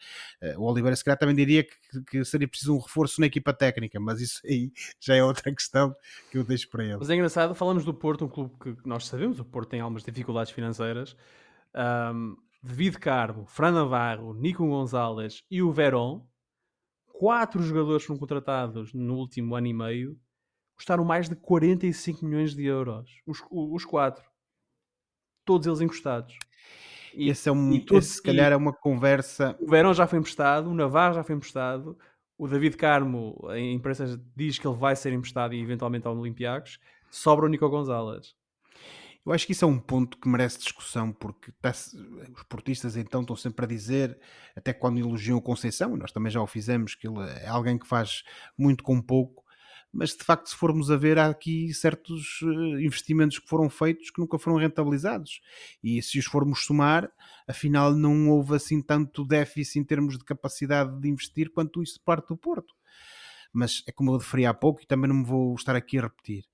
O 0.57 0.65
Oliveira 0.71 0.97
se 0.97 1.05
calhar 1.05 1.19
também 1.19 1.35
diria 1.35 1.65
que, 1.65 2.03
que 2.09 2.25
seria 2.25 2.49
preciso 2.49 2.75
um 2.75 2.79
reforço 2.79 3.21
na 3.21 3.27
equipa 3.27 3.53
técnica, 3.53 4.01
mas 4.01 4.21
isso 4.21 4.41
aí 4.49 4.73
já 4.99 5.15
é 5.15 5.23
outra 5.23 5.53
questão 5.55 5.95
que 6.31 6.39
eu 6.39 6.45
deixo 6.45 6.69
para 6.71 6.85
ele. 6.85 6.97
Mas 6.97 7.11
é 7.11 7.15
engraçado, 7.15 7.55
falamos 7.55 7.85
do 7.85 7.93
Porto, 7.93 8.25
um 8.25 8.29
clube 8.29 8.55
que 8.59 8.77
nós 8.87 9.07
sabemos, 9.07 9.39
o 9.39 9.45
Porto 9.45 9.71
tem 9.71 9.81
algumas 9.81 10.03
dificuldades 10.03 10.53
financeiras. 10.53 11.17
Um, 11.75 12.37
David 12.63 12.99
Carmo, 12.99 13.47
Fran 13.47 13.73
Navarro, 13.73 14.35
Nico 14.35 14.67
Gonzalez 14.67 15.45
e 15.51 15.63
o 15.63 15.73
Verón 15.73 16.23
quatro 17.21 17.63
jogadores 17.63 18.03
foram 18.03 18.19
contratados 18.19 18.95
no 18.95 19.19
último 19.19 19.55
ano 19.55 19.67
e 19.67 19.75
meio, 19.75 20.19
custaram 20.75 21.05
mais 21.05 21.29
de 21.29 21.37
45 21.37 22.25
milhões 22.25 22.55
de 22.55 22.65
euros. 22.65 23.21
Os, 23.27 23.43
os 23.51 23.85
quatro. 23.85 24.25
Todos 25.45 25.67
eles 25.67 25.83
encostados. 25.83 26.39
E, 27.13 27.29
esse, 27.29 27.47
é 27.47 27.53
um, 27.53 27.75
e 27.75 27.81
todos, 27.85 28.07
esse, 28.07 28.15
se 28.15 28.23
calhar, 28.23 28.51
é 28.51 28.57
uma 28.57 28.73
conversa. 28.73 29.55
O 29.61 29.69
Verão 29.69 29.93
já 29.93 30.07
foi 30.07 30.19
emprestado, 30.19 30.71
o 30.71 30.75
Navarro 30.75 31.13
já 31.13 31.23
foi 31.23 31.37
emprestado, 31.37 31.99
o 32.39 32.49
David 32.49 32.79
Carmo, 32.79 33.39
a 33.51 33.59
imprensa 33.59 34.19
diz 34.35 34.59
que 34.59 34.67
ele 34.67 34.79
vai 34.79 34.97
ser 34.97 35.13
emprestado 35.13 35.53
e 35.53 35.61
eventualmente 35.61 36.07
ao 36.07 36.17
Olympiacos. 36.17 36.79
Sobra 37.11 37.45
o 37.45 37.49
Nico 37.51 37.69
Gonzalez. 37.69 38.35
Eu 39.25 39.33
acho 39.33 39.47
que 39.47 39.53
isso 39.53 39.65
é 39.65 39.69
um 39.69 39.79
ponto 39.79 40.17
que 40.19 40.29
merece 40.29 40.59
discussão, 40.59 41.13
porque 41.13 41.53
tá 41.61 41.71
os 41.71 42.43
portistas 42.49 42.97
então 42.97 43.21
estão 43.21 43.37
sempre 43.37 43.67
a 43.67 43.69
dizer, 43.69 44.19
até 44.57 44.73
quando 44.73 44.99
elogiam 44.99 45.37
o 45.37 45.43
Conceição, 45.43 45.95
e 45.95 45.99
nós 45.99 46.11
também 46.11 46.33
já 46.33 46.41
o 46.41 46.47
fizemos, 46.47 46.95
que 46.95 47.07
ele 47.07 47.21
é 47.43 47.47
alguém 47.47 47.79
que 47.79 47.87
faz 47.87 48.23
muito 48.57 48.83
com 48.83 49.01
pouco, 49.01 49.45
mas 49.93 50.17
de 50.17 50.25
facto, 50.25 50.49
se 50.49 50.57
formos 50.57 50.91
a 50.91 50.97
ver, 50.97 51.19
há 51.19 51.29
aqui 51.29 51.73
certos 51.75 52.41
eh, 52.43 52.83
investimentos 52.85 53.39
que 53.39 53.49
foram 53.49 53.69
feitos 53.69 54.11
que 54.11 54.21
nunca 54.21 54.39
foram 54.39 54.57
rentabilizados. 54.57 55.41
E 55.83 56.01
se 56.01 56.19
os 56.19 56.27
formos 56.27 56.65
somar, 56.65 57.11
afinal, 57.47 57.93
não 57.93 58.31
houve 58.31 58.55
assim 58.55 58.81
tanto 58.81 59.25
déficit 59.25 59.81
em 59.81 59.85
termos 59.85 60.17
de 60.17 60.25
capacidade 60.25 60.99
de 61.01 61.09
investir 61.09 61.51
quanto 61.51 61.83
isso 61.83 61.95
de 61.95 62.05
parte 62.05 62.29
do 62.29 62.37
Porto. 62.37 62.73
Mas 63.53 63.83
é 63.87 63.93
como 63.93 64.13
eu 64.13 64.19
referi 64.19 64.47
há 64.47 64.55
pouco 64.55 64.81
e 64.83 64.87
também 64.87 65.09
não 65.09 65.17
me 65.17 65.25
vou 65.25 65.55
estar 65.57 65.75
aqui 65.75 65.99
a 65.99 66.03
repetir 66.03 66.50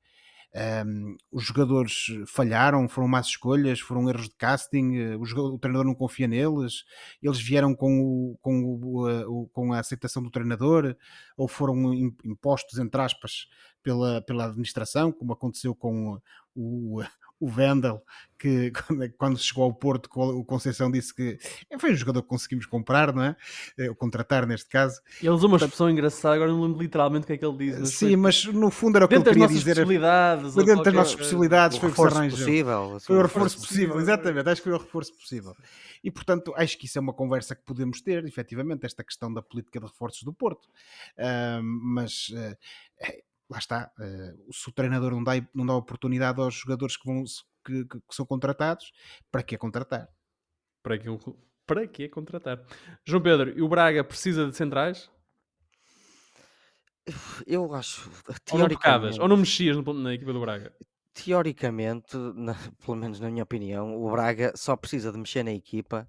um, 0.54 1.16
os 1.30 1.44
jogadores 1.44 2.06
falharam, 2.26 2.88
foram 2.88 3.06
más 3.06 3.26
escolhas, 3.26 3.78
foram 3.80 4.08
erros 4.08 4.28
de 4.28 4.36
casting, 4.36 5.14
uh, 5.14 5.18
o, 5.18 5.54
o, 5.54 5.58
treinador 5.58 5.86
não 5.86 5.94
confia 5.94 6.26
neles, 6.26 6.84
eles 7.22 7.38
vieram 7.38 7.74
com, 7.74 8.00
o, 8.00 8.38
com, 8.40 8.64
o, 8.64 9.08
uh, 9.08 9.48
com 9.48 9.72
a 9.72 9.80
aceitação 9.80 10.22
do 10.22 10.30
treinador 10.30 10.96
ou 11.36 11.46
foram 11.46 11.92
impostos, 12.24 12.78
entre 12.78 13.00
aspas, 13.00 13.48
pela, 13.82 14.22
pela 14.22 14.46
administração, 14.46 15.12
como 15.12 15.32
aconteceu 15.32 15.74
com 15.74 16.18
o, 16.54 17.02
o 17.38 17.48
Vendel, 17.48 18.02
que 18.38 18.72
quando 19.18 19.38
chegou 19.38 19.64
ao 19.64 19.74
Porto, 19.74 20.08
o 20.14 20.44
Conceição 20.44 20.90
disse 20.90 21.14
que 21.14 21.38
foi 21.78 21.92
um 21.92 21.96
jogador 21.96 22.22
que 22.22 22.28
conseguimos 22.28 22.66
comprar, 22.66 23.12
não 23.12 23.22
é? 23.22 23.36
Eh, 23.78 23.92
contratar 23.94 24.46
neste 24.46 24.68
caso. 24.68 25.00
Ele 25.20 25.30
usou 25.30 25.48
uma 25.48 25.56
expressão 25.56 25.90
engraçada, 25.90 26.34
agora 26.34 26.50
não 26.50 26.62
lembro 26.62 26.80
literalmente 26.80 27.24
o 27.24 27.26
que 27.26 27.32
é 27.34 27.36
que 27.38 27.44
ele 27.44 27.56
diz. 27.56 27.78
Mas 27.78 27.90
sim, 27.90 28.08
foi... 28.08 28.16
mas 28.16 28.44
no 28.46 28.70
fundo 28.70 28.96
era 28.96 29.04
o 29.04 29.08
que 29.08 29.14
ele 29.14 29.24
queria 29.24 29.48
dizer. 29.48 29.74
Possibilidades, 29.74 30.54
foi 30.54 30.64
dentro 30.64 30.84
das 30.84 30.94
nossas 30.94 31.14
possibilidades, 31.14 31.78
foi 31.78 31.88
o 31.88 31.92
que 31.92 32.00
se 32.00 32.06
arranjou. 32.06 32.38
Possível, 32.38 33.00
foi 33.00 33.16
o 33.16 33.22
reforço 33.22 33.60
possível, 33.60 34.00
exatamente, 34.00 34.48
acho 34.48 34.62
que 34.62 34.68
foi 34.68 34.78
o 34.78 34.82
reforço 34.82 35.14
possível. 35.14 35.56
E 36.02 36.10
portanto, 36.10 36.54
acho 36.56 36.78
que 36.78 36.86
isso 36.86 36.98
é 36.98 37.00
uma 37.00 37.12
conversa 37.12 37.54
que 37.54 37.62
podemos 37.64 38.00
ter, 38.00 38.24
efetivamente, 38.24 38.86
esta 38.86 39.02
questão 39.02 39.32
da 39.32 39.42
política 39.42 39.80
de 39.80 39.86
reforços 39.86 40.22
do 40.22 40.32
Porto. 40.32 40.66
Uh, 41.18 41.62
mas 41.62 42.28
uh, 42.30 42.56
lá 43.48 43.58
está, 43.58 43.90
uh, 43.98 44.52
se 44.52 44.68
o 44.68 44.72
treinador 44.72 45.12
não 45.12 45.22
dá, 45.22 45.32
não 45.54 45.66
dá 45.66 45.74
oportunidade 45.74 46.40
aos 46.40 46.54
jogadores 46.54 46.96
que, 46.96 47.06
vão, 47.06 47.24
que, 47.64 47.84
que, 47.84 48.00
que 48.00 48.14
são 48.14 48.26
contratados, 48.26 48.92
para 49.30 49.42
que 49.42 49.56
contratar? 49.56 50.08
Para 50.82 50.98
que, 50.98 51.08
para 51.66 51.86
que 51.86 52.08
contratar? 52.08 52.64
João 53.04 53.22
Pedro, 53.22 53.56
e 53.56 53.62
o 53.62 53.68
Braga 53.68 54.04
precisa 54.04 54.46
de 54.46 54.56
centrais? 54.56 55.10
Eu 57.46 57.72
acho. 57.72 58.10
Ou 58.50 58.58
não 58.58 58.68
tocavas, 58.68 59.18
ou 59.18 59.28
não 59.28 59.36
mexias 59.36 59.76
no, 59.76 59.92
na 59.92 60.14
equipa 60.14 60.32
do 60.32 60.40
Braga? 60.40 60.72
Teoricamente, 61.14 62.16
na, 62.34 62.54
pelo 62.84 62.96
menos 62.96 63.20
na 63.20 63.30
minha 63.30 63.44
opinião, 63.44 63.96
o 63.96 64.10
Braga 64.10 64.52
só 64.56 64.76
precisa 64.76 65.12
de 65.12 65.18
mexer 65.18 65.42
na 65.42 65.52
equipa 65.52 66.06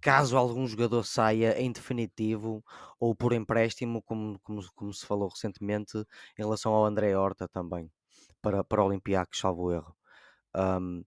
caso 0.00 0.36
algum 0.36 0.66
jogador 0.66 1.04
saia 1.04 1.60
em 1.60 1.72
definitivo 1.72 2.64
ou 2.98 3.14
por 3.14 3.32
empréstimo, 3.32 4.02
como, 4.02 4.38
como, 4.40 4.62
como 4.74 4.92
se 4.92 5.06
falou 5.06 5.28
recentemente 5.28 5.98
em 5.98 6.42
relação 6.42 6.72
ao 6.72 6.84
André 6.84 7.16
Horta 7.16 7.48
também, 7.48 7.90
para, 8.42 8.64
para 8.64 8.82
o 8.82 8.86
Olympiacos, 8.86 9.38
salvo 9.38 9.72
erro. 9.72 9.94
Um, 10.56 11.04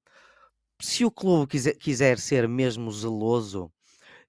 se 0.81 1.05
o 1.05 1.11
clube 1.11 1.47
quiser, 1.47 1.75
quiser 1.77 2.19
ser 2.19 2.47
mesmo 2.47 2.91
zeloso, 2.91 3.71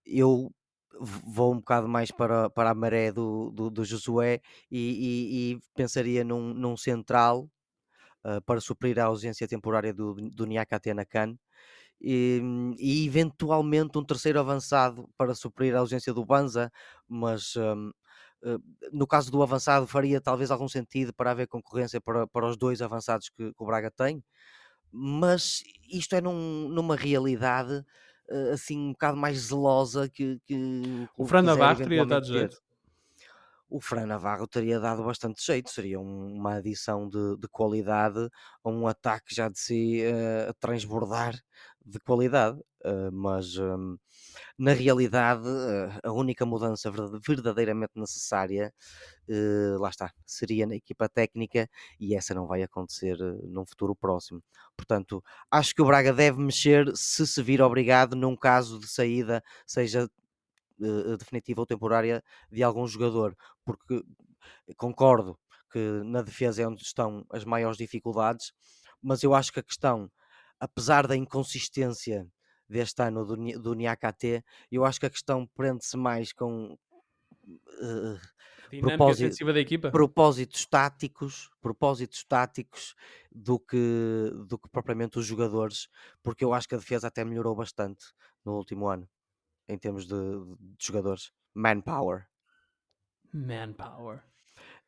eu 0.06 0.52
vou 1.00 1.52
um 1.52 1.58
bocado 1.58 1.88
mais 1.88 2.10
para, 2.10 2.48
para 2.50 2.70
a 2.70 2.74
maré 2.74 3.12
do, 3.12 3.50
do, 3.50 3.70
do 3.70 3.84
Josué 3.84 4.40
e, 4.70 4.78
e, 4.78 5.52
e 5.54 5.60
pensaria 5.74 6.24
num, 6.24 6.54
num 6.54 6.76
central 6.76 7.48
uh, 8.24 8.40
para 8.46 8.60
suprir 8.60 8.98
a 8.98 9.06
ausência 9.06 9.48
temporária 9.48 9.92
do, 9.92 10.14
do 10.14 10.46
Niakate 10.46 10.94
Nakan 10.94 11.36
e, 12.06 12.42
e, 12.78 13.06
eventualmente 13.06 13.96
um 13.96 14.04
terceiro 14.04 14.38
avançado 14.38 15.08
para 15.16 15.34
suprir 15.34 15.74
a 15.74 15.78
ausência 15.78 16.12
do 16.12 16.24
Banza, 16.24 16.70
mas 17.08 17.56
um, 17.56 17.88
uh, 18.42 18.62
no 18.92 19.06
caso 19.06 19.30
do 19.30 19.42
avançado 19.42 19.86
faria 19.86 20.20
talvez 20.20 20.50
algum 20.50 20.68
sentido 20.68 21.14
para 21.14 21.30
haver 21.30 21.48
concorrência 21.48 22.02
para, 22.02 22.26
para 22.26 22.46
os 22.46 22.58
dois 22.58 22.82
avançados 22.82 23.30
que, 23.30 23.54
que 23.54 23.62
o 23.62 23.64
Braga 23.64 23.90
tem, 23.90 24.22
mas 24.92 25.62
isto 25.90 26.14
é 26.14 26.20
num, 26.20 26.68
numa 26.68 26.94
realidade 26.94 27.82
uh, 28.28 28.52
assim 28.52 28.78
um 28.78 28.92
bocado 28.92 29.16
mais 29.16 29.38
zelosa 29.38 30.06
que, 30.06 30.38
que 30.44 31.08
o, 31.16 31.26
Fran 31.26 31.40
Navarro 31.40 31.78
teria 31.78 32.04
dado 32.04 32.26
jeito 32.26 32.62
o 33.74 33.80
Fran 33.80 34.06
Navarro 34.06 34.46
teria 34.46 34.78
dado 34.78 35.02
bastante 35.02 35.44
jeito, 35.44 35.68
seria 35.68 35.98
um, 35.98 36.32
uma 36.36 36.58
adição 36.58 37.08
de, 37.08 37.36
de, 37.38 37.48
qualidade 37.48 38.30
a 38.62 38.70
um 38.70 38.86
ataque 38.86 39.34
já 39.34 39.48
de 39.48 39.58
si 39.58 40.00
uh, 40.06 40.50
a 40.50 40.54
transbordar 40.54 41.34
de 41.84 41.98
qualidade, 41.98 42.56
uh, 42.84 43.10
mas 43.12 43.58
um, 43.58 43.98
na 44.56 44.72
realidade 44.72 45.48
uh, 45.48 45.98
a 46.04 46.12
única 46.12 46.46
mudança 46.46 46.88
verdadeiramente 47.26 47.94
necessária, 47.96 48.72
lá 49.80 49.88
está, 49.88 50.12
seria 50.24 50.66
na 50.66 50.76
equipa 50.76 51.08
técnica 51.08 51.68
e 51.98 52.14
essa 52.14 52.32
não 52.32 52.46
vai 52.46 52.62
acontecer 52.62 53.16
num 53.42 53.66
futuro 53.66 53.96
próximo. 53.96 54.40
Portanto, 54.76 55.20
acho 55.50 55.74
que 55.74 55.82
o 55.82 55.86
Braga 55.86 56.12
deve 56.12 56.40
mexer 56.40 56.92
se 56.94 57.26
se 57.26 57.42
vir 57.42 57.60
obrigado 57.60 58.14
num 58.14 58.36
caso 58.36 58.78
de 58.78 58.86
saída, 58.86 59.42
seja 59.66 60.08
uh, 60.80 61.16
definitiva 61.16 61.60
ou 61.60 61.66
temporária 61.66 62.22
de 62.50 62.62
algum 62.62 62.86
jogador, 62.86 63.36
porque 63.64 64.02
concordo 64.76 65.38
que 65.70 65.78
na 66.04 66.22
defesa 66.22 66.62
é 66.62 66.68
onde 66.68 66.82
estão 66.82 67.24
as 67.30 67.44
maiores 67.44 67.76
dificuldades, 67.76 68.52
mas 69.02 69.22
eu 69.22 69.34
acho 69.34 69.52
que 69.52 69.60
a 69.60 69.62
questão, 69.62 70.10
apesar 70.60 71.06
da 71.06 71.16
inconsistência 71.16 72.26
deste 72.68 73.02
ano 73.02 73.24
do, 73.24 73.36
do 73.60 73.74
Niakate, 73.74 74.42
eu 74.70 74.84
acho 74.84 75.00
que 75.00 75.06
a 75.06 75.10
questão 75.10 75.46
prende-se 75.54 75.96
mais 75.96 76.32
com 76.32 76.72
uh, 76.72 78.20
propósito, 78.80 79.52
da 79.52 79.60
equipa? 79.60 79.90
propósitos 79.90 80.66
táticos, 80.66 81.50
propósitos 81.60 82.24
táticos 82.24 82.94
do 83.30 83.58
que, 83.58 84.30
do 84.46 84.58
que 84.58 84.68
propriamente 84.70 85.18
os 85.18 85.26
jogadores, 85.26 85.88
porque 86.22 86.44
eu 86.44 86.54
acho 86.54 86.68
que 86.68 86.74
a 86.74 86.78
defesa 86.78 87.08
até 87.08 87.24
melhorou 87.24 87.54
bastante 87.54 88.06
no 88.44 88.56
último 88.56 88.86
ano 88.86 89.08
em 89.68 89.78
termos 89.78 90.06
de, 90.06 90.14
de 90.14 90.86
jogadores. 90.86 91.32
Manpower. 91.54 92.26
Manpower. 93.32 94.22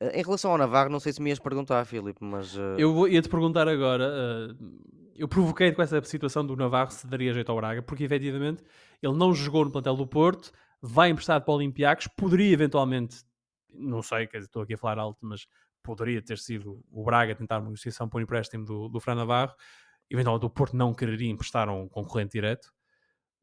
Uh, 0.01 0.11
em 0.13 0.23
relação 0.23 0.53
ao 0.53 0.59
Navarro, 0.59 0.91
não 0.91 1.01
sei 1.01 1.13
se 1.13 1.23
me 1.23 1.31
ias 1.31 1.39
perguntar, 1.39 1.85
Filipe, 1.85 2.23
mas. 2.23 2.57
Uh... 2.57 2.77
Eu 2.79 3.09
ia-te 3.09 3.29
perguntar 3.29 3.69
agora. 3.69 4.09
Uh, 4.09 5.07
eu 5.15 5.27
provoquei 5.27 5.73
com 5.73 5.83
essa 5.83 6.03
situação 6.05 6.47
do 6.47 6.55
Navarro 6.57 6.91
se 6.91 7.07
daria 7.07 7.33
jeito 7.33 7.51
ao 7.51 7.57
Braga, 7.57 7.83
porque 7.83 8.05
efetivamente 8.05 8.63
ele 9.03 9.17
não 9.17 9.33
jogou 9.33 9.65
no 9.65 9.71
plantel 9.71 9.97
do 9.97 10.07
Porto, 10.07 10.53
vai 10.81 11.09
emprestado 11.09 11.43
para 11.43 11.53
o 11.53 11.57
Olympiacos, 11.57 12.07
poderia 12.09 12.53
eventualmente, 12.53 13.25
não 13.73 14.03
sei, 14.03 14.27
quer 14.27 14.39
dizer, 14.39 14.49
estou 14.49 14.63
aqui 14.63 14.75
a 14.75 14.79
falar 14.79 14.99
alto, 14.99 15.19
mas 15.23 15.47
poderia 15.83 16.21
ter 16.21 16.37
sido 16.37 16.85
o 16.91 17.03
Braga 17.03 17.35
tentar 17.35 17.59
uma 17.59 17.69
negociação 17.69 18.09
para 18.09 18.19
o 18.19 18.21
empréstimo 18.21 18.67
do, 18.67 18.89
do 18.89 19.01
Fran 19.01 19.15
Navarro. 19.15 19.55
Eventualmente 20.11 20.45
o 20.45 20.51
Porto 20.51 20.77
não 20.77 20.93
quereria 20.93 21.31
emprestar 21.31 21.69
a 21.69 21.73
um 21.73 21.89
concorrente 21.89 22.33
direto 22.33 22.71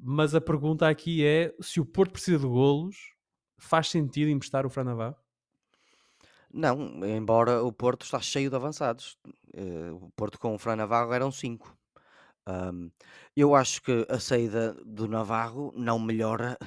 mas 0.06 0.36
a 0.36 0.42
pergunta 0.42 0.88
aqui 0.90 1.26
é: 1.26 1.56
se 1.62 1.80
o 1.80 1.86
Porto 1.86 2.12
precisa 2.12 2.40
de 2.40 2.46
golos, 2.46 3.14
faz 3.58 3.90
sentido 3.90 4.30
emprestar 4.30 4.66
o 4.66 4.70
Fran 4.70 4.84
Navarro? 4.84 5.16
Não, 6.54 7.04
embora 7.06 7.64
o 7.64 7.72
Porto 7.72 8.04
está 8.04 8.20
cheio 8.20 8.50
de 8.50 8.56
avançados. 8.56 9.18
Uh, 9.56 9.96
o 9.96 10.12
Porto 10.12 10.38
com 10.38 10.54
o 10.54 10.60
Fran 10.60 10.76
Navarro 10.76 11.14
eram 11.14 11.32
cinco. 11.32 11.76
Um, 12.46 12.92
eu 13.36 13.56
acho 13.56 13.82
que 13.82 14.06
a 14.10 14.20
saída 14.20 14.74
do 14.86 15.08
Navarro 15.08 15.72
não 15.76 15.98
melhora 15.98 16.58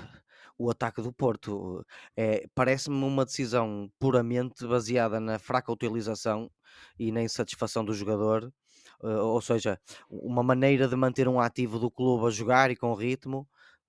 o 0.58 0.70
ataque 0.70 1.02
do 1.02 1.12
Porto. 1.12 1.84
É, 2.16 2.46
Parece-me 2.54 3.04
uma 3.04 3.24
decisão 3.26 3.90
puramente 3.98 4.66
baseada 4.66 5.20
na 5.20 5.38
fraca 5.38 5.70
utilização 5.70 6.50
e 6.98 7.12
na 7.12 7.22
insatisfação 7.22 7.84
do 7.84 7.92
jogador 7.92 8.50
ou 9.02 9.40
seja, 9.40 9.78
uma 10.08 10.42
maneira 10.42 10.88
de 10.88 10.96
manter 10.96 11.28
um 11.28 11.40
ativo 11.40 11.78
do 11.78 11.90
clube 11.90 12.26
a 12.26 12.30
jogar 12.30 12.70
e 12.70 12.76
com 12.76 12.94
ritmo, 12.94 13.46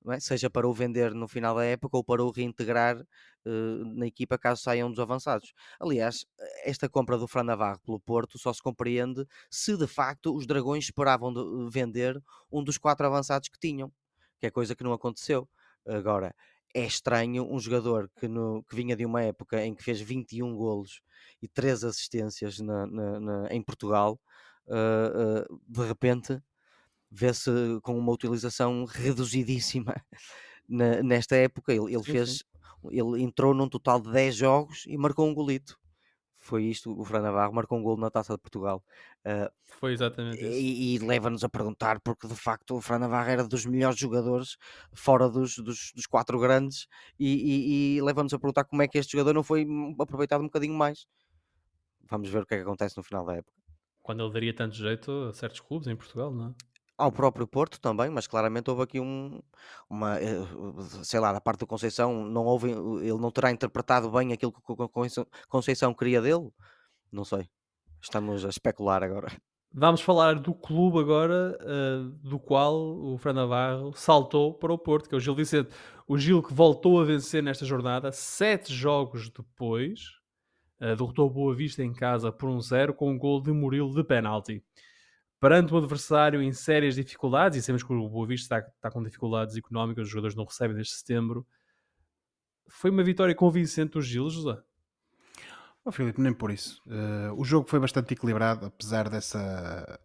é? 0.10 0.20
seja 0.20 0.50
para 0.50 0.68
o 0.68 0.74
vender 0.74 1.14
no 1.14 1.28
final 1.28 1.56
da 1.56 1.66
época 1.66 1.98
ou 1.98 2.04
para 2.04 2.24
o 2.24 2.32
reintegrar 2.32 2.98
uh, 3.00 3.86
na 3.96 4.08
equipa 4.08 4.38
caso 4.38 4.62
saiam 4.62 4.90
dos 4.90 5.00
avançados. 5.00 5.54
Aliás, 5.80 6.26
esta 6.64 6.88
compra 6.88 7.18
do 7.18 7.28
Fran 7.28 7.44
Navarro 7.44 7.80
pelo 7.80 8.00
Porto 8.00 8.38
só 8.38 8.54
se 8.54 8.62
compreende 8.62 9.26
se 9.50 9.78
de 9.78 9.88
facto 9.88 10.36
os 10.36 10.46
Dragões 10.46 10.86
esperavam 10.86 11.32
eh, 11.32 11.70
vender 11.70 12.22
um 12.52 12.64
dos 12.64 12.78
quatro 12.78 13.06
avançados 13.06 13.50
que 13.50 13.60
tinham, 13.60 13.92
que 14.40 14.48
é 14.48 14.52
coisa 14.52 14.76
que 14.76 14.84
não 14.84 14.94
aconteceu. 14.94 15.48
Agora, 15.86 16.36
é 16.74 16.86
estranho 16.86 17.46
um 17.52 17.60
jogador 17.60 18.10
que, 18.20 18.28
no, 18.28 18.64
que 18.64 18.76
vinha 18.76 18.96
de 18.96 19.06
uma 19.06 19.24
época 19.24 19.66
em 19.66 19.74
que 19.74 19.84
fez 19.84 20.00
21 20.00 20.56
golos 20.56 21.02
e 21.42 21.48
3 21.48 21.84
assistências 21.84 22.60
na, 22.60 22.86
na, 22.86 23.20
na, 23.20 23.48
em 23.50 23.62
Portugal 23.62 24.20
de 25.68 25.82
repente 25.86 26.42
vê-se 27.10 27.50
com 27.82 27.98
uma 27.98 28.12
utilização 28.12 28.86
reduzidíssima 28.86 29.96
na, 30.68 31.02
nesta 31.02 31.36
época. 31.36 31.74
Ele, 31.74 31.94
ele 31.94 32.04
fez, 32.04 32.44
ele 32.90 33.22
entrou 33.22 33.54
num 33.54 33.70
total 33.70 34.02
de 34.02 34.12
10 34.12 34.36
jogos 34.36 34.84
e 34.88 34.98
marcou 34.98 35.28
um 35.28 35.34
golito. 35.34 35.78
Foi 36.40 36.64
isto, 36.64 36.98
o 36.98 37.04
Fran 37.04 37.22
Navarro 37.22 37.54
marcou 37.54 37.78
um 37.78 37.84
golo 37.84 38.00
na 38.00 38.10
Taça 38.10 38.34
de 38.34 38.40
Portugal. 38.40 38.82
Uh, 39.26 39.52
Foi 39.66 39.92
exatamente 39.92 40.38
isso. 40.38 40.54
E, 40.54 40.96
e 40.96 41.00
leva-nos 41.00 41.44
a 41.44 41.50
perguntar, 41.50 42.00
porque 42.00 42.26
de 42.26 42.36
facto 42.36 42.76
o 42.78 42.82
Fran 42.82 43.00
Navarro 43.00 43.30
era 43.30 43.44
dos 43.44 43.66
melhores 43.66 44.00
jogadores 44.00 44.56
fora 44.94 45.28
dos, 45.28 45.58
dos, 45.58 45.92
dos 45.94 46.06
quatro 46.06 46.40
grandes, 46.40 46.88
e, 47.20 47.28
e, 47.28 47.98
e 47.98 48.02
leva-nos 48.02 48.34
a 48.34 48.40
perguntar 48.40 48.64
como 48.64 48.82
é 48.82 48.88
que 48.88 48.98
este 48.98 49.12
jogador 49.12 49.34
não 49.34 49.44
foi 49.44 49.68
aproveitado 50.00 50.40
um 50.40 50.46
bocadinho 50.46 50.74
mais. 50.74 51.06
Vamos 52.10 52.30
ver 52.30 52.44
o 52.44 52.46
que 52.46 52.54
é 52.54 52.58
que 52.58 52.64
acontece 52.64 52.96
no 52.96 53.04
final 53.04 53.26
da 53.26 53.36
época 53.36 53.57
quando 54.08 54.24
ele 54.24 54.32
daria 54.32 54.54
tanto 54.54 54.74
jeito 54.74 55.12
a 55.30 55.34
certos 55.34 55.60
clubes 55.60 55.88
em 55.90 55.96
Portugal, 55.96 56.32
não 56.32 56.48
é? 56.48 56.54
Ao 56.98 57.12
próprio 57.12 57.46
Porto 57.46 57.80
também, 57.80 58.10
mas 58.10 58.26
claramente 58.26 58.72
houve 58.72 58.82
aqui 58.82 59.00
um, 59.00 59.40
uma, 59.88 60.18
eh, 60.20 60.42
sei 61.04 61.20
lá, 61.20 61.32
da 61.32 61.40
parte 61.40 61.60
do 61.60 61.68
Conceição, 61.68 62.26
não 62.26 62.44
houve, 62.46 62.72
ele 62.72 63.20
não 63.20 63.30
terá 63.30 63.52
interpretado 63.52 64.10
bem 64.10 64.34
aquilo 64.34 64.52
que 64.52 64.62
o 64.66 64.90
Conceição 65.48 65.94
queria 65.94 66.20
dele, 66.20 66.50
não 67.12 67.24
sei, 67.24 67.48
estamos 68.02 68.44
a 68.44 68.50
especular 68.50 69.04
agora. 69.04 69.32
Vamos 69.72 70.02
falar 70.02 70.40
do 70.40 70.56
clube 70.56 71.00
agora, 71.00 71.56
uh, 71.62 72.10
do 72.28 72.40
qual 72.40 72.76
o 72.76 73.16
Fran 73.20 73.34
Navarro 73.34 73.94
saltou 73.94 74.54
para 74.54 74.74
o 74.74 74.78
Porto, 74.78 75.08
que 75.08 75.14
é 75.14 75.18
o 75.18 75.22
Gil 75.22 75.36
Vicente. 75.36 75.70
O 76.08 76.18
Gil 76.18 76.42
que 76.42 76.54
voltou 76.54 77.00
a 77.00 77.04
vencer 77.04 77.44
nesta 77.44 77.64
jornada, 77.64 78.12
sete 78.12 78.74
jogos 78.74 79.30
depois, 79.30 80.17
uh, 80.80 80.96
derrotou 80.96 81.30
Boa 81.30 81.56
Vista 81.56 81.84
em 81.84 81.94
casa 81.94 82.32
por 82.32 82.50
um 82.50 82.60
0 82.60 82.94
com 82.94 83.12
um 83.12 83.18
gol 83.18 83.42
de 83.42 83.52
Murilo 83.52 83.94
de 83.94 84.04
penalti. 84.04 84.64
Perante 85.40 85.74
um 85.74 85.78
adversário 85.78 86.42
em 86.42 86.52
sérias 86.52 86.96
dificuldades, 86.96 87.58
e 87.58 87.62
sabemos 87.62 87.84
que 87.84 87.94
o 87.94 88.10
Boa 88.10 88.28
Vista 88.28 88.58
está, 88.58 88.70
está 88.70 88.92
com 88.92 89.04
dificuldades 89.04 89.56
económicas, 89.56 90.06
os 90.06 90.10
jogadores 90.10 90.36
não 90.36 90.46
recebem 90.46 90.76
desde 90.76 90.94
setembro, 90.94 91.46
foi 92.70 92.90
uma 92.90 93.04
vitória 93.04 93.34
convincente 93.34 93.94
do 93.94 94.02
Gil, 94.02 94.30
José? 94.30 94.58
Oh, 95.86 95.92
Filipe, 95.92 96.20
nem 96.20 96.34
por 96.34 96.52
isso. 96.52 96.82
Uh, 96.86 97.34
o 97.40 97.46
jogo 97.46 97.70
foi 97.70 97.80
bastante 97.80 98.14
equilibrado, 98.14 98.66
apesar 98.66 99.10
dessa 99.10 100.00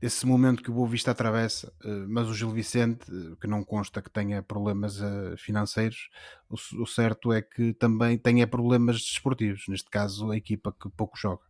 esse 0.00 0.26
momento 0.26 0.62
que 0.62 0.70
o 0.70 0.74
Boa 0.74 0.88
Vista 0.88 1.10
atravessa, 1.10 1.72
eh, 1.84 2.04
mas 2.08 2.28
o 2.28 2.34
Gil 2.34 2.50
Vicente, 2.50 3.06
eh, 3.10 3.36
que 3.40 3.46
não 3.46 3.64
consta 3.64 4.02
que 4.02 4.10
tenha 4.10 4.42
problemas 4.42 5.00
eh, 5.00 5.34
financeiros, 5.36 6.10
o 6.50 6.86
certo 6.86 7.32
é 7.32 7.42
que 7.42 7.72
também 7.74 8.18
tenha 8.18 8.46
problemas 8.46 8.96
desportivos, 9.00 9.64
neste 9.68 9.90
caso 9.90 10.30
a 10.30 10.36
equipa 10.36 10.72
que 10.72 10.88
pouco 10.90 11.16
joga. 11.16 11.42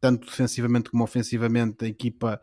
Tanto 0.00 0.26
defensivamente 0.26 0.90
como 0.90 1.04
ofensivamente, 1.04 1.84
a 1.84 1.88
equipa 1.88 2.40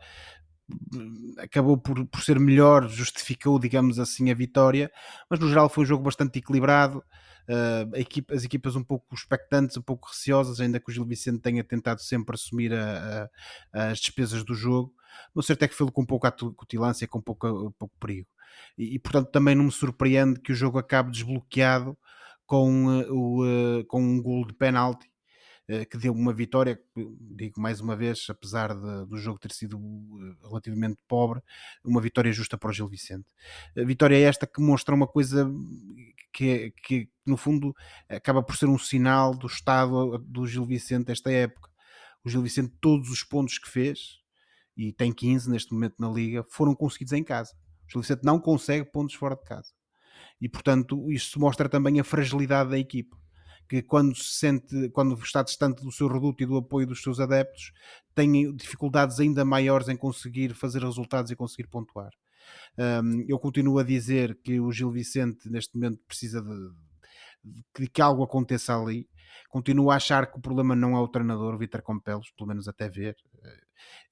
hum, 0.94 1.34
acabou 1.38 1.78
por, 1.78 2.04
por 2.06 2.22
ser 2.22 2.38
melhor, 2.40 2.88
justificou, 2.88 3.58
digamos 3.58 3.98
assim, 3.98 4.30
a 4.30 4.34
vitória, 4.34 4.90
mas 5.30 5.38
no 5.38 5.48
geral 5.48 5.68
foi 5.68 5.84
um 5.84 5.86
jogo 5.86 6.04
bastante 6.04 6.38
equilibrado 6.38 7.02
uh, 7.48 7.96
equipa, 7.96 8.34
as 8.34 8.44
equipas 8.44 8.76
um 8.76 8.84
pouco 8.84 9.14
expectantes, 9.14 9.76
um 9.76 9.82
pouco 9.82 10.08
receosas, 10.08 10.60
ainda 10.60 10.80
que 10.80 10.90
o 10.90 10.94
Gil 10.94 11.04
Vicente 11.04 11.40
tenha 11.40 11.64
tentado 11.64 12.00
sempre 12.00 12.34
assumir 12.34 12.72
a, 12.72 13.28
a, 13.72 13.88
as 13.88 13.98
despesas 13.98 14.44
do 14.44 14.54
jogo. 14.54 14.94
O 15.34 15.42
certo 15.42 15.62
é 15.64 15.68
que 15.68 15.74
fez 15.74 15.90
com 15.90 16.04
pouca 16.04 16.30
cutilância, 16.30 17.06
com 17.06 17.20
pouco, 17.20 17.74
pouco 17.78 17.94
perigo. 17.98 18.28
E, 18.76 18.94
e, 18.94 18.98
portanto 18.98 19.30
também 19.30 19.54
não 19.54 19.64
me 19.64 19.72
surpreende 19.72 20.40
que 20.40 20.52
o 20.52 20.54
jogo 20.54 20.78
acabe 20.78 21.10
desbloqueado 21.10 21.96
com, 22.46 22.86
uh, 22.86 23.12
o, 23.12 23.44
uh, 23.44 23.84
com 23.86 24.02
um 24.02 24.20
gol 24.22 24.46
de 24.46 24.54
penalti 24.54 25.10
que 25.90 25.96
deu 25.96 26.12
uma 26.12 26.34
vitória, 26.34 26.78
digo 27.20 27.58
mais 27.60 27.80
uma 27.80 27.96
vez, 27.96 28.26
apesar 28.28 28.74
de, 28.74 29.06
do 29.06 29.16
jogo 29.16 29.38
ter 29.38 29.52
sido 29.52 29.80
relativamente 30.42 30.98
pobre, 31.08 31.40
uma 31.84 32.00
vitória 32.00 32.32
justa 32.32 32.58
para 32.58 32.68
o 32.68 32.72
Gil 32.72 32.88
Vicente. 32.88 33.24
A 33.78 33.84
vitória 33.84 34.16
é 34.16 34.22
esta 34.22 34.46
que 34.46 34.60
mostra 34.60 34.94
uma 34.94 35.06
coisa 35.06 35.50
que, 36.32 36.50
é, 36.50 36.70
que 36.70 37.08
no 37.26 37.36
fundo 37.36 37.74
acaba 38.08 38.42
por 38.42 38.56
ser 38.56 38.66
um 38.66 38.78
sinal 38.78 39.34
do 39.34 39.46
estado 39.46 40.18
do 40.18 40.46
Gil 40.46 40.64
Vicente 40.64 41.12
esta 41.12 41.30
época. 41.30 41.70
O 42.24 42.30
Gil 42.30 42.42
Vicente, 42.42 42.72
todos 42.80 43.10
os 43.10 43.22
pontos 43.22 43.58
que 43.58 43.68
fez, 43.68 44.20
e 44.76 44.92
tem 44.92 45.12
15 45.12 45.50
neste 45.50 45.72
momento 45.72 45.96
na 45.98 46.08
liga, 46.08 46.44
foram 46.48 46.74
conseguidos 46.74 47.12
em 47.12 47.22
casa. 47.22 47.52
O 47.86 47.92
Gil 47.92 48.00
Vicente 48.00 48.24
não 48.24 48.40
consegue 48.40 48.90
pontos 48.90 49.14
fora 49.14 49.36
de 49.36 49.44
casa. 49.44 49.72
E 50.40 50.48
portanto, 50.48 51.10
isto 51.10 51.38
mostra 51.38 51.68
também 51.68 52.00
a 52.00 52.04
fragilidade 52.04 52.70
da 52.70 52.78
equipa. 52.78 53.16
Que 53.68 53.82
quando 53.82 54.14
se 54.16 54.34
sente, 54.34 54.90
quando 54.90 55.14
está 55.14 55.42
distante 55.42 55.82
do 55.82 55.92
seu 55.92 56.08
reduto 56.08 56.42
e 56.42 56.46
do 56.46 56.56
apoio 56.56 56.86
dos 56.86 57.02
seus 57.02 57.20
adeptos, 57.20 57.72
tem 58.14 58.54
dificuldades 58.54 59.18
ainda 59.20 59.44
maiores 59.44 59.88
em 59.88 59.96
conseguir 59.96 60.54
fazer 60.54 60.82
resultados 60.82 61.30
e 61.30 61.36
conseguir 61.36 61.68
pontuar. 61.68 62.10
Um, 62.78 63.24
eu 63.28 63.38
continuo 63.38 63.78
a 63.78 63.82
dizer 63.82 64.38
que 64.42 64.60
o 64.60 64.72
Gil 64.72 64.90
Vicente 64.90 65.50
neste 65.50 65.74
momento 65.76 65.98
precisa 66.06 66.42
de, 66.42 66.70
de 67.78 67.88
que 67.88 68.00
algo 68.00 68.22
aconteça 68.22 68.76
ali. 68.76 69.08
Continuo 69.48 69.90
a 69.90 69.96
achar 69.96 70.30
que 70.30 70.38
o 70.38 70.40
problema 70.40 70.74
não 70.74 70.96
é 70.96 71.00
o 71.00 71.08
treinador, 71.08 71.54
o 71.54 71.58
Vitor 71.58 71.82
Compelos, 71.82 72.30
pelo 72.36 72.48
menos 72.48 72.68
até 72.68 72.88
ver. 72.88 73.16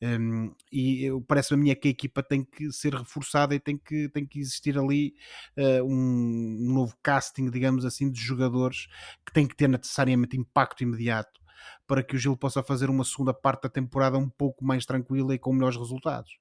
Um, 0.02 0.54
e 0.72 1.08
parece-me 1.28 1.70
a 1.70 1.74
mim 1.74 1.80
que 1.80 1.88
a 1.88 1.90
equipa 1.90 2.22
tem 2.22 2.44
que 2.44 2.72
ser 2.72 2.94
reforçada 2.94 3.54
e 3.54 3.60
tem 3.60 3.76
que, 3.76 4.08
tem 4.08 4.26
que 4.26 4.40
existir 4.40 4.78
ali 4.78 5.14
uh, 5.56 5.84
um, 5.84 6.58
um, 6.60 6.74
novo 6.74 6.96
casting, 7.02 7.50
digamos 7.50 7.84
assim, 7.84 8.10
de 8.10 8.20
jogadores 8.20 8.86
que 9.24 9.32
tem 9.32 9.46
que 9.46 9.54
ter 9.54 9.68
necessariamente 9.68 10.36
impacto 10.36 10.82
imediato 10.82 11.39
para 11.86 12.02
que 12.02 12.16
o 12.16 12.18
Gil 12.18 12.36
possa 12.36 12.62
fazer 12.62 12.90
uma 12.90 13.04
segunda 13.04 13.34
parte 13.34 13.62
da 13.62 13.68
temporada 13.68 14.18
um 14.18 14.28
pouco 14.28 14.64
mais 14.64 14.84
tranquila 14.86 15.34
e 15.34 15.38
com 15.38 15.52
melhores 15.52 15.76
resultados. 15.76 16.38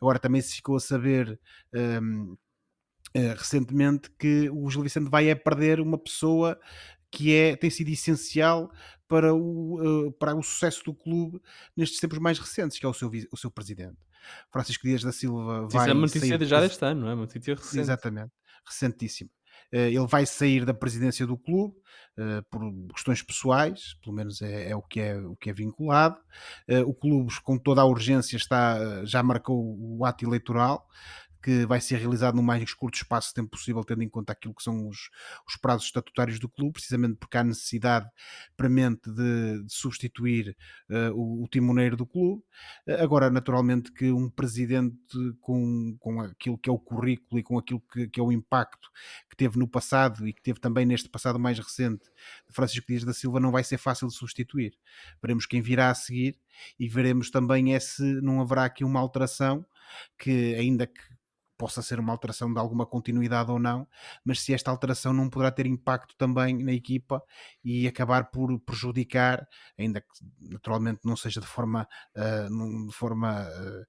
Agora 0.00 0.18
também 0.18 0.40
se 0.40 0.56
ficou 0.56 0.76
a 0.76 0.80
saber. 0.80 1.38
Um, 1.74 2.36
Uh, 3.16 3.34
recentemente 3.36 4.08
que 4.16 4.48
o 4.50 4.70
Gil 4.70 4.82
Vicente 4.82 5.10
vai 5.10 5.28
a 5.32 5.34
perder 5.34 5.80
uma 5.80 5.98
pessoa 5.98 6.56
que 7.10 7.34
é, 7.34 7.56
tem 7.56 7.68
sido 7.68 7.88
essencial 7.88 8.70
para 9.08 9.34
o, 9.34 10.06
uh, 10.06 10.12
para 10.12 10.36
o 10.36 10.42
sucesso 10.42 10.84
do 10.84 10.94
clube 10.94 11.40
nestes 11.76 11.98
tempos 11.98 12.18
mais 12.18 12.38
recentes, 12.38 12.78
que 12.78 12.86
é 12.86 12.88
o 12.88 12.94
seu, 12.94 13.10
o 13.32 13.36
seu 13.36 13.50
presidente. 13.50 13.98
Francisco 14.52 14.86
Dias 14.86 15.02
da 15.02 15.10
Silva 15.10 15.66
vai. 15.66 15.82
Isso 15.82 15.90
é 15.90 15.92
uma 15.92 16.00
notícia 16.02 16.44
já 16.44 16.60
deste 16.60 16.84
ano, 16.84 17.00
não 17.00 17.08
é? 17.08 17.14
Uma 17.14 17.22
notícia 17.22 17.54
recente. 17.54 17.80
Exatamente, 17.80 18.32
recentíssima. 18.64 19.30
Uh, 19.72 19.86
ele 19.86 20.06
vai 20.06 20.26
sair 20.26 20.64
da 20.64 20.74
presidência 20.74 21.26
do 21.26 21.36
clube 21.36 21.74
uh, 22.18 22.42
por 22.50 22.60
questões 22.94 23.22
pessoais, 23.22 23.94
pelo 24.02 24.14
menos 24.14 24.42
é, 24.42 24.70
é, 24.70 24.76
o, 24.76 24.82
que 24.82 25.00
é 25.00 25.16
o 25.16 25.36
que 25.36 25.50
é 25.50 25.52
vinculado. 25.52 26.16
o 26.86 26.94
clube, 26.94 27.32
com 27.42 27.56
toda 27.58 27.80
a 27.80 27.86
urgência, 27.86 28.36
está, 28.36 29.04
já 29.04 29.22
marcou 29.22 29.76
o 29.78 30.04
ato 30.04 30.24
eleitoral 30.24 30.86
que 31.42 31.64
vai 31.66 31.80
ser 31.80 31.96
realizado 31.96 32.34
no 32.34 32.42
mais 32.42 32.74
curto 32.74 32.96
espaço 32.96 33.28
de 33.28 33.34
tempo 33.34 33.50
possível, 33.50 33.82
tendo 33.84 34.02
em 34.02 34.08
conta 34.08 34.32
aquilo 34.32 34.54
que 34.54 34.62
são 34.62 34.88
os, 34.88 35.10
os 35.46 35.56
prazos 35.56 35.86
estatutários 35.86 36.38
do 36.38 36.48
clube, 36.48 36.74
precisamente 36.74 37.16
porque 37.16 37.36
há 37.36 37.44
necessidade 37.44 38.08
premente 38.56 39.10
de, 39.10 39.62
de 39.64 39.72
substituir 39.72 40.56
uh, 40.90 41.12
o, 41.14 41.44
o, 41.44 41.48
timoneiro 41.48 41.96
do 41.96 42.06
clube. 42.06 42.42
Uh, 42.86 43.02
agora, 43.02 43.30
naturalmente, 43.30 43.92
que 43.92 44.10
um 44.10 44.28
presidente 44.28 44.96
com, 45.40 45.96
com 45.98 46.20
aquilo 46.20 46.58
que 46.58 46.68
é 46.68 46.72
o 46.72 46.78
currículo 46.78 47.40
e 47.40 47.42
com 47.42 47.58
aquilo 47.58 47.80
que, 47.92 48.08
que, 48.08 48.20
é 48.20 48.22
o 48.22 48.32
impacto 48.32 48.90
que 49.28 49.36
teve 49.36 49.58
no 49.58 49.66
passado 49.66 50.26
e 50.26 50.32
que 50.32 50.42
teve 50.42 50.60
também 50.60 50.84
neste 50.84 51.08
passado 51.08 51.38
mais 51.38 51.58
recente 51.58 52.10
Francisco 52.50 52.86
Dias 52.86 53.04
da 53.04 53.12
Silva 53.12 53.40
não 53.40 53.50
vai 53.50 53.64
ser 53.64 53.78
fácil 53.78 54.08
de 54.08 54.14
substituir. 54.14 54.74
Veremos 55.22 55.46
quem 55.46 55.60
virá 55.60 55.90
a 55.90 55.94
seguir 55.94 56.38
e 56.78 56.88
veremos 56.88 57.30
também 57.30 57.74
é 57.74 57.80
se 57.80 58.02
não 58.20 58.40
haverá 58.40 58.64
aqui 58.64 58.84
uma 58.84 59.00
alteração 59.00 59.64
que, 60.18 60.54
ainda 60.54 60.86
que 60.86 61.00
possa 61.60 61.82
ser 61.82 62.00
uma 62.00 62.10
alteração 62.10 62.50
de 62.50 62.58
alguma 62.58 62.86
continuidade 62.86 63.50
ou 63.50 63.58
não, 63.58 63.86
mas 64.24 64.40
se 64.40 64.54
esta 64.54 64.70
alteração 64.70 65.12
não 65.12 65.28
poderá 65.28 65.50
ter 65.50 65.66
impacto 65.66 66.16
também 66.16 66.56
na 66.64 66.72
equipa 66.72 67.22
e 67.62 67.86
acabar 67.86 68.30
por 68.30 68.58
prejudicar, 68.60 69.46
ainda 69.78 70.00
que 70.00 70.08
naturalmente 70.40 71.00
não 71.04 71.14
seja 71.14 71.38
de 71.38 71.46
forma, 71.46 71.86
uh, 72.16 72.86
de 72.86 72.94
forma 72.94 73.46
uh, 73.46 73.82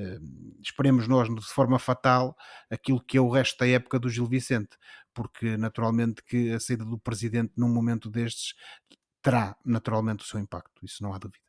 uh, 0.00 0.60
esperemos 0.62 1.06
nós, 1.06 1.28
de 1.28 1.52
forma 1.52 1.78
fatal, 1.78 2.34
aquilo 2.70 3.04
que 3.04 3.18
é 3.18 3.20
o 3.20 3.28
resto 3.28 3.58
da 3.58 3.68
época 3.68 3.98
do 3.98 4.08
Gil 4.08 4.26
Vicente, 4.26 4.78
porque 5.12 5.58
naturalmente 5.58 6.22
que 6.22 6.52
a 6.52 6.58
saída 6.58 6.86
do 6.86 6.98
presidente 6.98 7.52
num 7.58 7.68
momento 7.68 8.08
destes 8.08 8.54
terá 9.20 9.54
naturalmente 9.66 10.24
o 10.24 10.26
seu 10.26 10.40
impacto, 10.40 10.82
isso 10.82 11.02
não 11.02 11.12
há 11.12 11.18
dúvida. 11.18 11.47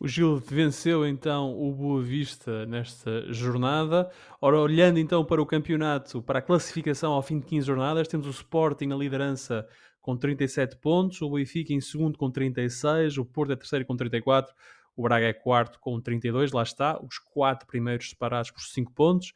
O 0.00 0.06
Gil 0.06 0.36
venceu 0.36 1.04
então 1.04 1.60
o 1.60 1.74
Boa 1.74 2.00
Vista 2.00 2.64
nesta 2.66 3.32
jornada. 3.32 4.08
Ora, 4.40 4.60
olhando 4.60 5.00
então 5.00 5.24
para 5.24 5.42
o 5.42 5.46
campeonato, 5.46 6.22
para 6.22 6.38
a 6.38 6.42
classificação 6.42 7.12
ao 7.12 7.22
fim 7.22 7.40
de 7.40 7.46
15 7.46 7.66
jornadas, 7.66 8.06
temos 8.06 8.28
o 8.28 8.30
Sporting 8.30 8.86
na 8.86 8.94
liderança 8.94 9.66
com 10.00 10.16
37 10.16 10.76
pontos, 10.76 11.20
o 11.20 11.30
Benfica 11.30 11.72
em 11.72 11.80
segundo 11.80 12.16
com 12.16 12.30
36, 12.30 13.18
o 13.18 13.24
Porto 13.24 13.52
é 13.52 13.56
terceiro 13.56 13.84
com 13.84 13.96
34, 13.96 14.54
o 14.96 15.02
Braga 15.02 15.26
é 15.26 15.32
quarto 15.32 15.80
com 15.80 16.00
32, 16.00 16.52
lá 16.52 16.62
está, 16.62 17.00
os 17.02 17.18
quatro 17.18 17.66
primeiros 17.66 18.10
separados 18.10 18.52
por 18.52 18.60
5 18.60 18.92
pontos. 18.94 19.32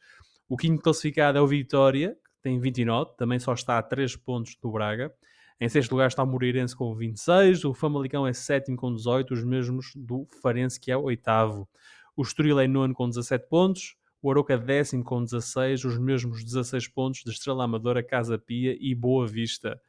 O 0.47 0.55
quinto 0.55 0.81
classificado 0.81 1.37
é 1.37 1.41
o 1.41 1.47
Vitória, 1.47 2.15
que 2.23 2.41
tem 2.41 2.57
29, 2.57 3.17
também 3.17 3.37
só 3.37 3.53
está 3.53 3.77
a 3.77 3.83
3 3.83 4.15
pontos 4.15 4.55
do 4.61 4.71
Braga. 4.71 5.13
Em 5.59 5.69
sexto 5.69 5.91
lugar 5.91 6.07
está 6.07 6.23
o 6.23 6.27
Moreirense 6.27 6.75
com 6.75 6.93
26, 6.93 7.65
o 7.65 7.73
Famalicão 7.73 8.25
é 8.27 8.33
sétimo 8.33 8.75
com 8.77 8.93
18, 8.93 9.33
os 9.33 9.43
mesmos 9.43 9.91
do 9.95 10.27
Farense, 10.41 10.79
que 10.79 10.91
é 10.91 10.97
oitavo. 10.97 11.67
O 12.15 12.21
Estoril 12.21 12.59
é 12.59 12.67
nono 12.67 12.93
com 12.93 13.07
17 13.07 13.47
pontos, 13.47 13.95
o 14.21 14.31
Aroca 14.31 14.57
décimo 14.57 15.03
com 15.03 15.23
16, 15.23 15.83
os 15.85 15.97
mesmos 15.97 16.43
16 16.43 16.87
pontos 16.87 17.21
de 17.23 17.31
Estrela 17.31 17.63
Amadora, 17.65 18.03
Casa 18.03 18.37
Pia 18.37 18.77
e 18.79 18.95
Boa 18.95 19.27
Vista. 19.27 19.79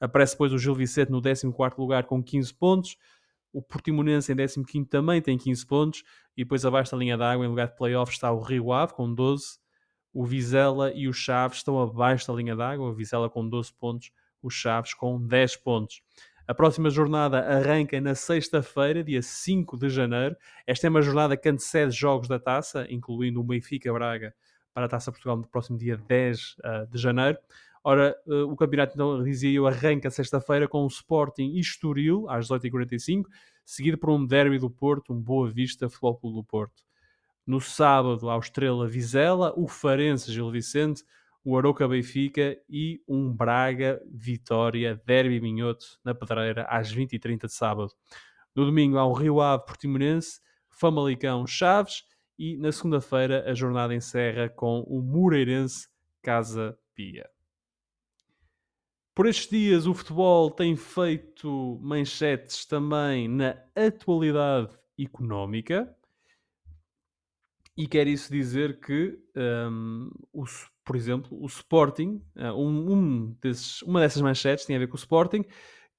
Aparece 0.00 0.34
depois 0.34 0.52
o 0.52 0.58
Gil 0.58 0.74
Vicente 0.74 1.10
no 1.10 1.20
14 1.20 1.46
lugar 1.78 2.04
com 2.04 2.22
15 2.22 2.54
pontos, 2.54 2.96
o 3.52 3.62
Portimonense 3.62 4.32
em 4.32 4.36
15 4.36 4.84
também 4.84 5.22
tem 5.22 5.38
15 5.38 5.66
pontos, 5.66 6.04
e 6.36 6.44
depois 6.44 6.64
abaixo 6.64 6.92
da 6.92 6.98
linha 6.98 7.16
d'água, 7.16 7.44
em 7.44 7.48
lugar 7.48 7.68
de 7.68 7.76
playoff, 7.76 8.12
está 8.12 8.30
o 8.30 8.40
Rio 8.40 8.72
Ave 8.72 8.92
com 8.92 9.12
12, 9.12 9.58
o 10.12 10.24
Vizela 10.24 10.92
e 10.92 11.08
o 11.08 11.12
Chaves 11.12 11.58
estão 11.58 11.80
abaixo 11.80 12.26
da 12.28 12.34
linha 12.34 12.54
d'água, 12.54 12.88
o 12.88 12.92
Vizela 12.92 13.28
com 13.28 13.48
12 13.48 13.72
pontos, 13.72 14.10
os 14.42 14.54
Chaves 14.54 14.94
com 14.94 15.20
10 15.20 15.56
pontos. 15.56 16.02
A 16.48 16.54
próxima 16.54 16.88
jornada 16.88 17.40
arranca 17.40 18.00
na 18.00 18.14
sexta-feira, 18.14 19.04
dia 19.04 19.20
5 19.20 19.76
de 19.76 19.90
janeiro. 19.90 20.34
Esta 20.66 20.86
é 20.86 20.90
uma 20.90 21.02
jornada 21.02 21.36
que 21.36 21.46
antecede 21.46 21.94
jogos 21.94 22.26
da 22.26 22.38
taça, 22.38 22.86
incluindo 22.88 23.38
o 23.38 23.44
Benfica 23.44 23.92
Braga 23.92 24.34
para 24.72 24.86
a 24.86 24.88
Taça 24.88 25.12
Portugal 25.12 25.36
no 25.36 25.46
próximo 25.46 25.76
dia 25.76 25.98
10 25.98 26.40
uh, 26.40 26.54
ah, 26.64 26.86
de 26.90 26.98
janeiro. 26.98 27.36
Ora, 27.84 28.16
uh, 28.26 28.50
o 28.50 28.56
campeonato, 28.56 28.94
então, 28.94 29.22
dizia 29.22 29.50
eu, 29.50 29.66
arranca 29.66 30.10
sexta-feira 30.10 30.66
com 30.66 30.84
o 30.84 30.86
Sporting 30.86 31.56
Estoril, 31.56 32.26
às 32.30 32.48
18h45, 32.48 33.24
seguido 33.64 33.98
por 33.98 34.08
um 34.08 34.24
derby 34.24 34.58
do 34.58 34.70
Porto, 34.70 35.12
um 35.12 35.20
Boa 35.20 35.50
Vista 35.50 35.88
Futebol 35.88 36.16
Clube 36.16 36.36
do 36.36 36.44
Porto. 36.44 36.82
No 37.46 37.60
sábado, 37.60 38.30
ao 38.30 38.40
Estrela 38.40 38.86
Vizela, 38.88 39.52
o 39.54 39.68
Farense 39.68 40.32
Gil 40.32 40.50
Vicente, 40.50 41.04
o 41.44 41.56
Aroca 41.56 41.88
Benfica 41.88 42.58
e 42.68 43.02
um 43.08 43.32
Braga 43.32 44.02
Vitória 44.10 45.00
Derby 45.06 45.40
Minhoto 45.40 45.86
na 46.04 46.14
Pedreira 46.14 46.64
às 46.68 46.94
20h30 46.94 47.46
de 47.46 47.52
sábado. 47.52 47.92
No 48.54 48.66
domingo 48.66 48.98
há 48.98 49.06
o 49.06 49.12
Rio 49.12 49.40
Ave 49.40 49.64
Portimonense, 49.64 50.40
Famalicão 50.68 51.46
Chaves 51.46 52.02
e 52.38 52.56
na 52.56 52.70
segunda-feira 52.70 53.50
a 53.50 53.54
jornada 53.54 53.94
encerra 53.94 54.48
com 54.48 54.80
o 54.80 55.00
Moreirense 55.00 55.88
Casa 56.22 56.78
Pia. 56.94 57.28
Por 59.14 59.26
estes 59.26 59.48
dias 59.50 59.86
o 59.86 59.94
futebol 59.94 60.50
tem 60.50 60.76
feito 60.76 61.78
manchetes 61.82 62.64
também 62.64 63.26
na 63.26 63.56
atualidade 63.74 64.78
económica 64.98 65.92
e 67.76 67.86
quer 67.86 68.08
isso 68.08 68.32
dizer 68.32 68.80
que 68.80 69.18
um, 69.36 70.10
o 70.32 70.44
por 70.88 70.96
exemplo, 70.96 71.38
o 71.38 71.44
Sporting, 71.44 72.18
eh, 72.34 72.50
um, 72.50 72.92
um 72.94 73.36
desses, 73.42 73.82
uma 73.82 74.00
dessas 74.00 74.22
manchetes 74.22 74.64
tem 74.64 74.74
a 74.74 74.78
ver 74.78 74.86
com 74.86 74.94
o 74.94 74.98
Sporting, 74.98 75.44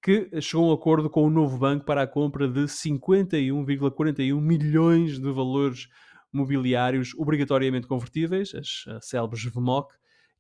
que 0.02 0.28
chegou 0.42 0.66
a 0.66 0.72
um 0.72 0.74
acordo 0.74 1.12
com 1.12 1.24
o 1.24 1.30
novo 1.30 1.60
banco 1.60 1.86
para 1.86 2.02
a 2.02 2.08
compra 2.08 2.48
de 2.48 2.62
51,41 2.62 4.42
milhões 4.42 5.20
de 5.20 5.32
valores 5.32 5.88
mobiliários 6.34 7.14
obrigatoriamente 7.20 7.86
convertíveis, 7.86 8.56
as 8.56 9.06
célebres 9.06 9.44
VMOC, 9.44 9.94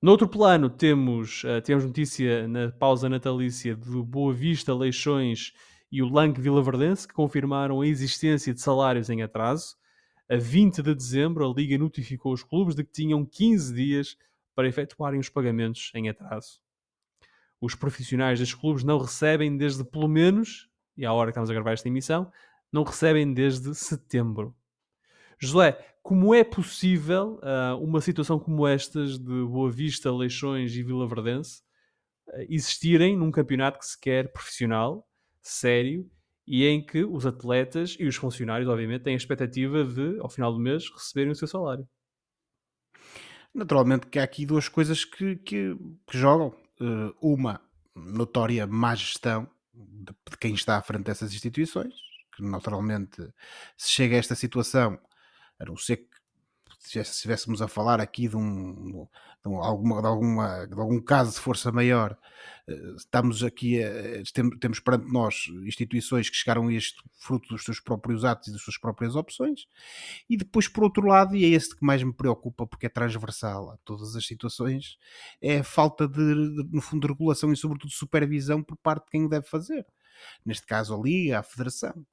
Noutro 0.04 0.28
plano, 0.28 0.68
temos, 0.68 1.44
uh, 1.44 1.62
temos 1.62 1.82
notícia 1.82 2.46
na 2.46 2.70
pausa 2.70 3.08
natalícia 3.08 3.74
do 3.74 4.04
Boa 4.04 4.34
Vista, 4.34 4.74
Leixões 4.74 5.54
e 5.90 6.02
o 6.02 6.06
Lanque 6.06 6.42
Vilaverdense, 6.42 7.08
que 7.08 7.14
confirmaram 7.14 7.80
a 7.80 7.86
existência 7.86 8.52
de 8.52 8.60
salários 8.60 9.08
em 9.08 9.22
atraso. 9.22 9.76
A 10.30 10.36
20 10.36 10.82
de 10.82 10.94
dezembro, 10.94 11.50
a 11.50 11.54
Liga 11.54 11.78
notificou 11.78 12.34
os 12.34 12.42
clubes 12.42 12.74
de 12.74 12.84
que 12.84 12.92
tinham 12.92 13.24
15 13.24 13.72
dias 13.72 14.18
para 14.54 14.68
efetuarem 14.68 15.18
os 15.18 15.30
pagamentos 15.30 15.90
em 15.94 16.10
atraso. 16.10 16.60
Os 17.58 17.74
profissionais 17.74 18.38
dos 18.38 18.52
clubes 18.52 18.84
não 18.84 18.98
recebem 18.98 19.56
desde 19.56 19.82
pelo 19.84 20.06
menos, 20.06 20.68
e 20.98 21.06
à 21.06 21.14
hora 21.14 21.28
que 21.28 21.32
estamos 21.32 21.48
a 21.48 21.54
gravar 21.54 21.72
esta 21.72 21.88
emissão, 21.88 22.30
não 22.70 22.82
recebem 22.82 23.32
desde 23.32 23.74
setembro. 23.74 24.54
José, 25.38 25.93
como 26.04 26.34
é 26.34 26.44
possível 26.44 27.40
uh, 27.42 27.82
uma 27.82 27.98
situação 27.98 28.38
como 28.38 28.68
estas 28.68 29.18
de 29.18 29.44
Boa 29.46 29.70
Vista, 29.70 30.12
Leixões 30.12 30.76
e 30.76 30.82
Vila 30.82 31.08
Verdense 31.08 31.62
uh, 32.28 32.44
existirem 32.50 33.16
num 33.16 33.30
campeonato 33.30 33.78
que 33.78 33.86
se 33.86 33.98
quer 33.98 34.30
profissional, 34.30 35.08
sério, 35.40 36.06
e 36.46 36.66
em 36.66 36.84
que 36.84 37.02
os 37.06 37.24
atletas 37.24 37.96
e 37.98 38.04
os 38.04 38.16
funcionários, 38.16 38.68
obviamente, 38.68 39.04
têm 39.04 39.14
a 39.14 39.16
expectativa 39.16 39.82
de, 39.82 40.20
ao 40.20 40.28
final 40.28 40.52
do 40.52 40.60
mês, 40.60 40.90
receberem 40.90 41.32
o 41.32 41.34
seu 41.34 41.48
salário? 41.48 41.88
Naturalmente 43.54 44.06
que 44.06 44.18
há 44.18 44.24
aqui 44.24 44.44
duas 44.44 44.68
coisas 44.68 45.06
que, 45.06 45.36
que, 45.36 45.74
que 46.06 46.18
jogam. 46.18 46.54
Uh, 46.78 47.14
uma 47.22 47.62
notória 47.94 48.66
má 48.66 48.94
gestão 48.94 49.48
de, 49.72 50.12
de, 50.12 50.36
quem 50.38 50.52
está 50.52 50.76
à 50.76 50.82
frente 50.82 51.04
dessas 51.04 51.32
instituições, 51.32 51.94
que 52.36 52.42
naturalmente 52.42 53.22
se 53.74 53.90
chega 53.90 54.16
a 54.16 54.18
esta 54.18 54.34
situação, 54.34 54.98
a 55.58 55.64
não 55.64 55.76
ser 55.76 55.98
que 55.98 56.24
se 56.84 57.00
estivéssemos 57.00 57.62
a 57.62 57.68
falar 57.68 57.98
aqui 57.98 58.28
de, 58.28 58.36
um, 58.36 59.08
de, 59.42 59.54
alguma, 59.54 60.02
de, 60.02 60.06
alguma, 60.06 60.66
de 60.66 60.74
algum 60.74 61.00
caso 61.00 61.32
de 61.32 61.40
força 61.40 61.72
maior, 61.72 62.16
eh, 62.68 62.94
estamos 62.94 63.42
aqui, 63.42 63.82
a, 63.82 63.90
temos 64.60 64.80
perante 64.80 65.10
nós 65.10 65.46
instituições 65.66 66.28
que 66.28 66.36
chegaram 66.36 66.68
a 66.68 66.74
este 66.74 67.02
fruto 67.18 67.48
dos 67.48 67.64
seus 67.64 67.80
próprios 67.80 68.22
atos 68.22 68.48
e 68.48 68.52
das 68.52 68.60
suas 68.60 68.76
próprias 68.76 69.16
opções, 69.16 69.66
e 70.28 70.36
depois, 70.36 70.68
por 70.68 70.84
outro 70.84 71.06
lado, 71.06 71.34
e 71.34 71.44
é 71.44 71.48
esse 71.48 71.74
que 71.74 71.84
mais 71.84 72.02
me 72.02 72.12
preocupa 72.12 72.66
porque 72.66 72.86
é 72.86 72.90
transversal 72.90 73.70
a 73.70 73.78
todas 73.78 74.14
as 74.14 74.26
situações, 74.26 74.98
é 75.40 75.60
a 75.60 75.64
falta 75.64 76.06
de, 76.06 76.20
no 76.20 76.82
fundo, 76.82 77.06
de 77.06 77.12
regulação 77.12 77.50
e, 77.50 77.56
sobretudo, 77.56 77.90
supervisão 77.92 78.62
por 78.62 78.76
parte 78.76 79.06
de 79.06 79.10
quem 79.12 79.24
o 79.24 79.28
deve 79.28 79.46
fazer. 79.46 79.86
Neste 80.44 80.66
caso, 80.66 80.94
a 80.94 81.02
Liga, 81.02 81.38
a 81.38 81.42
Federação 81.42 82.04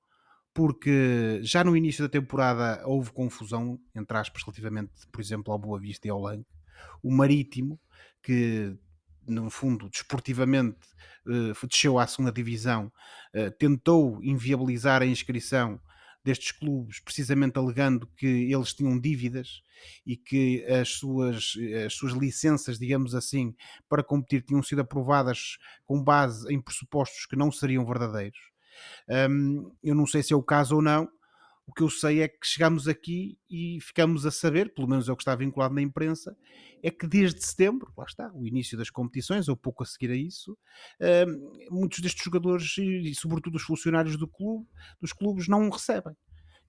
porque 0.54 1.40
já 1.44 1.64
no 1.64 1.76
início 1.76 2.04
da 2.04 2.10
temporada 2.10 2.82
houve 2.86 3.12
confusão, 3.12 3.80
entre 3.96 4.18
aspas, 4.18 4.44
relativamente, 4.44 4.92
por 5.12 5.22
exemplo, 5.22 5.52
ao 5.52 5.60
Boa 5.60 5.80
Vista 5.80 6.08
e 6.08 6.12
ao 6.12 6.20
Lanque. 6.20 6.50
O 7.02 7.12
Marítimo, 7.12 7.80
que 8.22 8.76
no 9.28 9.50
fundo, 9.50 9.90
desportivamente, 9.90 10.80
uh, 11.26 11.68
desceu 11.68 12.00
à 12.00 12.08
segunda 12.08 12.32
divisão, 12.32 12.92
uh, 13.36 13.52
tentou 13.58 14.22
inviabilizar 14.24 15.02
a 15.02 15.06
inscrição 15.06 15.80
destes 16.24 16.52
clubes, 16.52 17.00
precisamente 17.00 17.58
alegando 17.58 18.08
que 18.16 18.52
eles 18.52 18.74
tinham 18.74 19.00
dívidas 19.00 19.62
e 20.06 20.16
que 20.16 20.64
as 20.66 20.90
suas, 20.90 21.54
as 21.86 21.94
suas 21.96 22.14
licenças, 22.14 22.78
digamos 22.78 23.16
assim, 23.16 23.56
para 23.90 24.04
competir 24.04 24.44
tinham 24.44 24.62
sido 24.62 24.82
aprovadas 24.82 25.58
com 25.84 26.04
base 26.04 26.52
em 26.54 26.62
pressupostos 26.62 27.26
que 27.26 27.36
não 27.36 27.52
seriam 27.52 27.86
verdadeiros. 27.86 28.51
Um, 29.30 29.72
eu 29.84 29.96
não 29.96 30.06
sei 30.06 30.24
se 30.24 30.34
é 30.34 30.36
o 30.36 30.44
caso 30.44 30.76
ou 30.76 30.82
não. 30.82 31.10
O 31.68 31.74
que 31.74 31.84
eu 31.84 31.90
sei 31.90 32.22
é 32.22 32.28
que 32.28 32.46
chegamos 32.46 32.88
aqui 32.88 33.38
e 33.50 33.80
ficamos 33.82 34.26
a 34.26 34.32
saber, 34.32 34.74
pelo 34.74 34.88
menos 34.88 35.08
é 35.08 35.12
o 35.12 35.16
que 35.16 35.22
está 35.22 35.36
vinculado 35.36 35.74
na 35.74 35.82
imprensa, 35.82 36.36
é 36.84 36.92
que 36.92 37.08
desde 37.08 37.42
setembro, 37.46 37.94
lá 37.98 38.04
está, 38.04 38.30
o 38.34 38.46
início 38.46 38.78
das 38.78 38.90
competições, 38.90 39.48
ou 39.48 39.56
pouco 39.56 39.84
a 39.84 39.86
seguir 39.86 40.12
a 40.12 40.16
isso, 40.16 40.58
muitos 41.70 42.00
destes 42.00 42.26
jogadores 42.26 42.78
e, 42.78 43.14
sobretudo 43.16 43.56
os 43.56 43.64
funcionários 43.64 44.18
do 44.18 44.28
clube, 44.28 44.68
dos 45.00 45.14
clubes 45.14 45.48
não 45.48 45.70
recebem 45.70 46.14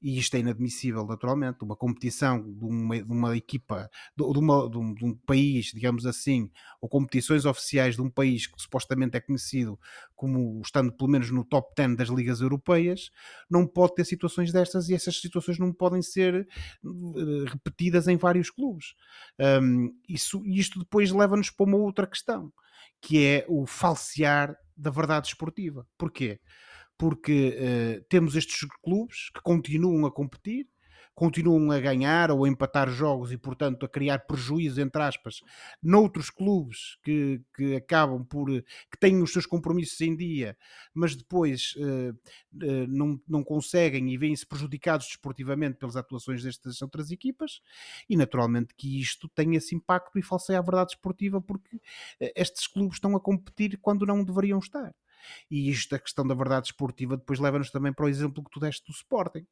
e 0.03 0.19
isto 0.19 0.35
é 0.35 0.41
inadmissível, 0.41 1.07
naturalmente, 1.07 1.63
uma 1.63 1.77
competição 1.77 2.43
de 2.43 2.65
uma, 2.65 2.97
de 3.01 3.13
uma 3.13 3.37
equipa, 3.37 3.89
de, 4.17 4.25
uma, 4.25 4.69
de, 4.69 4.77
um, 4.77 4.95
de, 4.95 5.05
um, 5.05 5.15
país, 5.15 5.67
digamos 5.67 6.05
assim, 6.05 6.51
ou 6.81 6.89
competições 6.89 7.45
oficiais 7.45 7.95
de 7.95 8.03
um 8.03 8.11
país 8.11 8.49
que 8.49 8.61
supostamente 8.61 9.17
é 9.17 9.21
conhecido 9.21 9.79
como 10.17 10.61
estando 10.61 10.93
pelo 10.93 11.09
menos 11.09 11.31
no 11.31 11.45
top 11.45 11.73
10 11.77 11.97
das 11.97 12.09
ligas 12.09 12.41
europeias, 12.41 13.11
não 13.49 13.67
pode 13.67 13.95
ter 13.95 14.05
situações 14.05 14.53
destas 14.53 14.89
e 14.89 14.95
essas 14.95 15.21
situações 15.21 15.59
não 15.59 15.73
podem 15.73 16.03
ser 16.03 16.49
uh, 16.85 17.45
repetidas 17.45 18.09
em 18.09 18.17
vários 18.17 18.51
clubes. 18.51 18.95
Um, 19.63 19.93
isso, 20.09 20.45
isto 20.47 20.81
depois 20.81 21.13
leva-nos 21.13 21.51
para 21.51 21.67
uma 21.67 21.79
outra 21.79 22.09
questão, 22.09 22.53
que 23.01 23.25
é 23.25 23.47
o 23.49 23.67
falsear 23.67 24.57
da 24.77 24.91
verdade 24.91 25.29
esportiva. 25.29 25.87
Porquê? 25.97 26.41
Porque 27.03 27.59
uh, 27.59 28.05
temos 28.09 28.37
estes 28.37 28.61
clubes 28.81 29.29
que 29.31 29.43
continuam 29.43 30.07
a 30.07 30.13
competir, 30.13 30.69
continuam 31.17 31.73
a 31.73 31.81
ganhar 31.81 32.31
ou 32.31 32.45
a 32.45 32.49
empatar 32.49 32.89
jogos 32.91 33.33
e, 33.33 33.37
portanto, 33.37 33.85
a 33.85 33.89
criar 33.89 34.21
prejuízo, 34.21 34.81
entre 34.81 35.03
aspas, 35.03 35.41
noutros 35.83 36.31
clubes 36.31 36.97
que, 37.03 37.43
que 37.57 37.75
acabam 37.75 38.25
por. 38.25 38.47
que 38.49 38.97
têm 39.01 39.21
os 39.21 39.33
seus 39.33 39.47
compromissos 39.47 40.01
em 40.01 40.15
dia, 40.15 40.57
mas 40.95 41.17
depois 41.17 41.75
uh, 41.77 42.13
uh, 42.13 42.87
não, 42.87 43.21
não 43.27 43.43
conseguem 43.43 44.09
e 44.13 44.17
vêm-se 44.17 44.47
prejudicados 44.47 45.09
desportivamente 45.09 45.79
pelas 45.79 45.97
atuações 45.97 46.45
destas 46.45 46.81
outras 46.83 47.11
equipas, 47.11 47.61
e 48.09 48.17
naturalmente 48.17 48.77
que 48.77 49.01
isto 49.01 49.29
tem 49.31 49.57
esse 49.57 49.75
impacto 49.75 50.21
e 50.21 50.23
falseia 50.23 50.61
a 50.61 50.63
verdade 50.63 50.93
esportiva, 50.93 51.43
porque 51.43 51.81
estes 52.21 52.69
clubes 52.69 52.99
estão 52.99 53.17
a 53.17 53.21
competir 53.21 53.77
quando 53.83 54.07
não 54.07 54.23
deveriam 54.23 54.61
estar. 54.61 54.95
E 55.51 55.71
isto, 55.71 55.95
a 55.95 55.99
questão 55.99 56.27
da 56.27 56.35
verdade 56.35 56.67
esportiva, 56.67 57.17
depois 57.17 57.39
leva-nos 57.39 57.71
também 57.71 57.93
para 57.93 58.07
o 58.07 58.09
exemplo 58.09 58.43
que 58.43 58.51
tu 58.51 58.61
deste 58.61 58.87
do 58.87 58.93
Sporting. 58.93 59.47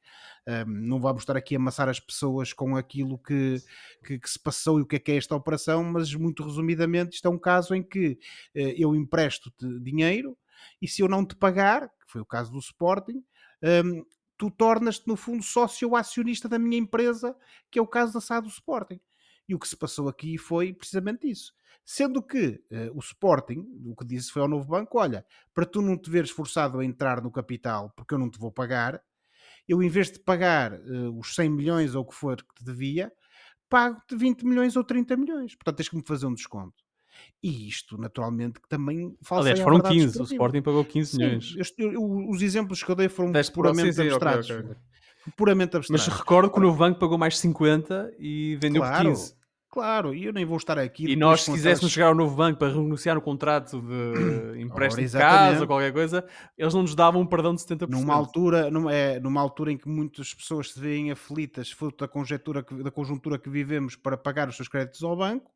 Um, 0.46 0.64
não 0.66 1.00
vamos 1.00 1.22
estar 1.22 1.36
aqui 1.36 1.54
a 1.54 1.58
amassar 1.58 1.88
as 1.88 2.00
pessoas 2.00 2.52
com 2.52 2.76
aquilo 2.76 3.18
que, 3.18 3.62
que, 4.04 4.18
que, 4.18 4.30
se 4.30 4.38
passou 4.38 4.78
e 4.78 4.82
o 4.82 4.86
que 4.86 4.96
é 4.96 4.98
que 4.98 5.12
é 5.12 5.16
esta 5.16 5.34
operação, 5.34 5.84
mas 5.84 6.14
muito 6.14 6.42
resumidamente, 6.42 7.16
isto 7.16 7.28
é 7.28 7.30
um 7.30 7.38
caso 7.38 7.74
em 7.74 7.82
que 7.82 8.18
uh, 8.54 8.74
eu 8.76 8.94
empresto-te 8.94 9.66
dinheiro 9.80 10.36
e 10.80 10.88
se 10.88 11.02
eu 11.02 11.08
não 11.08 11.24
te 11.24 11.34
pagar, 11.34 11.88
que 11.88 12.06
foi 12.06 12.20
o 12.20 12.26
caso 12.26 12.52
do 12.52 12.58
Sporting, 12.58 13.22
um, 13.62 14.04
tu 14.36 14.50
tornas-te 14.50 15.06
no 15.06 15.16
fundo 15.16 15.42
sócio 15.42 15.94
acionista 15.94 16.48
da 16.48 16.58
minha 16.58 16.78
empresa, 16.78 17.36
que 17.70 17.78
é 17.78 17.82
o 17.82 17.86
caso 17.86 18.14
da 18.14 18.20
SAD 18.20 18.46
do 18.46 18.50
Sporting. 18.50 19.00
E 19.48 19.54
o 19.54 19.58
que 19.58 19.68
se 19.68 19.76
passou 19.76 20.08
aqui 20.08 20.38
foi 20.38 20.72
precisamente 20.72 21.28
isso. 21.30 21.52
Sendo 21.93 22.22
que 22.22 22.62
uh, 22.70 22.97
o 22.97 23.01
Sporting, 23.01 23.66
o 23.84 23.97
que 23.97 24.05
disse 24.05 24.30
foi 24.30 24.41
ao 24.41 24.47
novo 24.47 24.64
banco: 24.64 24.97
olha, 24.97 25.26
para 25.53 25.66
tu 25.66 25.82
não 25.82 25.99
te 25.99 26.09
veres 26.09 26.30
forçado 26.30 26.78
a 26.78 26.84
entrar 26.84 27.20
no 27.20 27.32
capital 27.32 27.93
porque 27.97 28.14
eu 28.14 28.18
não 28.18 28.30
te 28.30 28.38
vou 28.38 28.53
pagar, 28.53 29.03
eu 29.68 29.82
em 29.82 29.88
vez 29.88 30.09
de 30.09 30.20
pagar 30.20 30.72
uh, 30.72 31.18
os 31.18 31.34
100 31.34 31.51
milhões 31.51 31.97
ou 31.97 32.03
o 32.03 32.07
que 32.07 32.14
for 32.14 32.36
que 32.36 32.55
te 32.55 32.64
devia, 32.64 33.11
pago-te 33.68 34.14
20 34.14 34.47
milhões 34.47 34.76
ou 34.76 34.84
30 34.84 35.16
milhões. 35.16 35.57
Portanto, 35.57 35.78
tens 35.78 35.88
que 35.88 35.97
me 35.97 36.05
fazer 36.07 36.26
um 36.26 36.34
desconto. 36.34 36.80
E 37.43 37.66
isto, 37.66 37.99
naturalmente, 37.99 38.61
que 38.61 38.68
também 38.68 39.12
falsa 39.24 39.49
Aliás, 39.49 39.59
foram 39.59 39.80
15, 39.80 39.95
esportiva. 39.95 40.22
o 40.22 40.26
Sporting 40.32 40.62
pagou 40.62 40.84
15 40.84 41.18
milhões. 41.18 41.57
eu, 41.76 41.93
eu, 41.93 42.28
os 42.28 42.41
exemplos 42.41 42.84
que 42.84 42.91
eu 42.93 42.95
dei 42.95 43.09
foram 43.09 43.32
Deste 43.32 43.53
puramente 43.53 43.95
sim, 43.95 44.03
abstratos. 44.09 44.49
Okay, 44.49 44.61
okay. 44.61 44.76
Puramente 45.36 45.76
abstratos. 45.76 46.07
Mas 46.07 46.18
recordo 46.18 46.53
que 46.53 46.59
o 46.59 46.62
novo 46.62 46.78
banco 46.78 47.01
pagou 47.01 47.18
mais 47.18 47.36
50 47.36 48.14
e 48.16 48.57
vendeu 48.61 48.80
claro. 48.80 49.11
por 49.11 49.18
15. 49.18 49.39
Claro, 49.70 50.12
e 50.12 50.24
eu 50.24 50.32
nem 50.32 50.44
vou 50.44 50.56
estar 50.56 50.76
aqui. 50.80 51.08
E 51.08 51.14
nós, 51.14 51.42
se 51.44 51.52
quiséssemos 51.52 51.92
chegar 51.92 52.08
ao 52.08 52.14
novo 52.14 52.34
banco 52.34 52.58
para 52.58 52.72
renegociar 52.72 53.16
o 53.16 53.22
contrato 53.22 53.80
de 53.80 54.58
empréstimo 54.60 55.06
de 55.06 55.12
casa 55.12 55.60
ou 55.60 55.66
qualquer 55.68 55.92
coisa, 55.92 56.26
eles 56.58 56.74
não 56.74 56.82
nos 56.82 56.96
davam 56.96 57.20
um 57.20 57.26
perdão 57.26 57.54
de 57.54 57.62
70%. 57.62 57.88
Numa 57.88 58.12
altura, 58.12 58.68
numa, 58.68 58.92
é, 58.92 59.20
numa 59.20 59.40
altura 59.40 59.70
em 59.70 59.78
que 59.78 59.88
muitas 59.88 60.34
pessoas 60.34 60.72
se 60.72 60.80
veem 60.80 61.12
aflitas, 61.12 61.70
fruto 61.70 62.04
da, 62.04 62.08
conjectura 62.08 62.64
que, 62.64 62.82
da 62.82 62.90
conjuntura 62.90 63.38
que 63.38 63.48
vivemos, 63.48 63.94
para 63.94 64.16
pagar 64.16 64.48
os 64.48 64.56
seus 64.56 64.66
créditos 64.66 65.04
ao 65.04 65.16
banco, 65.16 65.52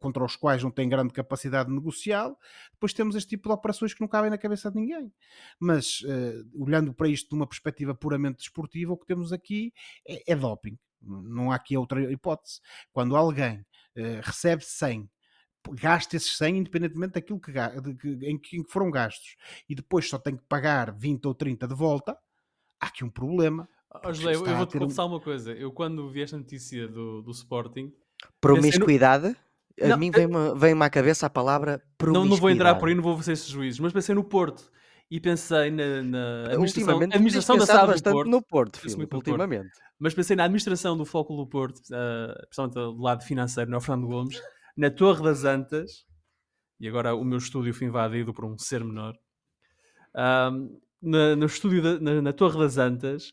contra 0.00 0.22
os 0.22 0.36
quais 0.36 0.62
não 0.62 0.70
têm 0.70 0.86
grande 0.86 1.14
capacidade 1.14 1.72
negocial, 1.72 2.38
depois 2.72 2.92
temos 2.92 3.16
este 3.16 3.30
tipo 3.30 3.48
de 3.48 3.54
operações 3.54 3.94
que 3.94 4.02
não 4.02 4.08
cabem 4.08 4.28
na 4.28 4.36
cabeça 4.36 4.70
de 4.70 4.76
ninguém. 4.76 5.10
Mas, 5.58 6.02
uh, 6.02 6.62
olhando 6.62 6.92
para 6.92 7.08
isto 7.08 7.30
de 7.30 7.34
uma 7.34 7.46
perspectiva 7.46 7.94
puramente 7.94 8.36
desportiva, 8.36 8.92
o 8.92 8.98
que 8.98 9.06
temos 9.06 9.32
aqui 9.32 9.72
é, 10.06 10.32
é 10.32 10.36
doping 10.36 10.76
não 11.06 11.50
há 11.50 11.56
aqui 11.56 11.76
outra 11.76 12.10
hipótese. 12.10 12.60
Quando 12.92 13.16
alguém 13.16 13.58
uh, 13.96 14.20
recebe 14.22 14.64
100, 14.64 15.08
gasta 15.72 16.16
esses 16.16 16.36
100 16.36 16.58
independentemente 16.58 17.14
daquilo 17.14 17.40
que, 17.40 17.52
de, 17.52 17.94
que, 17.94 18.08
em, 18.22 18.38
que, 18.38 18.62
foram 18.68 18.90
gastos 18.90 19.36
e 19.68 19.74
depois 19.74 20.08
só 20.08 20.18
tem 20.18 20.36
que 20.36 20.44
pagar 20.48 20.92
20 20.92 21.26
ou 21.26 21.34
30 21.34 21.66
de 21.66 21.74
volta, 21.74 22.16
há 22.80 22.86
aqui 22.86 23.04
um 23.04 23.10
problema. 23.10 23.68
Oh, 24.04 24.12
José, 24.12 24.34
eu, 24.34 24.44
vou-te 24.44 24.76
um... 24.76 24.80
confessar 24.80 25.04
uma 25.06 25.20
coisa. 25.20 25.52
Eu, 25.52 25.72
quando 25.72 26.10
vi 26.10 26.22
esta 26.22 26.36
notícia 26.36 26.86
do, 26.86 27.22
do 27.22 27.30
Sporting. 27.30 27.92
Promiscuidade? 28.40 29.28
No... 29.28 29.36
A 29.78 29.88
não, 29.88 29.98
mim 29.98 30.10
vem-me 30.10 30.54
vem 30.56 30.74
à 30.80 30.88
cabeça 30.88 31.26
a 31.26 31.30
palavra 31.30 31.82
promiscuidade. 31.98 32.28
Não, 32.28 32.34
não 32.34 32.40
vou 32.40 32.48
entrar 32.48 32.74
por 32.76 32.88
aí, 32.88 32.94
não 32.94 33.02
vou 33.02 33.14
fazer 33.14 33.32
esses 33.32 33.48
juízos, 33.48 33.78
mas 33.78 33.92
pensei 33.92 34.14
no 34.14 34.24
Porto 34.24 34.70
e 35.10 35.20
pensei 35.20 35.70
na, 35.70 36.02
na 36.02 36.42
administração, 36.46 37.00
administração 37.00 37.56
da 37.56 37.66
SAD 37.66 37.94
do 37.94 38.02
Porto. 38.02 38.28
no 38.28 38.42
Porto, 38.42 38.80
filho, 38.80 39.08
ultimamente. 39.12 39.70
Porto. 39.70 39.86
Mas 39.98 40.14
pensei 40.14 40.36
na 40.36 40.44
administração 40.44 40.96
do 40.96 41.06
Foco 41.06 41.36
do 41.36 41.46
Porto, 41.46 41.78
uh, 41.78 42.46
principalmente 42.46 42.74
do 42.74 43.00
lado 43.00 43.24
financeiro, 43.24 43.70
no 43.70 43.80
Fernando 43.80 44.08
Gomes, 44.08 44.40
na 44.76 44.90
Torre 44.90 45.22
das 45.22 45.44
Antas, 45.44 46.04
e 46.80 46.88
agora 46.88 47.14
o 47.14 47.24
meu 47.24 47.38
estúdio 47.38 47.72
foi 47.72 47.86
invadido 47.86 48.34
por 48.34 48.44
um 48.44 48.58
ser 48.58 48.84
menor, 48.84 49.14
na, 51.02 51.36
no 51.36 51.46
estúdio, 51.46 51.82
da, 51.82 52.00
na, 52.00 52.22
na, 52.22 52.32
Torre 52.32 52.58
das 52.58 52.76
Antas, 52.76 53.32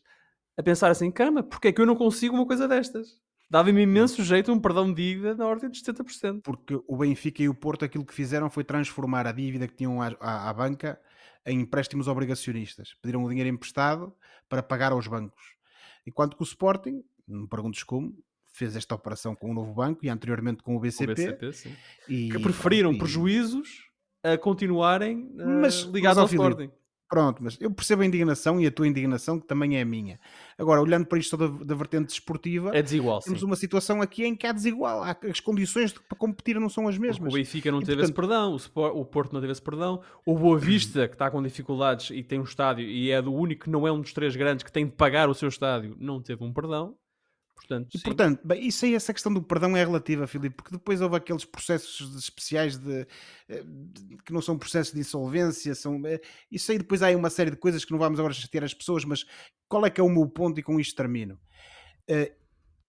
a 0.56 0.62
pensar 0.62 0.90
assim, 0.90 1.10
caramba, 1.10 1.42
porque 1.42 1.68
é 1.68 1.72
que 1.72 1.80
eu 1.80 1.86
não 1.86 1.96
consigo 1.96 2.34
uma 2.34 2.46
coisa 2.46 2.68
destas? 2.68 3.18
Dava-me 3.50 3.82
imenso 3.82 4.22
jeito 4.22 4.52
um 4.52 4.60
perdão 4.60 4.92
de 4.92 5.02
dívida 5.02 5.34
na 5.34 5.46
ordem 5.46 5.70
de 5.70 5.80
70%. 5.80 6.40
Porque 6.42 6.80
o 6.88 6.96
Benfica 6.96 7.42
e 7.42 7.48
o 7.48 7.54
Porto 7.54 7.84
aquilo 7.84 8.04
que 8.04 8.14
fizeram 8.14 8.48
foi 8.48 8.64
transformar 8.64 9.26
a 9.26 9.32
dívida 9.32 9.68
que 9.68 9.74
tinham 9.74 10.00
à, 10.00 10.08
à, 10.18 10.48
à 10.48 10.52
banca 10.52 10.98
em 11.46 11.60
empréstimos 11.60 12.08
obrigacionistas. 12.08 12.94
Pediram 13.02 13.24
o 13.24 13.28
dinheiro 13.28 13.48
emprestado 13.48 14.14
para 14.48 14.62
pagar 14.62 14.92
aos 14.92 15.06
bancos. 15.06 15.54
Enquanto 16.06 16.36
que 16.36 16.42
o 16.42 16.44
Sporting, 16.44 17.02
não 17.26 17.42
me 17.42 17.48
perguntes 17.48 17.82
como, 17.82 18.16
fez 18.52 18.76
esta 18.76 18.94
operação 18.94 19.34
com 19.34 19.48
o 19.48 19.50
um 19.50 19.54
novo 19.54 19.74
banco 19.74 20.04
e 20.04 20.08
anteriormente 20.08 20.62
com 20.62 20.76
o 20.76 20.80
BCP. 20.80 21.12
O 21.12 21.36
BCP 21.36 21.76
e, 22.08 22.30
que 22.30 22.38
preferiram 22.38 22.92
e, 22.92 22.98
prejuízos 22.98 23.90
a 24.22 24.38
continuarem 24.38 25.24
uh, 25.34 25.60
mas, 25.60 25.80
ligados 25.82 26.18
ao 26.18 26.26
Sporting. 26.26 26.70
Pronto, 27.08 27.42
mas 27.42 27.56
eu 27.60 27.70
percebo 27.70 28.02
a 28.02 28.06
indignação 28.06 28.60
e 28.60 28.66
a 28.66 28.70
tua 28.70 28.88
indignação, 28.88 29.38
que 29.38 29.46
também 29.46 29.76
é 29.76 29.82
a 29.82 29.84
minha. 29.84 30.18
Agora, 30.58 30.80
olhando 30.80 31.06
para 31.06 31.18
isto 31.18 31.36
da, 31.36 31.46
da 31.46 31.74
vertente 31.74 32.06
desportiva, 32.06 32.70
é 32.74 32.82
desigual, 32.82 33.20
temos 33.20 33.40
sim. 33.40 33.46
uma 33.46 33.56
situação 33.56 34.00
aqui 34.00 34.24
em 34.24 34.34
que 34.34 34.46
é 34.46 34.52
desigual. 34.52 35.02
Há, 35.02 35.16
as 35.30 35.38
condições 35.38 35.92
de, 35.92 36.00
para 36.00 36.16
competir 36.16 36.58
não 36.58 36.68
são 36.68 36.88
as 36.88 36.96
mesmas. 36.96 37.32
O 37.32 37.36
Benfica 37.36 37.70
não 37.70 37.78
e, 37.78 37.80
teve 37.82 37.98
portanto... 37.98 38.04
esse 38.04 38.12
perdão, 38.12 38.52
o, 38.52 38.56
Sport, 38.56 38.96
o, 38.96 39.04
Porto 39.04 39.32
não 39.32 39.40
teve 39.40 39.52
esse 39.52 39.62
perdão, 39.62 40.00
o 40.24 40.38
Boa 40.38 40.58
Vista, 40.58 41.06
que 41.06 41.14
está 41.14 41.30
com 41.30 41.42
dificuldades 41.42 42.10
e 42.10 42.22
tem 42.22 42.40
um 42.40 42.44
estádio, 42.44 42.86
e 42.86 43.10
é 43.10 43.20
o 43.20 43.32
único 43.32 43.64
que 43.64 43.70
não 43.70 43.86
é 43.86 43.92
um 43.92 44.00
dos 44.00 44.12
três 44.12 44.34
grandes 44.34 44.64
que 44.64 44.72
tem 44.72 44.86
de 44.86 44.92
pagar 44.92 45.28
o 45.28 45.34
seu 45.34 45.48
estádio, 45.48 45.96
não 46.00 46.20
teve 46.22 46.42
um 46.42 46.52
perdão. 46.52 46.96
Portanto, 47.66 47.94
e, 47.94 47.98
portanto, 47.98 48.40
bem, 48.44 48.66
isso 48.66 48.84
aí, 48.84 48.94
essa 48.94 49.12
questão 49.12 49.32
do 49.32 49.42
perdão 49.42 49.74
é 49.74 49.82
relativa, 49.82 50.26
Filipe, 50.26 50.56
porque 50.56 50.70
depois 50.70 51.00
houve 51.00 51.16
aqueles 51.16 51.46
processos 51.46 52.14
especiais 52.16 52.76
de, 52.76 53.06
eh, 53.48 53.62
de, 53.64 54.18
que 54.18 54.34
não 54.34 54.42
são 54.42 54.58
processos 54.58 54.92
de 54.92 55.00
insolvência, 55.00 55.74
são, 55.74 55.98
eh, 56.04 56.20
isso 56.50 56.70
aí 56.70 56.76
depois 56.76 57.02
há 57.02 57.06
aí 57.06 57.16
uma 57.16 57.30
série 57.30 57.50
de 57.50 57.56
coisas 57.56 57.82
que 57.82 57.90
não 57.90 57.98
vamos 57.98 58.18
agora 58.18 58.34
chatear 58.34 58.64
as 58.64 58.74
pessoas, 58.74 59.06
mas 59.06 59.24
qual 59.66 59.86
é 59.86 59.90
que 59.90 59.98
é 59.98 60.04
o 60.04 60.10
meu 60.10 60.28
ponto 60.28 60.60
e 60.60 60.62
com 60.62 60.78
isto 60.78 60.94
termino? 60.94 61.40
Uh, 62.10 62.30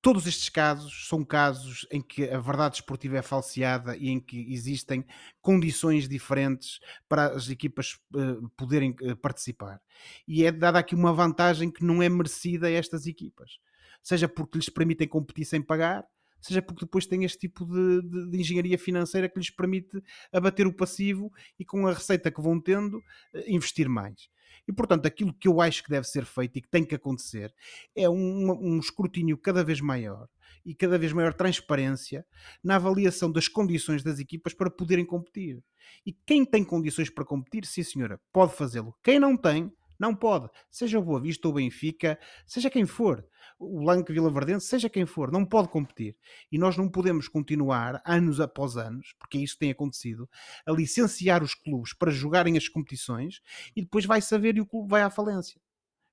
todos 0.01 0.27
estes 0.27 0.49
casos 0.49 1.07
são 1.07 1.23
casos 1.23 1.87
em 1.89 2.01
que 2.01 2.29
a 2.29 2.39
verdade 2.39 2.75
esportiva 2.75 3.17
é 3.17 3.21
falseada 3.21 3.95
e 3.95 4.09
em 4.09 4.19
que 4.19 4.53
existem 4.53 5.05
condições 5.41 6.09
diferentes 6.09 6.79
para 7.07 7.27
as 7.27 7.49
equipas 7.49 7.97
uh, 8.13 8.49
poderem 8.57 8.93
uh, 9.01 9.15
participar. 9.15 9.81
E 10.27 10.43
é 10.43 10.51
dada 10.51 10.79
aqui 10.79 10.93
uma 10.93 11.13
vantagem 11.13 11.71
que 11.71 11.83
não 11.83 12.03
é 12.03 12.09
merecida 12.09 12.67
a 12.67 12.71
estas 12.71 13.07
equipas 13.07 13.57
seja 14.05 14.29
porque 14.29 14.59
lhes 14.59 14.69
permitem 14.69 15.07
competir 15.07 15.45
sem 15.45 15.61
pagar, 15.63 16.05
seja 16.39 16.61
porque 16.61 16.85
depois 16.85 17.07
têm 17.07 17.23
este 17.23 17.39
tipo 17.39 17.65
de, 17.65 18.03
de, 18.03 18.29
de, 18.29 18.39
engenharia 18.39 18.77
financeira 18.77 19.27
que 19.27 19.39
lhes 19.39 19.49
permite 19.49 19.99
abater 20.31 20.67
o 20.67 20.73
passivo 20.73 21.33
e 21.57 21.65
com 21.65 21.87
a 21.87 21.93
receita 21.93 22.31
que 22.31 22.39
vão 22.39 22.61
tendo, 22.61 23.01
eh, 23.33 23.45
investir 23.51 23.89
mais. 23.89 24.29
E 24.67 24.71
portanto, 24.71 25.07
aquilo 25.07 25.33
que 25.33 25.47
eu 25.47 25.59
acho 25.59 25.83
que 25.83 25.89
deve 25.89 26.07
ser 26.07 26.23
feito 26.23 26.57
e 26.57 26.61
que 26.61 26.69
tem 26.69 26.85
que 26.85 26.93
acontecer 26.93 27.51
é 27.95 28.07
um, 28.07 28.51
um 28.51 28.79
escrutínio 28.79 29.37
cada 29.39 29.63
vez 29.63 29.81
maior 29.81 30.27
e 30.63 30.75
cada 30.75 30.99
vez 30.99 31.11
maior 31.11 31.33
transparência 31.33 32.23
na 32.63 32.75
avaliação 32.75 33.31
das 33.31 33.47
condições 33.47 34.03
das 34.03 34.19
equipas 34.19 34.53
para 34.53 34.69
poderem 34.69 35.05
competir. 35.05 35.63
E 36.05 36.13
quem 36.13 36.45
tem 36.45 36.63
condições 36.63 37.09
para 37.09 37.25
competir, 37.25 37.65
sim 37.65 37.83
senhora, 37.83 38.19
pode 38.31 38.53
fazê-lo. 38.53 38.95
Quem 39.03 39.19
não 39.19 39.35
tem, 39.35 39.71
não 39.99 40.15
pode. 40.15 40.49
Seja 40.69 40.99
o 40.99 41.03
Boa 41.03 41.19
Vista 41.19 41.47
ou 41.47 41.53
o 41.53 41.55
Benfica, 41.55 42.19
seja 42.45 42.69
quem 42.69 42.85
for, 42.85 43.25
o 43.59 43.83
Lanque 43.83 44.11
Vila 44.11 44.31
Verdense, 44.31 44.67
seja 44.67 44.89
quem 44.89 45.05
for, 45.05 45.31
não 45.31 45.45
pode 45.45 45.69
competir. 45.69 46.15
E 46.51 46.57
nós 46.57 46.77
não 46.77 46.89
podemos 46.89 47.27
continuar, 47.27 48.01
anos 48.05 48.39
após 48.39 48.77
anos, 48.77 49.13
porque 49.19 49.37
é 49.37 49.41
isso 49.41 49.57
tem 49.57 49.71
acontecido, 49.71 50.29
a 50.65 50.71
licenciar 50.71 51.43
os 51.43 51.53
clubes 51.53 51.93
para 51.93 52.11
jogarem 52.11 52.57
as 52.57 52.67
competições 52.67 53.41
e 53.75 53.81
depois 53.81 54.05
vai 54.05 54.21
saber 54.21 54.57
e 54.57 54.61
o 54.61 54.65
clube 54.65 54.89
vai 54.89 55.01
à 55.01 55.09
falência. 55.09 55.59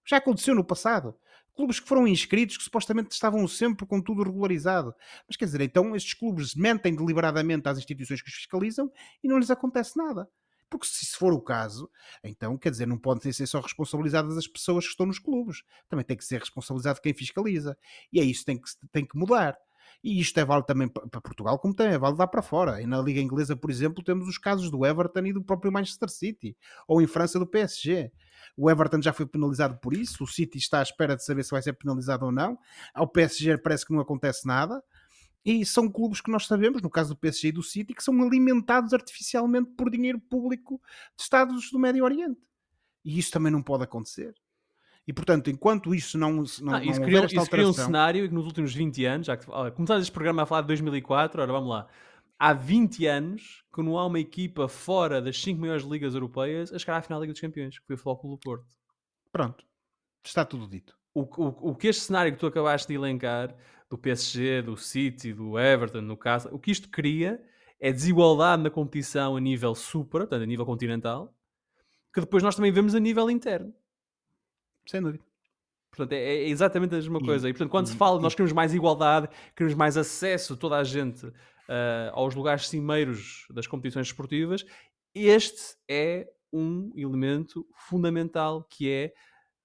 Já 0.04 0.16
aconteceu 0.16 0.54
no 0.54 0.64
passado. 0.64 1.14
Clubes 1.54 1.78
que 1.78 1.88
foram 1.88 2.08
inscritos, 2.08 2.56
que 2.56 2.64
supostamente 2.64 3.12
estavam 3.12 3.46
sempre 3.46 3.86
com 3.86 4.00
tudo 4.00 4.22
regularizado. 4.22 4.94
Mas 5.28 5.36
quer 5.36 5.44
dizer, 5.44 5.60
então 5.60 5.94
estes 5.94 6.14
clubes 6.14 6.54
mentem 6.54 6.94
deliberadamente 6.96 7.68
às 7.68 7.78
instituições 7.78 8.22
que 8.22 8.28
os 8.28 8.34
fiscalizam 8.34 8.90
e 9.22 9.28
não 9.28 9.38
lhes 9.38 9.50
acontece 9.50 9.96
nada. 9.96 10.28
Porque 10.72 10.86
se 10.86 11.04
for 11.18 11.34
o 11.34 11.40
caso, 11.40 11.90
então, 12.24 12.56
quer 12.56 12.70
dizer, 12.70 12.86
não 12.86 12.96
podem 12.96 13.30
ser 13.30 13.46
só 13.46 13.60
responsabilizadas 13.60 14.38
as 14.38 14.46
pessoas 14.46 14.86
que 14.86 14.90
estão 14.90 15.04
nos 15.04 15.18
clubes. 15.18 15.62
Também 15.86 16.02
tem 16.02 16.16
que 16.16 16.24
ser 16.24 16.40
responsabilizado 16.40 16.98
quem 17.02 17.12
fiscaliza. 17.12 17.76
E 18.10 18.18
é 18.18 18.24
isso 18.24 18.40
que 18.40 18.46
tem 18.46 18.58
que, 18.58 18.70
tem 18.90 19.06
que 19.06 19.18
mudar. 19.18 19.54
E 20.02 20.18
isto 20.18 20.40
é 20.40 20.44
válido 20.46 20.66
também 20.66 20.88
para 20.88 21.20
Portugal, 21.20 21.58
como 21.58 21.74
também 21.74 21.92
é 21.92 21.98
válido 21.98 22.18
lá 22.18 22.26
para 22.26 22.40
fora. 22.40 22.80
E 22.80 22.86
na 22.86 23.02
Liga 23.02 23.20
Inglesa, 23.20 23.54
por 23.54 23.70
exemplo, 23.70 24.02
temos 24.02 24.26
os 24.26 24.38
casos 24.38 24.70
do 24.70 24.86
Everton 24.86 25.26
e 25.26 25.32
do 25.34 25.44
próprio 25.44 25.70
Manchester 25.70 26.08
City. 26.08 26.56
Ou 26.88 27.02
em 27.02 27.06
França, 27.06 27.38
do 27.38 27.46
PSG. 27.46 28.10
O 28.56 28.70
Everton 28.70 29.02
já 29.02 29.12
foi 29.12 29.26
penalizado 29.26 29.76
por 29.76 29.92
isso. 29.92 30.24
O 30.24 30.26
City 30.26 30.56
está 30.56 30.78
à 30.78 30.82
espera 30.82 31.14
de 31.14 31.22
saber 31.22 31.44
se 31.44 31.50
vai 31.50 31.60
ser 31.60 31.74
penalizado 31.74 32.24
ou 32.24 32.32
não. 32.32 32.58
Ao 32.94 33.06
PSG 33.06 33.58
parece 33.58 33.86
que 33.86 33.92
não 33.92 34.00
acontece 34.00 34.46
nada. 34.46 34.82
E 35.44 35.66
são 35.66 35.88
clubes 35.88 36.20
que 36.20 36.30
nós 36.30 36.46
sabemos, 36.46 36.80
no 36.80 36.90
caso 36.90 37.14
do 37.14 37.18
PSG 37.18 37.48
e 37.48 37.52
do 37.52 37.62
City, 37.62 37.94
que 37.94 38.02
são 38.02 38.20
alimentados 38.22 38.92
artificialmente 38.92 39.70
por 39.76 39.90
dinheiro 39.90 40.20
público 40.20 40.80
de 41.16 41.22
Estados 41.22 41.70
do 41.70 41.78
Médio 41.78 42.04
Oriente. 42.04 42.40
E 43.04 43.18
isso 43.18 43.32
também 43.32 43.50
não 43.50 43.62
pode 43.62 43.82
acontecer. 43.82 44.34
E 45.06 45.12
portanto, 45.12 45.50
enquanto 45.50 45.94
isso 45.94 46.16
não, 46.16 46.32
não, 46.60 46.74
ah, 46.74 46.84
isso 46.84 47.00
não 47.00 47.06
criou, 47.06 47.24
isso 47.24 47.50
criou 47.50 47.70
um 47.70 47.72
cenário 47.72 48.28
que 48.28 48.34
nos 48.34 48.46
últimos 48.46 48.72
20 48.72 49.04
anos, 49.04 49.26
já 49.26 49.36
que 49.36 49.50
olha, 49.50 49.72
começámos 49.72 50.02
este 50.02 50.12
programa 50.12 50.42
a 50.42 50.46
falar 50.46 50.60
de 50.60 50.68
2004, 50.68 51.42
ora 51.42 51.52
vamos 51.52 51.68
lá. 51.68 51.88
Há 52.38 52.52
20 52.52 53.06
anos 53.06 53.64
que 53.74 53.82
não 53.82 53.98
há 53.98 54.06
uma 54.06 54.20
equipa 54.20 54.68
fora 54.68 55.20
das 55.20 55.40
5 55.40 55.60
maiores 55.60 55.84
ligas 55.84 56.14
europeias 56.14 56.72
a 56.72 56.78
chegar 56.78 56.98
à 56.98 57.02
final 57.02 57.18
da 57.18 57.24
Liga 57.24 57.32
dos 57.32 57.40
Campeões, 57.40 57.78
que 57.78 57.86
foi 57.86 57.94
o 57.94 57.98
Futebol 57.98 58.36
do 58.36 58.38
Porto. 58.38 58.66
Pronto, 59.32 59.64
está 60.24 60.44
tudo 60.44 60.68
dito. 60.68 60.96
O, 61.14 61.22
o, 61.22 61.70
o 61.70 61.74
que 61.74 61.88
este 61.88 62.04
cenário 62.04 62.32
que 62.32 62.38
tu 62.38 62.46
acabaste 62.46 62.88
de 62.88 62.94
elencar 62.94 63.54
do 63.92 63.98
PSG, 63.98 64.62
do 64.62 64.74
City, 64.74 65.34
do 65.34 65.58
Everton, 65.58 66.00
no 66.00 66.16
caso, 66.16 66.48
o 66.50 66.58
que 66.58 66.70
isto 66.70 66.88
cria 66.88 67.38
é 67.78 67.92
desigualdade 67.92 68.62
na 68.62 68.70
competição 68.70 69.36
a 69.36 69.40
nível 69.40 69.74
supra, 69.74 70.20
portanto, 70.20 70.42
a 70.42 70.46
nível 70.46 70.64
continental, 70.64 71.36
que 72.14 72.22
depois 72.22 72.42
nós 72.42 72.56
também 72.56 72.72
vemos 72.72 72.94
a 72.94 72.98
nível 72.98 73.30
interno. 73.30 73.74
Sem 74.86 75.02
dúvida. 75.02 75.22
Portanto, 75.90 76.14
é, 76.14 76.22
é 76.22 76.48
exatamente 76.48 76.94
a 76.94 76.96
mesma 76.96 77.18
e, 77.18 77.24
coisa. 77.24 77.48
E, 77.50 77.52
portanto, 77.52 77.68
quando 77.68 77.86
e, 77.86 77.90
se 77.90 77.96
fala, 77.96 78.18
e, 78.18 78.22
nós 78.22 78.34
queremos 78.34 78.54
mais 78.54 78.72
igualdade, 78.72 79.28
queremos 79.54 79.76
mais 79.76 79.98
acesso, 79.98 80.56
toda 80.56 80.78
a 80.78 80.84
gente, 80.84 81.26
uh, 81.26 81.32
aos 82.12 82.34
lugares 82.34 82.68
cimeiros 82.68 83.46
das 83.50 83.66
competições 83.66 84.06
esportivas, 84.06 84.64
este 85.14 85.76
é 85.86 86.26
um 86.50 86.90
elemento 86.96 87.66
fundamental, 87.74 88.64
que 88.70 88.90
é 88.90 89.12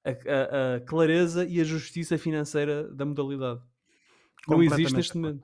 a, 0.03 0.09
a, 0.09 0.75
a 0.75 0.79
clareza 0.81 1.45
e 1.45 1.61
a 1.61 1.63
justiça 1.63 2.17
financeira 2.17 2.93
da 2.93 3.05
modalidade. 3.05 3.61
Não 4.47 4.63
existe 4.63 4.95
neste 4.95 5.17
momento. 5.17 5.43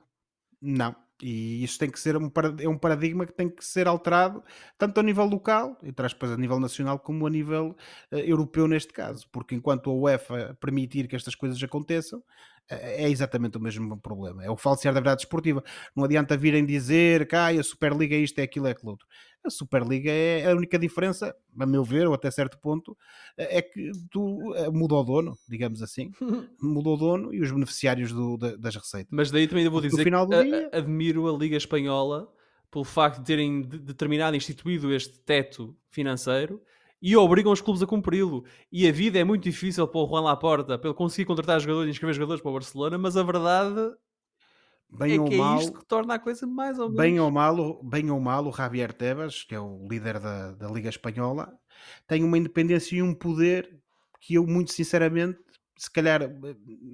Não. 0.60 0.96
E 1.22 1.62
isso 1.62 1.78
tem 1.78 1.88
que 1.88 2.00
ser 2.00 2.16
um, 2.16 2.30
é 2.58 2.68
um 2.68 2.76
paradigma 2.76 3.24
que 3.24 3.32
tem 3.32 3.48
que 3.48 3.64
ser 3.64 3.86
alterado 3.86 4.42
tanto 4.76 4.98
a 4.98 5.02
nível 5.02 5.24
local, 5.24 5.78
e 5.82 5.92
traz 5.92 6.12
depois 6.12 6.32
a 6.32 6.36
nível 6.36 6.58
nacional, 6.58 6.98
como 6.98 7.26
a 7.26 7.30
nível 7.30 7.76
uh, 8.10 8.16
europeu 8.16 8.66
neste 8.66 8.92
caso. 8.92 9.28
Porque 9.30 9.54
enquanto 9.54 9.90
a 9.90 9.94
UEFA 9.94 10.56
permitir 10.60 11.06
que 11.06 11.14
estas 11.14 11.34
coisas 11.34 11.62
aconteçam, 11.62 12.22
é 12.68 13.08
exatamente 13.10 13.58
o 13.58 13.60
mesmo 13.60 13.98
problema. 14.00 14.44
É 14.44 14.50
o 14.50 14.56
falsear 14.56 14.94
da 14.94 15.00
verdade 15.00 15.22
esportiva. 15.22 15.62
Não 15.94 16.04
adianta 16.04 16.36
virem 16.36 16.64
dizer 16.64 17.26
que 17.28 17.36
ah, 17.36 17.48
a 17.48 17.62
Superliga 17.62 18.14
é 18.14 18.18
isto, 18.18 18.38
é 18.38 18.42
aquilo, 18.42 18.66
é 18.66 18.70
aquilo 18.70 18.92
outro. 18.92 19.06
A 19.44 19.50
Superliga 19.50 20.10
é 20.10 20.50
a 20.50 20.54
única 20.54 20.78
diferença, 20.78 21.34
a 21.58 21.66
meu 21.66 21.84
ver, 21.84 22.06
ou 22.06 22.14
até 22.14 22.30
certo 22.30 22.58
ponto, 22.58 22.96
é 23.36 23.60
que 23.60 23.90
tu 24.10 24.54
eh, 24.54 24.70
muda 24.70 24.94
o 24.94 25.04
dono, 25.04 25.36
digamos 25.46 25.82
assim, 25.82 26.10
muda 26.62 26.88
o 26.88 26.96
dono 26.96 27.34
e 27.34 27.42
os 27.42 27.52
beneficiários 27.52 28.10
do, 28.10 28.38
das 28.38 28.74
receitas. 28.74 29.10
Mas 29.10 29.30
daí 29.30 29.46
também 29.46 29.68
vou 29.68 29.82
dizer 29.82 30.02
que 30.02 30.10
dia... 30.10 30.70
admiro 30.72 31.28
a 31.28 31.38
Liga 31.38 31.58
Espanhola 31.58 32.32
pelo 32.70 32.84
facto 32.84 33.18
de 33.18 33.24
terem 33.24 33.60
determinado, 33.62 34.34
instituído 34.34 34.92
este 34.92 35.20
teto 35.20 35.76
financeiro 35.90 36.60
e 37.06 37.14
obrigam 37.18 37.52
os 37.52 37.60
clubes 37.60 37.82
a 37.82 37.86
cumpri-lo. 37.86 38.46
E 38.72 38.88
a 38.88 38.90
vida 38.90 39.18
é 39.18 39.24
muito 39.24 39.42
difícil 39.42 39.86
para 39.86 40.00
o 40.00 40.08
Juan 40.08 40.22
Laporta, 40.22 40.78
para 40.78 40.88
ele 40.88 40.96
conseguir 40.96 41.26
contratar 41.26 41.60
jogadores 41.60 41.88
e 41.88 41.90
inscrever 41.90 42.14
jogadores 42.14 42.40
para 42.40 42.48
o 42.50 42.54
Barcelona, 42.54 42.96
mas 42.96 43.14
a 43.14 43.22
verdade 43.22 43.92
bem 44.88 45.16
é 45.16 45.20
ou 45.20 45.28
que 45.28 45.36
mal, 45.36 45.58
é 45.58 45.64
isto 45.64 45.78
que 45.78 45.84
torna 45.84 46.14
a 46.14 46.18
coisa 46.18 46.46
mais 46.46 46.78
ou 46.78 46.86
menos. 46.86 46.96
Bem 46.96 47.20
ou 47.20 47.30
mal, 47.30 47.84
bem 47.84 48.10
ou 48.10 48.18
mal 48.18 48.46
o 48.46 48.50
Javier 48.50 48.90
Tebas, 48.90 49.42
que 49.44 49.54
é 49.54 49.60
o 49.60 49.86
líder 49.86 50.18
da, 50.18 50.52
da 50.52 50.66
Liga 50.66 50.88
Espanhola, 50.88 51.52
tem 52.06 52.24
uma 52.24 52.38
independência 52.38 52.96
e 52.96 53.02
um 53.02 53.12
poder 53.12 53.78
que 54.18 54.36
eu, 54.36 54.46
muito 54.46 54.72
sinceramente, 54.72 55.38
se 55.76 55.90
calhar, 55.90 56.22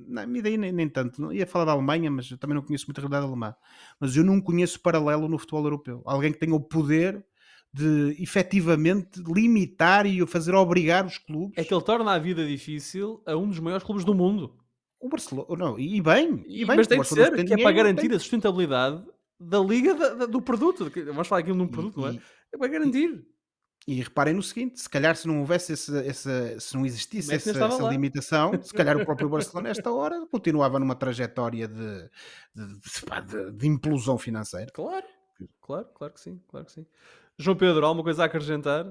na 0.09 0.27
minha 0.27 0.41
ideia 0.41 0.57
nem, 0.57 0.73
nem 0.73 0.89
tanto, 0.89 1.23
não 1.23 1.33
ia 1.33 1.47
falar 1.47 1.67
da 1.67 1.73
Alemanha, 1.73 2.11
mas 2.11 2.29
eu 2.29 2.37
também 2.37 2.57
não 2.57 2.65
conheço 2.65 2.87
muito 2.89 2.99
a 2.99 3.03
realidade 3.03 3.27
alemã. 3.27 3.55
Mas 4.01 4.17
eu 4.17 4.25
não 4.25 4.41
conheço 4.41 4.81
paralelo 4.81 5.29
no 5.29 5.39
futebol 5.39 5.63
europeu. 5.63 6.03
Alguém 6.05 6.33
que 6.33 6.41
tenha 6.41 6.55
o 6.57 6.61
poder 6.61 7.25
de 7.73 8.17
efetivamente 8.21 9.23
limitar 9.27 10.05
e 10.07 10.27
fazer 10.27 10.55
obrigar 10.55 11.07
os 11.07 11.19
clubes. 11.19 11.57
É 11.57 11.65
que 11.65 11.73
ele 11.73 11.85
torna 11.85 12.13
a 12.13 12.19
vida 12.19 12.47
difícil 12.47 13.23
a 13.27 13.37
um 13.37 13.49
dos 13.49 13.61
maiores 13.61 13.85
clubes 13.85 14.05
do 14.05 14.15
mundo. 14.15 14.57
O 14.99 15.09
Barcelona, 15.09 15.47
não, 15.57 15.79
e 15.79 16.01
bem, 16.01 16.45
e 16.47 16.65
bem 16.65 16.77
mas 16.77 16.87
tem 16.87 17.01
que 17.01 17.07
ser, 17.07 17.45
que 17.45 17.55
é 17.55 17.57
para 17.63 17.73
garantir 17.73 18.13
a 18.13 18.19
sustentabilidade 18.19 19.03
da 19.39 19.59
liga 19.61 19.95
da- 19.95 20.15
da- 20.15 20.27
do 20.27 20.43
produto. 20.43 20.91
Vamos 21.07 21.27
falar 21.29 21.41
aqui 21.41 21.53
num 21.53 21.67
produto, 21.67 22.01
não 22.01 22.09
é? 22.09 22.13
e- 22.15 22.21
É 22.53 22.59
para 22.59 22.69
garantir. 22.69 23.25
E 23.89 23.95
reparem 23.95 24.35
no 24.35 24.43
seguinte: 24.43 24.79
se 24.79 24.91
calhar 24.91 25.17
se 25.17 25.27
não 25.27 25.39
houvesse 25.41 25.73
esse, 25.73 25.91
esse- 26.07 26.61
se 26.61 26.75
não 26.77 26.85
existisse 26.85 27.29
essa, 27.35 27.51
essa 27.51 27.89
limitação, 27.91 28.51
se 28.63 28.75
calhar 28.75 28.95
o 28.99 29.05
próprio 29.07 29.29
Barcelona, 29.31 29.69
nesta 29.71 29.91
hora, 29.91 30.27
continuava 30.27 30.79
numa 30.79 30.95
trajetória 30.95 31.67
de, 31.67 31.75
de- 32.55 32.79
de- 32.79 33.27
de- 33.27 33.53
de 33.53 33.67
implosão 33.69 34.19
financeira. 34.19 34.71
Claro, 34.75 35.07
claro, 35.63 35.87
claro 35.95 36.13
que 36.13 36.21
sim, 36.21 36.39
claro 36.47 36.67
que 36.67 36.73
sim. 36.73 36.87
João 37.41 37.57
Pedro, 37.57 37.85
alguma 37.87 38.05
coisa 38.05 38.23
a 38.23 38.27
acrescentar? 38.27 38.85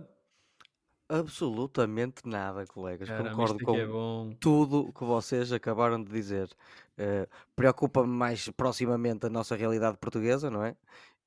Absolutamente 1.12 2.22
nada, 2.28 2.66
colegas. 2.68 3.08
Caramba, 3.10 3.32
Concordo 3.32 3.66
com 3.66 3.76
é 4.32 4.36
tudo 4.40 4.82
o 4.82 4.94
que 4.94 5.04
vocês 5.04 5.52
acabaram 5.52 6.04
de 6.04 6.12
dizer. 6.12 6.50
Eh, 6.98 7.28
Preocupa-me 7.56 8.08
mais 8.14 8.48
proximamente 8.50 9.26
a 9.26 9.30
nossa 9.30 9.56
realidade 9.56 9.98
portuguesa, 9.98 10.52
não 10.52 10.64
é? 10.64 10.76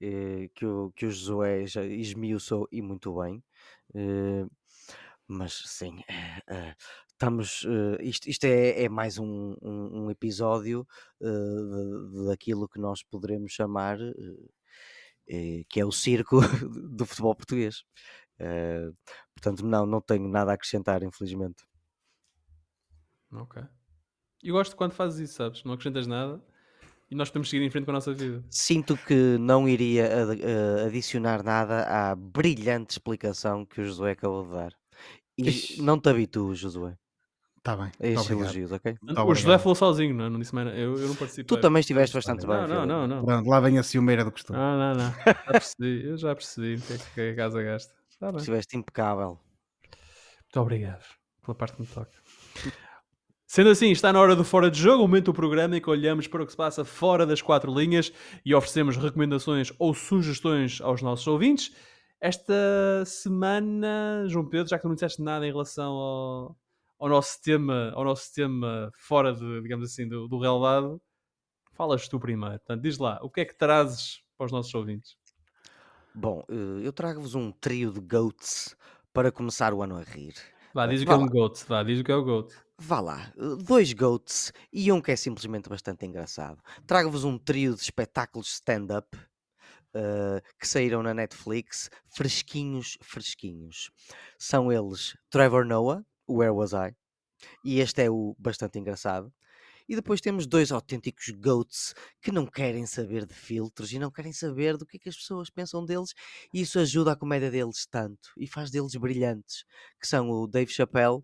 Eh, 0.01 0.49
que, 0.55 0.65
o, 0.65 0.93
que 0.93 1.07
o 1.07 1.11
Josué 1.11 1.67
já 1.67 1.85
esmiuçou 1.85 2.69
e 2.71 2.81
muito 2.81 3.13
bem. 3.21 3.43
Eh, 3.95 4.47
mas 5.27 5.53
sim, 5.67 6.01
estamos. 7.11 7.67
isto 8.01 8.29
isto 8.29 8.45
é, 8.45 8.85
é 8.85 8.89
mais 8.89 9.19
um, 9.19 9.55
um- 9.63 10.05
um 10.05 10.11
episódio 10.11 10.87
daquilo 12.27 12.69
que 12.69 12.79
nós 12.81 13.03
poderemos 13.03 13.53
chamar. 13.53 13.99
Eh, 15.29 15.65
que 15.69 15.81
é 15.81 15.85
o 15.85 15.93
circo 15.93 16.41
do 16.91 17.07
futebol 17.07 17.35
português. 17.35 17.85
Eh, 18.39 18.91
portanto, 19.35 19.65
não, 19.65 19.87
não 19.87 20.01
tenho 20.01 20.29
nada 20.29 20.51
a 20.51 20.55
acrescentar, 20.55 21.03
infelizmente. 21.03 21.65
Ok. 23.33 23.63
Eu 24.43 24.55
gosto 24.55 24.77
quando 24.77 24.93
fazes 24.93 25.21
isso, 25.31 25.35
sabes? 25.35 25.63
Não 25.65 25.73
acrescentas 25.75 26.07
nada 26.07 26.43
e 27.11 27.15
nós 27.15 27.29
podemos 27.29 27.51
seguir 27.51 27.63
em 27.65 27.71
frente 27.71 27.85
com 27.85 27.91
a 27.91 27.95
nossa 27.95 28.15
vida. 28.15 28.43
Sinto 28.51 28.97
que 28.97 29.37
não 29.39 29.69
iria 29.69 30.05
eh, 30.05 30.87
adicionar 30.87 31.43
nada 31.43 31.85
à 31.85 32.15
brilhante 32.15 32.93
explicação 32.93 33.67
que 33.67 33.83
o 33.83 33.85
Josué 33.85 34.13
acabou 34.13 34.47
de 34.47 34.53
dar. 34.53 34.73
E 35.37 35.49
Ixi. 35.49 35.83
não 35.83 36.01
te 36.01 36.09
habitues, 36.09 36.59
Josué, 36.59 36.97
Está 37.63 37.77
bem. 37.77 37.93
estes 38.01 38.25
obrigado. 38.25 38.43
elogios, 38.43 38.73
ok? 38.73 38.97
Muito 39.01 39.23
o 39.23 39.35
José 39.37 39.57
falou 39.57 39.77
sozinho, 39.77 40.13
não 40.13 40.25
é? 40.25 40.29
Não 40.29 40.41
disse 40.41 40.53
mais. 40.53 40.67
Eu, 40.77 40.97
eu 40.97 41.07
não 41.07 41.15
participei. 41.15 41.45
Tu 41.45 41.57
também 41.59 41.79
estiveste 41.79 42.13
bastante 42.13 42.45
bem. 42.45 42.57
Não, 42.67 42.67
não, 42.67 42.87
não, 42.87 43.07
não. 43.07 43.25
Pronto, 43.25 43.49
lá 43.49 43.61
vem 43.61 43.79
a 43.79 43.85
ciumeira 43.85 44.25
do 44.25 44.33
costume. 44.33 44.59
Não, 44.59 44.77
não, 44.77 44.95
não. 44.95 45.15
Já 45.25 45.53
percebi, 45.53 46.05
eu 46.05 46.17
já 46.17 46.35
percebi 46.35 46.75
o 46.75 46.81
que 46.81 46.93
é 46.93 46.99
que 46.99 47.21
a 47.21 47.37
casa 47.37 47.63
gasta. 47.63 47.95
Está 48.11 48.33
bem. 48.33 48.39
Estiveste 48.39 48.77
impecável. 48.77 49.39
Muito 50.41 50.61
obrigado 50.61 51.05
pela 51.41 51.55
parte 51.55 51.77
que 51.77 51.83
me 51.83 51.87
toca. 51.87 52.11
Sendo 53.47 53.71
assim, 53.71 53.93
está 53.93 54.13
na 54.13 54.19
hora 54.19 54.35
do 54.35 54.43
Fora 54.43 54.69
de 54.69 54.81
Jogo, 54.81 55.05
o 55.05 55.07
momento 55.07 55.27
do 55.27 55.35
programa 55.35 55.77
em 55.77 55.81
que 55.81 55.89
olhamos 55.89 56.27
para 56.27 56.43
o 56.43 56.47
que 56.47 56.51
se 56.51 56.57
passa 56.57 56.85
fora 56.85 57.25
das 57.25 57.41
quatro 57.41 57.73
linhas 57.73 58.13
e 58.45 58.55
oferecemos 58.57 58.97
recomendações 58.97 59.73
ou 59.79 59.95
sugestões 59.95 60.81
aos 60.81 61.01
nossos 61.01 61.29
ouvintes. 61.29 61.73
Esta 62.21 63.05
semana, 63.07 64.25
João 64.27 64.49
Pedro, 64.49 64.69
já 64.69 64.81
que 64.81 64.85
não 64.85 64.95
disseste 64.95 65.23
nada 65.23 65.47
em 65.47 65.51
relação 65.51 65.93
ao, 65.93 66.57
ao 67.03 67.09
nosso 67.09 67.43
tema, 67.43 67.91
ao 67.97 68.05
nosso 68.05 68.33
tema 68.33 68.89
fora 68.95 69.35
de, 69.35 69.61
digamos 69.61 69.91
assim, 69.91 70.09
do, 70.09 70.29
do 70.29 70.39
relevado, 70.39 71.03
falas 71.73 72.07
tu 72.07 72.21
primeiro. 72.21 72.61
Portanto, 72.61 72.81
diz 72.81 72.97
lá, 72.97 73.19
o 73.23 73.29
que 73.29 73.41
é 73.41 73.45
que 73.45 73.59
trazes 73.59 74.23
para 74.39 74.47
os 74.47 74.53
nossos 74.53 74.73
ouvintes? 74.73 75.17
Bom, 76.15 76.45
eh, 76.49 76.87
eu 76.87 76.93
trago-vos 76.93 77.35
um 77.35 77.51
trio 77.51 77.91
de 77.93 77.99
goats 77.99 78.77
para 79.13 79.33
começar 79.33 79.75
o 79.75 79.83
ano 79.83 79.97
a 79.97 80.03
rir. 80.03 80.35
Vá, 80.73 80.87
diz 80.87 81.03
o 81.03 81.05
que 81.05 81.11
Vá 81.11 81.15
é 81.15 81.19
um. 81.19 81.27
GOAT. 81.27 81.65
Vá, 81.67 81.83
diz 81.83 81.99
o 81.99 82.05
que 82.05 82.13
é 82.13 82.15
o 82.15 82.23
GOAT. 82.23 82.55
Vá 82.79 83.01
lá, 83.01 83.33
eh, 83.37 83.57
dois 83.65 83.93
goats 83.93 84.53
e 84.73 84.93
um 84.93 85.01
que 85.01 85.11
é 85.11 85.17
simplesmente 85.17 85.69
bastante 85.69 86.07
engraçado. 86.07 86.63
Trago-vos 86.87 87.25
um 87.25 87.37
trio 87.37 87.75
de 87.75 87.83
espetáculos 87.83 88.53
stand-up 88.55 89.09
eh, 89.93 90.41
que 90.57 90.69
saíram 90.69 91.03
na 91.03 91.13
Netflix, 91.13 91.91
fresquinhos, 92.15 92.97
fresquinhos. 93.03 93.91
São 94.39 94.71
eles 94.71 95.17
Trevor 95.31 95.67
Noah, 95.67 96.05
Where 96.29 96.53
Was 96.53 96.73
I? 96.73 96.95
E 97.65 97.81
este 97.81 98.03
é 98.03 98.11
o 98.11 98.35
bastante 98.39 98.79
engraçado. 98.79 99.33
E 99.89 99.97
depois 99.97 100.21
temos 100.21 100.47
dois 100.47 100.71
autênticos 100.71 101.29
goats 101.31 101.95
que 102.21 102.31
não 102.31 102.47
querem 102.47 102.87
saber 102.87 103.27
de 103.27 103.35
filtros 103.35 103.93
e 103.93 103.99
não 103.99 104.11
querem 104.11 104.33
saber 104.33 104.77
do 104.77 104.87
que 104.87 104.97
é 104.97 105.01
que 105.01 105.09
as 105.09 105.17
pessoas 105.17 105.51
pensam 105.51 105.85
deles, 105.85 106.15
e 106.55 106.61
isso 106.61 106.79
ajuda 106.79 107.13
a 107.13 107.17
comédia 107.17 107.51
deles 107.51 107.87
tanto 107.91 108.31
e 108.37 108.47
faz 108.47 108.71
deles 108.71 108.95
brilhantes, 108.95 109.65
que 110.01 110.07
são 110.07 110.31
o 110.31 110.47
Dave 110.47 110.71
Chappelle 110.71 111.23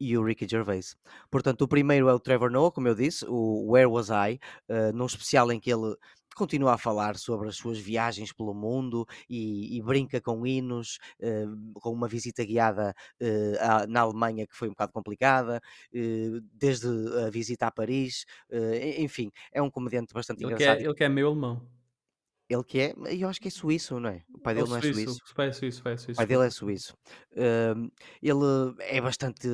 e 0.00 0.16
o 0.16 0.24
Ricky 0.24 0.48
Gervais. 0.48 0.96
Portanto, 1.30 1.62
o 1.62 1.68
primeiro 1.68 2.08
é 2.08 2.14
o 2.14 2.18
Trevor 2.18 2.50
Noah, 2.50 2.72
como 2.72 2.88
eu 2.88 2.94
disse, 2.94 3.24
o 3.28 3.70
Where 3.70 3.86
Was 3.86 4.08
I, 4.08 4.40
eh, 4.68 4.92
num 4.92 5.06
especial 5.06 5.52
em 5.52 5.60
que 5.60 5.70
ele 5.70 5.94
continua 6.36 6.74
a 6.74 6.78
falar 6.78 7.16
sobre 7.16 7.48
as 7.48 7.56
suas 7.56 7.78
viagens 7.78 8.32
pelo 8.32 8.54
mundo 8.54 9.06
e, 9.28 9.76
e 9.76 9.82
brinca 9.82 10.20
com 10.20 10.46
hinos, 10.46 10.98
eh, 11.20 11.44
com 11.74 11.90
uma 11.92 12.08
visita 12.08 12.44
guiada 12.44 12.94
eh, 13.20 13.56
à- 13.60 13.86
na 13.86 14.00
Alemanha 14.02 14.46
que 14.46 14.56
foi 14.56 14.68
um 14.68 14.72
bocado 14.72 14.92
complicada, 14.92 15.60
eh, 15.92 16.40
desde 16.52 16.88
a 17.26 17.30
visita 17.30 17.66
a 17.66 17.70
Paris, 17.72 18.24
enfim, 18.98 19.30
é 19.52 19.60
um 19.62 19.70
comediante 19.70 20.12
bastante 20.14 20.42
Ele 20.42 20.52
que, 20.52 20.64
engraçado. 20.64 20.80
é, 20.80 20.82
ele 20.82 20.92
que 20.94 21.04
é 21.04 21.08
meio 21.08 21.28
alemão. 21.28 21.70
Ele 22.48 22.64
que 22.64 22.80
é, 22.80 22.94
eu 23.22 23.28
acho 23.28 23.40
que 23.40 23.48
é 23.48 23.50
suíço, 23.50 23.98
não 24.00 24.10
é? 24.10 24.24
O 24.34 24.40
pai 24.40 24.54
É 24.54 24.62
o 24.62 24.66
dele 24.66 24.68
não 24.68 24.76
é 24.76 24.82
suíço, 24.82 25.10
suíço. 25.10 25.22
O 25.30 25.34
pai 25.34 25.48
é 25.48 25.52
suíço, 25.52 25.80
o 25.80 25.84
pai 25.84 25.92
é 25.94 25.96
O 26.12 26.14
suíço. 26.14 26.22
pai 26.22 26.26
dele 26.26 26.46
é 26.46 26.50
suíço. 26.50 26.94
Hum, 27.36 27.90
ele 28.22 28.76
é 28.80 29.00
bastante. 29.00 29.48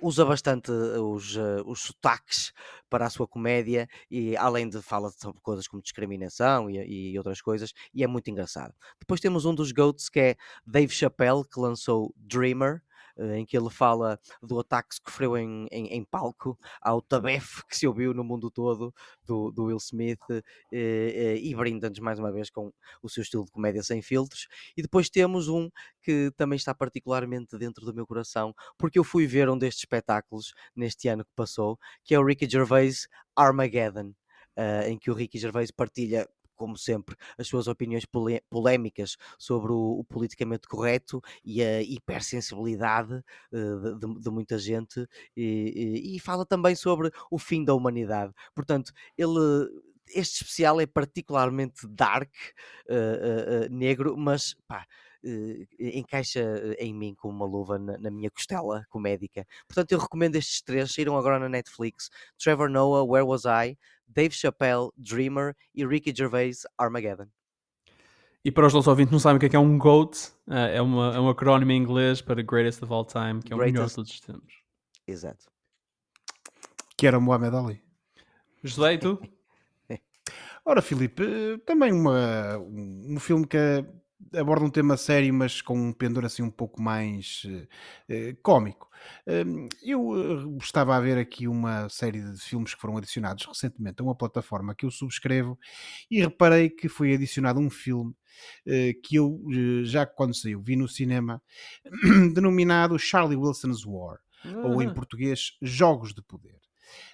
Usa 0.00 0.24
bastante 0.24 0.70
os, 0.70 1.36
eh, 1.36 1.62
os 1.64 1.80
sotaques 1.80 2.52
para 2.88 3.06
a 3.06 3.10
sua 3.10 3.26
comédia 3.26 3.88
e 4.10 4.36
além 4.36 4.68
de 4.68 4.80
fala 4.82 5.10
sobre 5.10 5.40
coisas 5.40 5.66
como 5.66 5.82
discriminação 5.82 6.70
e, 6.70 7.12
e 7.12 7.18
outras 7.18 7.40
coisas 7.40 7.72
e 7.94 8.04
é 8.04 8.06
muito 8.06 8.30
engraçado. 8.30 8.74
Depois 9.00 9.20
temos 9.20 9.44
um 9.44 9.54
dos 9.54 9.72
GOATs 9.72 10.08
que 10.08 10.20
é 10.20 10.36
Dave 10.66 10.92
Chappelle 10.92 11.44
que 11.44 11.58
lançou 11.60 12.14
Dreamer 12.16 12.76
eh, 12.76 12.95
em 13.18 13.44
que 13.44 13.56
ele 13.56 13.70
fala 13.70 14.18
do 14.42 14.58
ataque 14.60 14.90
que 14.90 15.10
sofreu 15.10 15.36
em, 15.36 15.66
em, 15.70 15.86
em 15.86 16.04
palco 16.04 16.58
ao 16.80 17.00
tabefe 17.00 17.64
que 17.66 17.76
se 17.76 17.86
ouviu 17.86 18.12
no 18.12 18.22
mundo 18.22 18.50
todo 18.50 18.94
do, 19.24 19.50
do 19.50 19.64
Will 19.64 19.78
Smith 19.78 20.20
eh, 20.30 20.42
eh, 20.72 21.36
e 21.36 21.54
brinda-nos 21.54 21.98
mais 21.98 22.18
uma 22.18 22.32
vez 22.32 22.50
com 22.50 22.72
o 23.02 23.08
seu 23.08 23.22
estilo 23.22 23.44
de 23.44 23.50
comédia 23.50 23.82
sem 23.82 24.02
filtros. 24.02 24.46
E 24.76 24.82
depois 24.82 25.08
temos 25.08 25.48
um 25.48 25.70
que 26.02 26.30
também 26.36 26.56
está 26.56 26.74
particularmente 26.74 27.58
dentro 27.58 27.84
do 27.84 27.94
meu 27.94 28.06
coração, 28.06 28.54
porque 28.78 28.98
eu 28.98 29.04
fui 29.04 29.26
ver 29.26 29.48
um 29.48 29.58
destes 29.58 29.82
espetáculos 29.82 30.52
neste 30.74 31.08
ano 31.08 31.24
que 31.24 31.32
passou, 31.34 31.78
que 32.04 32.14
é 32.14 32.18
o 32.18 32.24
Ricky 32.24 32.48
Gervais 32.48 33.08
Armageddon, 33.34 34.12
eh, 34.56 34.90
em 34.90 34.98
que 34.98 35.10
o 35.10 35.14
Ricky 35.14 35.38
Gervais 35.38 35.70
partilha 35.70 36.28
como 36.56 36.76
sempre, 36.76 37.16
as 37.38 37.46
suas 37.46 37.68
opiniões 37.68 38.04
polé- 38.04 38.42
polémicas 38.50 39.16
sobre 39.38 39.72
o, 39.72 40.00
o 40.00 40.04
politicamente 40.04 40.66
correto 40.68 41.20
e 41.44 41.62
a 41.62 41.82
hipersensibilidade 41.82 43.22
eh, 43.52 43.94
de, 43.98 44.20
de- 44.20 44.30
muita 44.30 44.58
gente 44.58 45.06
e, 45.36 46.02
e- 46.12 46.16
e 46.16 46.20
fala 46.20 46.44
também 46.46 46.74
sobre 46.74 47.10
o 47.30 47.38
fim 47.38 47.64
da 47.64 47.74
humanidade. 47.74 48.32
Portanto, 48.54 48.92
ele 49.16 49.38
este 50.14 50.42
especial 50.44 50.80
é 50.80 50.86
particularmente 50.86 51.86
dark, 51.88 52.32
eh, 52.88 52.94
eh, 52.94 53.64
eh, 53.66 53.68
negro, 53.68 54.16
mas 54.16 54.54
pá, 54.68 54.86
encaixa 55.80 56.40
em 56.78 56.94
mim 56.94 57.14
como 57.14 57.34
uma 57.34 57.46
luva 57.46 57.78
na, 57.78 57.98
na 57.98 58.10
minha 58.10 58.30
costela 58.30 58.86
comédica. 58.88 59.44
Portanto, 59.66 59.90
eu 59.92 59.98
recomendo 59.98 60.36
estes 60.36 60.62
três, 60.62 60.92
saíram 60.94 61.16
agora 61.16 61.38
na 61.40 61.48
Netflix: 61.48 62.08
Trevor 62.38 62.70
Noah, 62.70 63.04
Where 63.04 63.26
Was 63.26 63.42
I? 63.44 63.76
Dave 64.06 64.34
Chappelle, 64.34 64.90
Dreamer 64.96 65.54
e 65.74 65.86
Ricky 65.86 66.12
Gervais, 66.14 66.62
Armageddon. 66.78 67.28
E 68.44 68.50
para 68.52 68.66
os 68.66 68.72
nossos 68.72 68.86
ouvintes 68.86 69.10
não 69.12 69.18
sabem 69.18 69.38
o 69.38 69.40
que 69.40 69.46
é, 69.46 69.48
que 69.48 69.56
é 69.56 69.58
um 69.58 69.76
GOAT, 69.76 70.16
eh, 70.48 70.76
é, 70.76 70.82
uma, 70.82 71.14
é 71.16 71.18
um 71.18 71.28
acrónimo 71.28 71.72
em 71.72 71.76
inglês 71.76 72.20
para 72.22 72.40
Greatest 72.42 72.82
of 72.84 72.92
All 72.92 73.04
Time, 73.04 73.42
que 73.42 73.52
é 73.52 73.56
o 73.56 73.58
melhor 73.58 73.88
de 73.88 73.94
Greatest. 73.94 73.94
todos 73.96 74.12
os 74.12 74.20
tempos. 74.20 74.54
Exato. 75.06 75.46
Que 76.96 77.06
era 77.06 77.18
o 77.18 77.20
Mohamed 77.20 77.56
Ali. 77.56 77.82
José, 78.62 78.94
e 78.94 78.98
tu? 78.98 79.20
Ora, 80.64 80.80
Filipe, 80.80 81.22
eh, 81.24 81.58
também 81.66 81.92
uma, 81.92 82.56
um 82.58 83.14
um 83.16 83.20
filme 83.20 83.46
que 83.46 83.84
aborda 84.34 84.64
um 84.64 84.70
tema 84.70 84.96
sério, 84.96 85.32
mas 85.34 85.60
com 85.60 85.78
um 85.78 85.92
pendor 85.92 86.24
assim 86.24 86.42
um 86.42 86.50
pouco 86.50 86.80
mais 86.82 87.42
eh, 88.08 88.36
cómico. 88.42 88.88
Hum, 89.26 89.68
Eu 89.82 90.56
eh, 90.56 90.58
estava 90.62 90.96
a 90.96 91.00
ver 91.00 91.18
aqui 91.18 91.46
uma 91.46 91.88
série 91.88 92.20
de 92.22 92.40
filmes 92.40 92.74
que 92.74 92.80
foram 92.80 92.96
adicionados 92.96 93.44
recentemente 93.46 94.00
a 94.00 94.04
uma 94.04 94.14
plataforma 94.16 94.74
que 94.74 94.86
eu 94.86 94.90
subscrevo 94.90 95.58
e 96.10 96.20
reparei 96.20 96.70
que 96.70 96.88
foi 96.88 97.14
adicionado 97.14 97.60
um 97.60 97.70
filme 97.70 98.14
eh, 98.66 98.94
que 99.02 99.16
eu, 99.16 99.40
já 99.84 100.06
quando 100.06 100.34
saiu, 100.34 100.60
vi 100.60 100.76
no 100.76 100.88
cinema, 100.88 101.42
denominado 102.34 102.98
Charlie 102.98 103.36
Wilson's 103.36 103.84
War. 103.84 104.18
ou 104.62 104.82
em 104.82 104.88
Ah, 104.88 104.90
português 104.90 105.56
Jogos 105.62 106.14
de 106.14 106.22
Poder. 106.22 106.60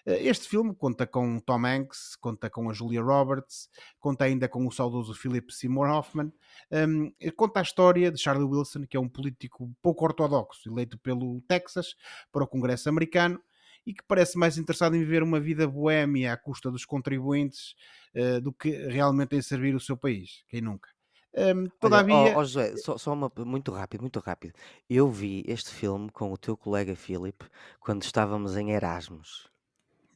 Eh, 0.07 0.27
Este 0.29 0.49
filme 0.49 0.75
conta 0.75 1.07
com 1.07 1.39
Tom 1.39 1.67
Hanks, 1.67 2.17
conta 2.17 2.49
com 2.51 2.69
a 2.71 2.73
Julia 2.73 3.03
Roberts, 3.03 3.69
conta 3.99 4.25
ainda 4.25 4.49
com 4.49 4.67
o 4.67 4.71
saudoso 4.73 5.15
Philip 5.15 5.53
Seymour 5.53 5.89
Hoffman. 5.91 6.33
Um, 6.71 7.13
conta 7.37 7.61
a 7.61 7.63
história 7.63 8.11
de 8.11 8.21
Charlie 8.21 8.47
Wilson, 8.47 8.87
que 8.87 8.97
é 8.97 9.01
um 9.01 9.09
político 9.09 9.71
pouco 9.83 10.05
ortodoxo, 10.05 10.69
eleito 10.69 10.99
pelo 10.99 11.41
Texas 11.43 11.95
para 12.31 12.45
o 12.45 12.47
Congresso 12.47 12.89
americano 12.89 13.41
e 13.85 13.93
que 13.93 14.03
parece 14.07 14.39
mais 14.39 14.59
interessado 14.59 14.95
em 14.95 15.01
viver 15.01 15.23
uma 15.23 15.41
vida 15.41 15.67
boémia 15.67 16.33
à 16.33 16.37
custa 16.37 16.71
dos 16.71 16.85
contribuintes 16.85 17.75
eh, 18.15 18.41
do 18.41 18.53
que 18.53 18.71
realmente 18.71 19.35
em 19.37 19.43
servir 19.43 19.75
o 19.75 19.81
seu 19.81 19.97
país. 19.97 20.45
Quem 20.49 20.61
nunca? 20.61 20.89
Um, 21.35 21.63
Olha, 21.63 21.73
todavia, 21.81 22.15
ó, 22.15 22.41
ó 22.41 22.45
José, 22.45 22.77
só, 22.77 22.99
só 22.99 23.13
uma, 23.13 23.33
muito 23.39 23.73
rápido, 23.73 24.03
muito 24.03 24.21
rápido. 24.21 24.55
Eu 24.89 25.11
vi 25.11 25.43
este 25.47 25.71
filme 25.71 26.11
com 26.11 26.31
o 26.33 26.37
teu 26.37 26.57
colega 26.57 26.95
Philip 26.95 27.45
quando 27.81 28.03
estávamos 28.03 28.57
em 28.57 28.71
Erasmus. 28.71 29.51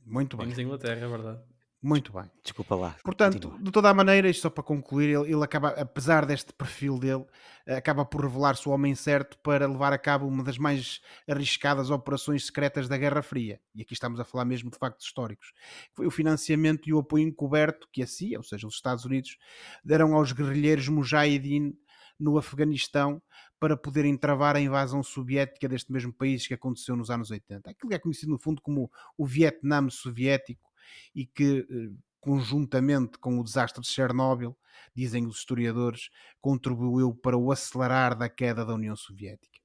Muito 0.06 0.36
bem, 0.36 0.46
vimos 0.46 0.58
Inglaterra, 0.58 1.04
é 1.04 1.08
verdade. 1.08 1.40
muito 1.82 2.12
bem. 2.12 2.30
Desculpa 2.42 2.74
lá. 2.76 2.96
Portanto, 3.02 3.48
continua. 3.48 3.64
de 3.64 3.70
toda 3.72 3.90
a 3.90 3.94
maneira, 3.94 4.28
isto 4.28 4.42
só 4.42 4.50
para 4.50 4.62
concluir, 4.62 5.08
ele, 5.08 5.32
ele 5.32 5.42
acaba, 5.44 5.70
apesar 5.70 6.24
deste 6.24 6.52
perfil 6.52 6.98
dele, 6.98 7.24
acaba 7.66 8.04
por 8.04 8.22
revelar-se 8.22 8.68
o 8.68 8.72
homem 8.72 8.94
certo 8.94 9.36
para 9.40 9.66
levar 9.66 9.92
a 9.92 9.98
cabo 9.98 10.26
uma 10.26 10.44
das 10.44 10.58
mais 10.58 11.00
arriscadas 11.28 11.90
operações 11.90 12.46
secretas 12.46 12.88
da 12.88 12.96
Guerra 12.96 13.22
Fria. 13.22 13.60
E 13.74 13.82
aqui 13.82 13.92
estamos 13.92 14.20
a 14.20 14.24
falar 14.24 14.44
mesmo 14.44 14.70
de 14.70 14.78
factos 14.78 15.06
históricos. 15.06 15.52
Foi 15.92 16.06
o 16.06 16.10
financiamento 16.10 16.88
e 16.88 16.92
o 16.92 16.98
apoio 16.98 17.26
encoberto 17.26 17.88
que 17.92 18.02
a 18.02 18.06
CIA, 18.06 18.38
ou 18.38 18.44
seja, 18.44 18.66
os 18.66 18.74
Estados 18.74 19.04
Unidos, 19.04 19.36
deram 19.84 20.14
aos 20.14 20.32
guerrilheiros 20.32 20.88
Mujahideen 20.88 21.76
no 22.18 22.38
Afeganistão 22.38 23.20
para 23.58 23.76
poderem 23.76 24.16
travar 24.16 24.56
a 24.56 24.60
invasão 24.60 25.02
soviética 25.02 25.68
deste 25.68 25.90
mesmo 25.92 26.12
país 26.12 26.46
que 26.46 26.54
aconteceu 26.54 26.96
nos 26.96 27.10
anos 27.10 27.30
80. 27.30 27.70
Aquilo 27.70 27.88
que 27.88 27.94
é 27.94 27.98
conhecido 27.98 28.32
no 28.32 28.38
fundo 28.38 28.60
como 28.60 28.90
o 29.16 29.26
Vietnã 29.26 29.88
soviético 29.88 30.70
e 31.14 31.26
que 31.26 31.66
eh, 31.70 31.90
conjuntamente 32.26 33.18
com 33.18 33.38
o 33.38 33.44
desastre 33.44 33.80
de 33.80 33.86
Chernobyl, 33.86 34.56
dizem 34.92 35.26
os 35.26 35.38
historiadores, 35.38 36.10
contribuiu 36.40 37.14
para 37.14 37.36
o 37.36 37.52
acelerar 37.52 38.18
da 38.18 38.28
queda 38.28 38.64
da 38.64 38.74
União 38.74 38.96
Soviética. 38.96 39.55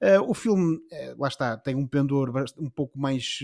Eh, 0.00 0.18
o 0.20 0.34
filme, 0.34 0.78
eh, 0.90 1.14
lá 1.18 1.28
está, 1.28 1.56
tem 1.56 1.74
um 1.74 1.86
pendor 1.86 2.32
um 2.58 2.70
pouco 2.70 2.98
mais 2.98 3.38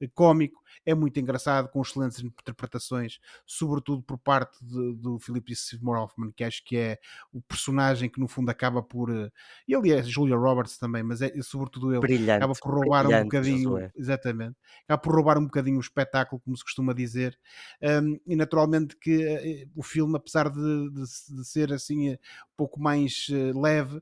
eh, 0.00 0.08
cómico, 0.14 0.62
é 0.84 0.94
muito 0.94 1.18
engraçado, 1.20 1.68
com 1.68 1.80
excelentes 1.82 2.20
interpretações, 2.20 3.18
sobretudo 3.46 4.02
por 4.02 4.18
parte 4.18 4.64
de- 4.64 4.94
do 4.96 5.18
Philip 5.18 5.54
Seymour 5.54 5.98
Hoffman, 5.98 6.32
que 6.32 6.44
acho 6.44 6.64
que 6.64 6.76
é 6.76 6.98
o 7.32 7.40
personagem 7.42 8.08
que 8.10 8.20
no 8.20 8.28
fundo 8.28 8.50
acaba 8.50 8.82
por. 8.82 9.10
eh, 9.10 9.30
E 9.68 9.74
ali 9.74 9.92
é 9.92 10.02
Julia 10.02 10.36
Roberts 10.36 10.78
também, 10.78 11.02
mas 11.02 11.20
é 11.22 11.30
sobretudo 11.42 11.92
ele 11.94 12.06
acaba 12.36 12.54
Brilhante, 12.56 12.60
por 12.60 12.74
roubar 12.74 13.06
um 13.06 13.18
bocadinho, 13.18 13.84
exatamente, 13.94 14.56
acaba 14.84 15.00
por 15.02 15.14
roubar 15.14 15.38
um 15.38 15.44
bocadinho 15.44 15.76
o 15.78 15.80
espetáculo, 15.80 16.40
como 16.40 16.56
se 16.56 16.64
costuma 16.64 16.92
dizer, 16.94 17.38
Um, 17.82 18.18
e 18.26 18.36
naturalmente 18.36 18.96
que 18.96 19.66
o 19.74 19.82
filme, 19.82 20.16
apesar 20.16 20.48
de, 20.50 20.90
de- 20.90 21.36
de 21.36 21.44
ser 21.46 21.72
assim 21.72 22.12
um 22.12 22.16
pouco 22.56 22.80
mais 22.80 23.26
leve, 23.54 24.00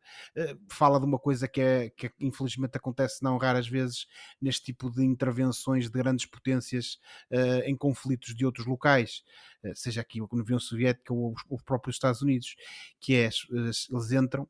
fala 0.69 0.99
de 0.99 1.07
uma 1.07 1.19
coisa 1.19 1.49
que, 1.49 1.60
é, 1.61 1.91
que 1.91 2.11
infelizmente 2.21 2.77
acontece 2.77 3.23
não 3.23 3.37
raras 3.39 3.69
vezes 3.69 4.07
neste 4.41 4.65
tipo 4.67 4.91
de 4.91 5.05
intervenções 5.05 5.85
de 5.85 5.91
grandes 5.91 6.27
potências 6.27 6.99
eh, 7.31 7.69
em 7.71 7.77
conflitos 7.77 8.35
de 8.35 8.45
outros 8.45 8.67
locais, 8.67 9.23
eh, 9.63 9.73
seja 9.75 10.01
aqui 10.01 10.21
a 10.21 10.27
União 10.35 10.59
Soviética 10.59 11.13
ou 11.13 11.33
os, 11.33 11.43
os 11.49 11.63
próprios 11.63 11.97
Estados 11.97 12.23
Unidos, 12.23 12.57
que 13.01 13.15
é, 13.15 13.27
eh, 13.27 13.31
eles 13.53 14.13
entram, 14.13 14.49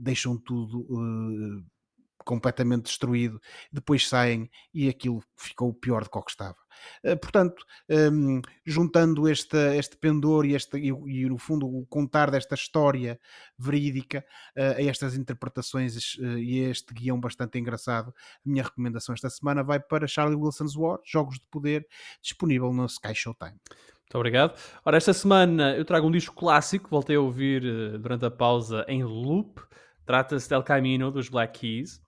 deixam 0.00 0.36
tudo 0.36 1.64
completamente 2.28 2.84
destruído, 2.84 3.40
depois 3.72 4.06
saem 4.06 4.50
e 4.74 4.86
aquilo 4.86 5.22
ficou 5.34 5.72
pior 5.72 6.04
do 6.04 6.10
que 6.10 6.18
o 6.18 6.22
que 6.22 6.30
estava. 6.30 6.58
Eh, 7.02 7.16
Portanto, 7.16 7.64
hum, 7.88 8.42
juntando 8.66 9.26
este, 9.26 9.56
este 9.78 9.96
pendor 9.96 10.44
e, 10.44 10.54
este, 10.54 10.76
e, 10.76 10.88
e, 10.88 11.26
no 11.26 11.38
fundo 11.38 11.66
o 11.66 11.86
contar 11.86 12.30
desta 12.30 12.54
história 12.54 13.18
verídica 13.58 14.22
eh, 14.54 14.76
a 14.76 14.82
estas 14.82 15.16
interpretações 15.16 16.18
eh, 16.20 16.38
e 16.38 16.66
a 16.66 16.68
este 16.68 16.92
guião 16.92 17.18
bastante 17.18 17.58
engraçado, 17.58 18.10
a 18.10 18.48
minha 18.48 18.62
recomendação 18.62 19.14
esta 19.14 19.30
semana 19.30 19.64
vai 19.64 19.80
para 19.80 20.06
Charlie 20.06 20.36
Wilson's 20.36 20.76
War, 20.76 20.98
Jogos 21.06 21.36
de 21.36 21.46
Poder, 21.50 21.86
disponível 22.20 22.74
no 22.74 22.84
Sky 22.84 23.14
Showtime. 23.14 23.52
Muito 23.52 24.16
obrigado. 24.16 24.54
Ora, 24.84 24.98
esta 24.98 25.14
semana 25.14 25.74
eu 25.76 25.84
trago 25.84 26.06
um 26.06 26.10
disco 26.10 26.34
clássico, 26.34 26.90
voltei 26.90 27.16
a 27.16 27.20
ouvir 27.20 27.62
durante 27.98 28.26
a 28.26 28.30
pausa 28.30 28.84
em 28.86 29.02
loop. 29.02 29.60
Trata-se 30.04 30.48
de 30.48 30.54
El 30.54 30.62
Camino, 30.62 31.10
dos 31.10 31.28
Black 31.28 31.58
Keys. 31.60 32.07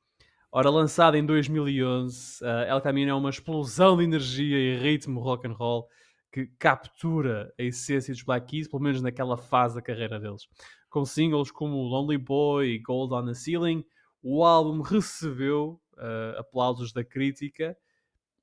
Ora, 0.53 0.69
lançado 0.69 1.17
em 1.17 1.25
2011, 1.25 2.45
eh, 2.45 2.71
El 2.71 2.81
Camino 2.81 3.13
é 3.13 3.15
uma 3.15 3.31
explosão 3.31 3.97
de 3.97 4.03
energia 4.03 4.59
e 4.59 4.77
ritmo 4.79 5.21
rock 5.21 5.47
and 5.47 5.53
roll 5.53 5.89
que 6.33 6.47
captura 6.59 7.55
a 7.57 7.63
essência 7.63 8.13
dos 8.13 8.25
Black 8.25 8.49
Keys, 8.49 8.67
pelo 8.67 8.83
menos 8.83 9.01
naquela 9.01 9.37
fase 9.37 9.77
da 9.77 9.83
carreira 9.83 10.19
deles. 10.19 10.49
Com 10.89 11.05
singles 11.05 11.53
como 11.53 11.77
Lonely 11.77 12.19
Boy 12.19 12.67
e 12.67 12.79
Gold 12.81 13.15
on 13.15 13.27
the 13.27 13.35
Ceiling, 13.35 13.85
o 14.21 14.45
álbum 14.45 14.81
recebeu 14.83 15.81
eh, 15.97 16.35
aplausos 16.37 16.93
da 16.93 17.05
crítica 17.05 17.79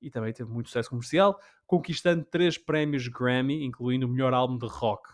e 0.01 0.09
também 0.09 0.31
teve 0.31 0.49
muito 0.49 0.67
sucesso 0.67 0.89
comercial, 0.89 1.37
conquistando 1.65 2.23
três 2.23 2.57
prémios 2.57 3.09
Grammy, 3.09 3.65
incluindo 3.65 4.05
o 4.05 4.09
melhor 4.09 4.33
álbum 4.33 4.57
de 4.57 4.67
rock. 4.67 5.09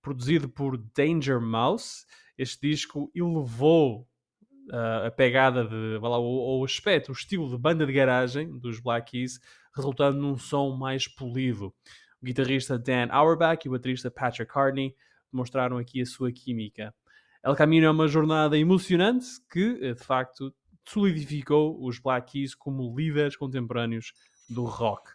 Produzido 0.00 0.48
por 0.48 0.76
Danger 0.76 1.40
Mouse, 1.40 2.04
este 2.36 2.68
disco 2.68 3.12
elevou 3.14 4.08
uh, 4.72 5.06
a 5.06 5.10
pegada 5.10 5.64
de, 5.64 5.98
lá, 5.98 6.18
o, 6.18 6.60
o 6.60 6.64
aspecto, 6.64 7.10
o 7.10 7.12
estilo 7.12 7.48
de 7.48 7.58
banda 7.58 7.86
de 7.86 7.92
garagem 7.92 8.58
dos 8.58 8.80
Black 8.80 9.12
Keys, 9.12 9.38
resultando 9.76 10.18
num 10.18 10.36
som 10.38 10.74
mais 10.74 11.06
polido. 11.06 11.66
O 12.20 12.24
guitarrista 12.24 12.78
Dan 12.78 13.08
Auerbach 13.10 13.60
e 13.64 13.68
o 13.68 13.72
baterista 13.72 14.10
Patrick 14.10 14.50
Harney 14.56 14.94
demonstraram 15.30 15.78
aqui 15.78 16.00
a 16.00 16.06
sua 16.06 16.32
química. 16.32 16.94
El 17.44 17.56
Camino 17.56 17.86
é 17.86 17.90
uma 17.90 18.06
jornada 18.06 18.56
emocionante 18.56 19.26
que, 19.50 19.78
eh, 19.82 19.94
de 19.94 20.04
facto, 20.04 20.54
solidificou 20.86 21.84
os 21.84 21.98
Black 21.98 22.32
Keys 22.32 22.54
como 22.54 22.94
líderes 22.96 23.36
contemporâneos 23.36 24.12
do 24.48 24.64
rock. 24.64 25.10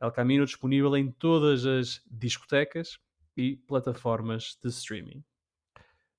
El 0.00 0.12
Camino 0.12 0.44
disponível 0.44 0.96
em 0.96 1.10
todas 1.10 1.66
as 1.66 2.00
discotecas 2.08 2.98
e 3.36 3.56
plataformas 3.66 4.56
de 4.62 4.68
streaming. 4.68 5.24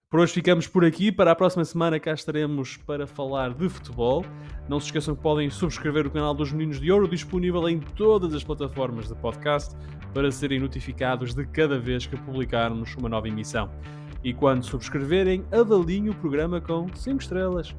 Por 0.10 0.20
hoje 0.20 0.34
ficamos 0.34 0.68
por 0.68 0.86
aqui. 0.86 1.12
Para 1.12 1.32
a 1.32 1.36
próxima 1.36 1.66
semana 1.66 1.99
cá 1.99 2.14
estaremos 2.14 2.78
para 2.78 3.08
falar 3.08 3.53
de 3.53 3.68
futebol. 3.68 4.24
Não 4.70 4.80
se 4.80 4.86
esqueçam 4.86 5.16
que 5.16 5.22
podem 5.22 5.49
subscrever 5.49 6.06
o 6.06 6.12
canal 6.12 6.34
dos 6.34 6.51
Meninos 6.51 6.80
de 6.80 6.91
Ouro, 6.91 7.08
disponível 7.08 7.68
em 7.68 7.80
todas 7.80 8.34
as 8.34 8.43
plataformas 8.43 9.08
de 9.08 9.16
podcast, 9.16 9.76
para 10.14 10.32
serem 10.32 10.60
notificados 10.60 11.34
de 11.34 11.43
cada 11.47 11.80
vez 11.80 12.06
que 12.06 12.16
publicarmos 12.18 12.95
uma 12.95 13.10
nova 13.10 13.28
emissão. 13.28 13.70
E 14.24 14.32
quando 14.32 14.64
subscreverem, 14.64 15.43
avaliem 15.51 16.10
o 16.10 16.14
programa 16.14 16.62
com 16.62 16.88
5 16.93 17.22
estrelas. 17.22 17.76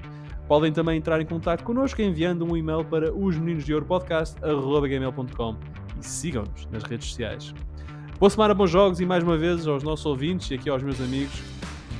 Podem 0.49 0.73
também 0.73 0.99
entrar 0.99 1.21
em 1.21 1.27
contato 1.27 1.63
connosco 1.63 2.03
enviando 2.03 2.45
um 2.45 2.57
e-mail 2.57 2.85
para 2.85 3.15
os 3.15 3.37
meninos 3.39 3.65
de 3.65 3.73
ouro 3.73 3.87
podcast.gmail.com 3.87 5.57
e 5.99 6.07
sigam-nos 6.07 6.67
nas 6.67 6.83
redes 6.83 7.09
sociais. 7.09 7.55
Boa 8.19 8.31
semana, 8.31 8.53
bons 8.53 8.71
jogos 8.71 9.01
e 9.01 9.07
mais 9.07 9.23
uma 9.23 9.37
vez 9.37 9.67
aos 9.67 9.83
nossos 9.83 10.07
ouvintes 10.07 10.51
e 10.51 10.55
aqui 10.55 10.71
aos 10.71 10.83
meus 10.83 11.01
amigos, 11.01 11.43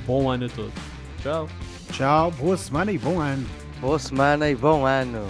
bom 0.07 0.31
ano 0.31 0.45
a 0.45 0.49
todos. 0.49 0.73
Tchau. 1.21 1.49
Tchau, 1.91 2.31
boa 2.31 2.57
semana 2.57 2.91
e 2.91 2.97
bom 2.97 3.19
ano. 3.19 3.45
Boa 3.81 3.99
semana 3.99 4.49
e 4.49 4.55
bom 4.55 4.85
ano. 4.85 5.27